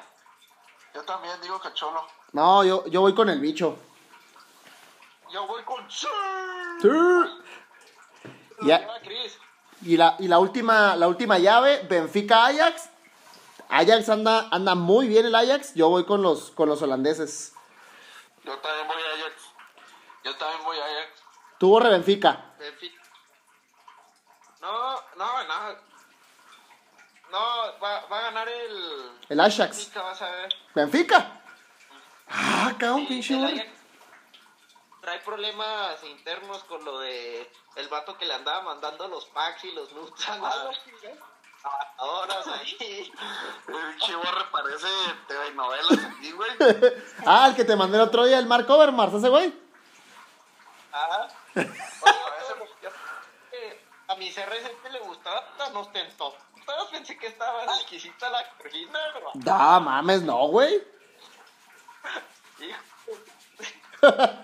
Yo 0.95 1.05
también 1.05 1.41
digo 1.41 1.61
que 1.61 1.73
Cholo. 1.75 2.05
No, 2.33 2.65
yo, 2.65 2.85
yo 2.87 3.01
voy 3.01 3.15
con 3.15 3.29
el 3.29 3.41
bicho. 3.41 3.79
Yo 5.31 5.47
voy 5.47 5.63
con... 5.63 5.89
¡Sí! 5.89 6.07
Sí. 6.81 6.89
Lo 6.89 8.67
Ya. 8.67 8.89
Y 9.83 9.97
la, 9.97 10.17
y 10.19 10.27
la 10.27 10.39
última, 10.41 10.97
la 10.97 11.07
última 11.07 11.39
llave, 11.39 11.83
Benfica 11.89 12.47
Ajax. 12.47 12.91
Ajax 13.69 14.09
anda, 14.09 14.49
anda 14.51 14.75
muy 14.75 15.07
bien 15.07 15.27
el 15.27 15.35
Ajax. 15.35 15.75
Yo 15.75 15.89
voy 15.89 16.05
con 16.05 16.23
los, 16.23 16.51
con 16.51 16.69
los 16.69 16.83
holandeses. 16.83 17.53
Yo 18.45 18.59
también 18.59 18.89
voy 18.89 19.01
a 19.03 19.15
Ajax. 19.15 19.43
Yo 20.25 20.37
también 20.37 20.65
voy 20.65 20.79
a 20.79 20.85
Ajax. 20.85 21.20
Tú 21.61 21.69
borre 21.69 21.91
Benfica. 21.91 22.55
Benfica. 22.59 23.03
No, 24.63 24.95
no, 25.15 25.45
no. 25.45 25.77
No, 27.31 27.79
va, 27.83 28.07
va 28.07 28.19
a 28.19 28.23
ganar 28.23 28.49
el... 28.49 29.11
El 29.29 29.41
Ajax. 29.41 29.77
Benfica, 29.77 30.03
vas 30.03 30.23
a 30.23 30.31
ver. 30.31 30.55
Benfica. 30.75 31.43
Ah, 32.31 32.73
cabrón, 32.79 33.01
Sí, 33.01 33.07
pinche 33.09 33.35
el 33.35 33.41
borre. 33.41 33.53
Ajax 33.61 33.71
Trae 35.03 35.19
problemas 35.19 36.03
internos 36.05 36.65
con 36.65 36.83
lo 36.83 36.99
de 37.01 37.51
el 37.77 37.89
vato 37.89 38.17
que 38.17 38.25
le 38.25 38.33
andaba 38.33 38.63
mandando 38.63 39.07
los 39.09 39.27
packs 39.27 39.65
y 39.65 39.73
los 39.73 39.93
nudes 39.93 40.29
a 40.31 40.39
las 40.39 40.81
trabajadoras 41.61 42.47
ahí. 42.47 43.13
El 43.69 43.99
chivorre 43.99 44.45
parece 44.51 44.87
de 45.29 45.53
novelas 45.53 46.05
aquí, 46.07 46.33
güey. 46.33 46.51
Ah, 47.27 47.49
el 47.49 47.55
que 47.55 47.67
te 47.67 47.77
mandé 47.77 47.99
el 47.99 48.05
otro 48.05 48.25
día, 48.25 48.39
el 48.39 48.47
Mark 48.47 48.69
Overmars, 48.71 49.13
ese 49.13 49.29
güey. 49.29 49.53
Ajá. 50.91 51.29
A 54.09 54.17
mi 54.17 54.31
CR7 54.31 54.91
le 54.91 54.99
gustaba 55.01 55.57
tan 55.57 55.77
ostentó. 55.77 56.35
Todos 56.67 56.89
pensé 56.91 57.17
que 57.17 57.29
estaba 57.29 57.65
exquisita 57.77 58.29
la 58.29 58.45
Georgina, 58.59 58.99
pero... 59.15 59.31
No, 59.35 59.81
mames, 59.81 60.23
no, 60.23 60.49
güey. 60.49 60.83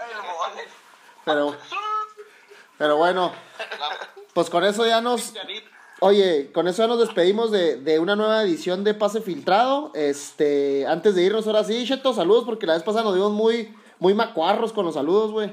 Pero, 1.24 1.56
pero 2.78 2.96
bueno, 2.98 3.32
pues 4.32 4.48
con 4.48 4.62
eso 4.64 4.86
ya 4.86 5.00
nos, 5.00 5.32
Oye, 6.00 6.52
con 6.52 6.68
eso 6.68 6.82
ya 6.82 6.88
nos 6.88 6.98
despedimos 6.98 7.50
de, 7.50 7.76
de 7.76 7.98
una 7.98 8.14
nueva 8.16 8.42
edición 8.42 8.84
de 8.84 8.92
Pase 8.92 9.22
Filtrado. 9.22 9.90
Este, 9.94 10.86
antes 10.86 11.14
de 11.14 11.22
irnos, 11.22 11.46
ahora 11.46 11.64
sí, 11.64 11.86
Cheto, 11.86 12.12
saludos, 12.12 12.44
porque 12.44 12.66
la 12.66 12.74
vez 12.74 12.82
pasada 12.82 13.04
nos 13.04 13.14
dimos 13.14 13.32
muy, 13.32 13.74
muy 13.98 14.12
macuarros 14.12 14.74
con 14.74 14.84
los 14.84 14.94
saludos, 14.94 15.32
güey. 15.32 15.50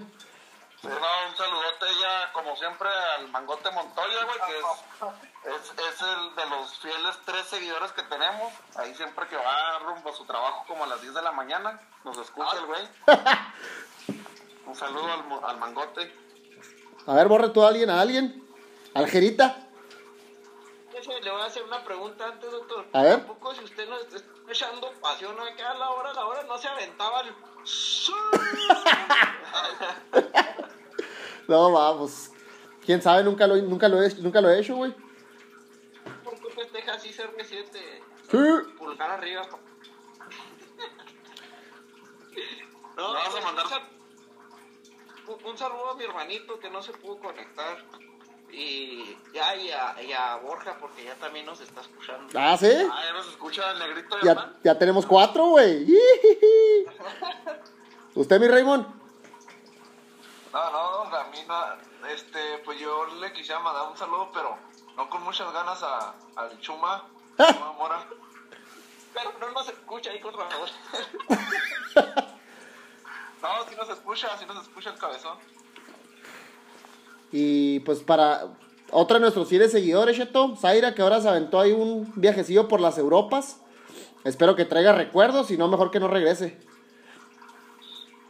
No, 0.84 0.90
un 1.30 1.36
saludote 1.38 1.86
ya, 2.02 2.32
como 2.34 2.56
siempre, 2.58 2.90
al 2.90 3.30
Mangote 3.30 3.72
Montoya, 3.72 4.26
güey, 4.26 4.38
que 4.48 4.60
es, 4.60 5.56
es, 5.56 5.72
es 5.80 6.02
el 6.02 6.36
de 6.36 6.46
los 6.48 6.78
fieles 6.80 7.18
tres 7.26 7.46
seguidores 7.48 7.92
que 7.94 8.04
tenemos. 8.04 8.52
Ahí 8.76 8.94
siempre 8.96 9.26
que 9.28 9.38
va 9.38 9.80
rumbo 9.80 10.10
a 10.10 10.14
su 10.14 10.26
trabajo 10.26 10.66
como 10.68 10.84
a 10.84 10.88
las 10.88 11.02
10 11.02 11.14
de 11.14 11.22
la 11.22 11.32
mañana, 11.32 11.80
nos 12.04 12.18
escucha 12.18 12.58
el 12.58 12.66
güey. 12.66 12.86
Un 14.66 14.76
saludo 14.76 15.12
al, 15.12 15.24
mo- 15.26 15.46
al 15.46 15.58
Mangote. 15.58 16.14
A 17.08 17.14
ver, 17.14 17.28
borre 17.28 17.50
tú 17.50 17.64
a 17.64 17.70
alguien, 17.70 17.90
a 17.90 18.02
alguien. 18.02 18.44
Algerita. 18.94 19.58
Le 21.22 21.32
voy 21.32 21.42
a 21.42 21.46
hacer 21.46 21.64
una 21.64 21.84
pregunta 21.84 22.26
antes, 22.26 22.50
doctor. 22.52 22.86
A 22.94 23.02
ver. 23.02 23.18
Tampoco 23.20 23.54
si 23.56 23.64
usted 23.64 23.88
no 23.90 23.98
está 24.00 24.18
echando 24.50 24.92
pasión 25.02 25.38
acá 25.40 25.72
a 25.72 25.74
la 25.76 25.90
hora, 25.90 26.12
a 26.12 26.14
la 26.14 26.26
hora, 26.26 26.44
no 26.44 26.58
se 26.58 26.68
aventaba 26.68 27.22
el... 27.22 27.34
No, 31.48 31.72
vamos. 31.72 32.32
Quién 32.86 33.02
sabe, 33.02 33.24
nunca 33.24 33.48
lo, 33.48 33.56
nunca 33.58 33.88
lo, 33.88 34.02
he, 34.04 34.14
nunca 34.16 34.42
lo 34.42 34.50
he 34.50 34.60
hecho, 34.60 34.76
güey. 34.76 34.94
¿Por 36.24 36.36
qué 36.40 36.50
festeja 36.52 36.94
así 36.94 37.12
ser 37.14 37.32
reciente? 37.38 37.80
Sí. 38.30 38.38
Pulgar 38.78 39.12
arriba. 39.12 39.42
No, 42.96 43.08
Le 43.14 43.20
vas 43.20 43.28
a 43.28 43.32
pues, 43.32 43.44
mandar- 43.44 43.66
un, 43.66 43.70
sal- 43.72 43.90
un- 45.28 45.46
un 45.52 45.58
saludo 45.58 45.90
a 45.92 45.96
mi 45.96 46.04
hermanito 46.04 46.60
que 46.60 46.70
no 46.70 46.82
se 46.82 46.92
pudo 46.94 47.18
conectar. 47.20 47.78
Y 48.52 49.18
ya, 49.34 49.56
y 49.56 49.72
a, 49.72 49.96
y 50.04 50.12
a 50.14 50.36
Borja, 50.36 50.78
porque 50.80 51.04
ya 51.04 51.16
también 51.16 51.46
nos 51.48 51.60
está 51.60 51.82
escuchando. 51.82 52.28
Ah, 52.40 52.56
sí. 52.56 52.68
Ah, 52.72 53.02
ya 53.08 53.14
nos 53.14 53.28
escucha 53.30 53.72
el 53.72 53.80
negrito 53.80 54.16
de 54.18 54.22
Ya, 54.26 54.54
ya 54.64 54.78
tenemos 54.78 55.08
cuatro, 55.08 55.48
güey. 55.48 55.88
¿Usted, 58.14 58.40
mi 58.40 58.48
Raymond? 58.48 58.86
No, 60.54 60.72
no, 60.72 61.18
a 61.18 61.24
mí 61.32 61.40
no, 61.48 62.08
este, 62.10 62.60
pues 62.64 62.80
yo 62.80 63.08
le 63.20 63.34
quisiera 63.34 63.60
mandar 63.60 63.90
un 63.90 63.98
saludo, 63.98 64.30
pero 64.32 64.56
no 64.96 65.10
con 65.10 65.24
muchas 65.24 65.52
ganas 65.52 65.82
a, 65.82 66.14
al 66.36 66.60
Chuma, 66.60 67.10
Chuma 67.38 67.74
Mora. 67.74 68.08
Pero 69.16 69.34
no 69.40 69.52
nos 69.52 69.68
escucha 69.68 70.12
ahí 70.12 70.20
con 70.20 70.34
Raúl. 70.34 70.70
No, 73.44 73.50
si 73.70 73.76
nos 73.76 73.90
escucha, 73.90 74.38
si 74.38 74.46
nos 74.46 74.64
escucha 74.64 74.92
el 74.92 74.98
cabezón. 74.98 75.38
Y 77.30 77.82
pues 77.82 78.00
para 78.00 78.46
otro 78.90 79.16
de 79.16 79.20
nuestros 79.20 79.50
fieles 79.50 79.74
seguidores, 79.74 80.16
Cheto, 80.16 80.56
Zaira, 80.56 80.96
que 80.96 81.02
ahora 81.02 81.20
se 81.20 81.28
aventó 81.28 81.60
ahí 81.60 81.74
un 81.74 82.10
viajecillo 82.16 82.70
por 82.70 82.80
las 82.80 82.98
Europas. 82.98 83.60
Espero 84.24 84.56
que 84.56 84.64
traiga 84.64 84.94
recuerdos, 84.94 85.48
si 85.48 85.58
no, 85.58 85.68
mejor 85.68 85.92
que 85.92 86.00
no 86.00 86.08
regrese. 86.08 86.58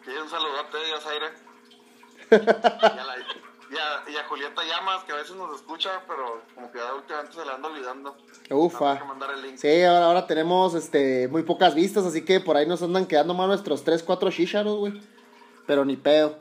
Sí, 0.04 0.12
un 0.20 0.28
saludote 0.28 0.78
a 0.96 1.00
Y, 2.42 2.96
a 2.98 3.04
la- 3.04 4.10
y 4.12 4.16
Julieta 4.30 4.62
Llamas, 4.64 5.04
que 5.04 5.12
a 5.12 5.16
veces 5.16 5.36
nos 5.36 5.56
escucha, 5.56 5.90
pero 6.08 6.42
como 6.56 6.72
que 6.72 6.78
ya 6.80 6.94
últimamente 6.94 7.34
se 7.36 7.46
le 7.46 7.52
anda 7.52 7.68
olvidando. 7.70 8.16
Ufa. 8.50 9.00
Sí, 9.58 9.84
ahora, 9.84 10.06
ahora 10.06 10.28
tenemos 10.28 10.74
este, 10.76 11.28
muy 11.28 11.44
pocas 11.44 11.74
vistas, 11.76 12.06
así 12.06 12.24
que 12.26 12.40
por 12.40 12.56
ahí 12.58 12.66
nos 12.68 12.82
andan 12.82 13.06
quedando 13.06 13.34
más 13.34 13.48
nuestros 13.48 13.84
3, 13.84 14.02
4 14.04 14.30
shisharos, 14.32 14.78
güey. 14.78 15.02
Pero 15.68 15.86
ni 15.86 15.96
pedo. 15.98 16.38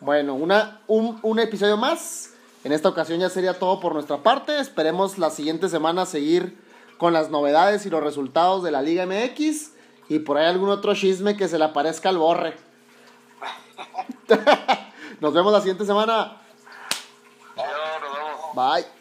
Bueno, 0.00 0.34
una, 0.34 0.80
un, 0.86 1.18
un 1.22 1.38
episodio 1.38 1.76
más. 1.76 2.32
En 2.64 2.72
esta 2.72 2.88
ocasión 2.88 3.20
ya 3.20 3.28
sería 3.30 3.58
todo 3.58 3.80
por 3.80 3.92
nuestra 3.94 4.18
parte. 4.22 4.58
Esperemos 4.58 5.18
la 5.18 5.30
siguiente 5.30 5.68
semana 5.68 6.04
seguir 6.06 6.58
con 6.98 7.12
las 7.12 7.30
novedades 7.30 7.86
y 7.86 7.90
los 7.90 8.02
resultados 8.02 8.62
de 8.62 8.70
la 8.72 8.82
Liga 8.82 9.06
MX. 9.06 9.72
Y 10.08 10.20
por 10.20 10.36
ahí 10.38 10.46
algún 10.46 10.68
otro 10.70 10.94
chisme 10.94 11.36
que 11.36 11.48
se 11.48 11.58
le 11.58 11.64
aparezca 11.64 12.08
al 12.08 12.18
borre. 12.18 12.56
Nos 15.20 15.32
vemos 15.32 15.52
la 15.52 15.60
siguiente 15.60 15.84
semana. 15.84 16.40
Bye. 18.54 18.95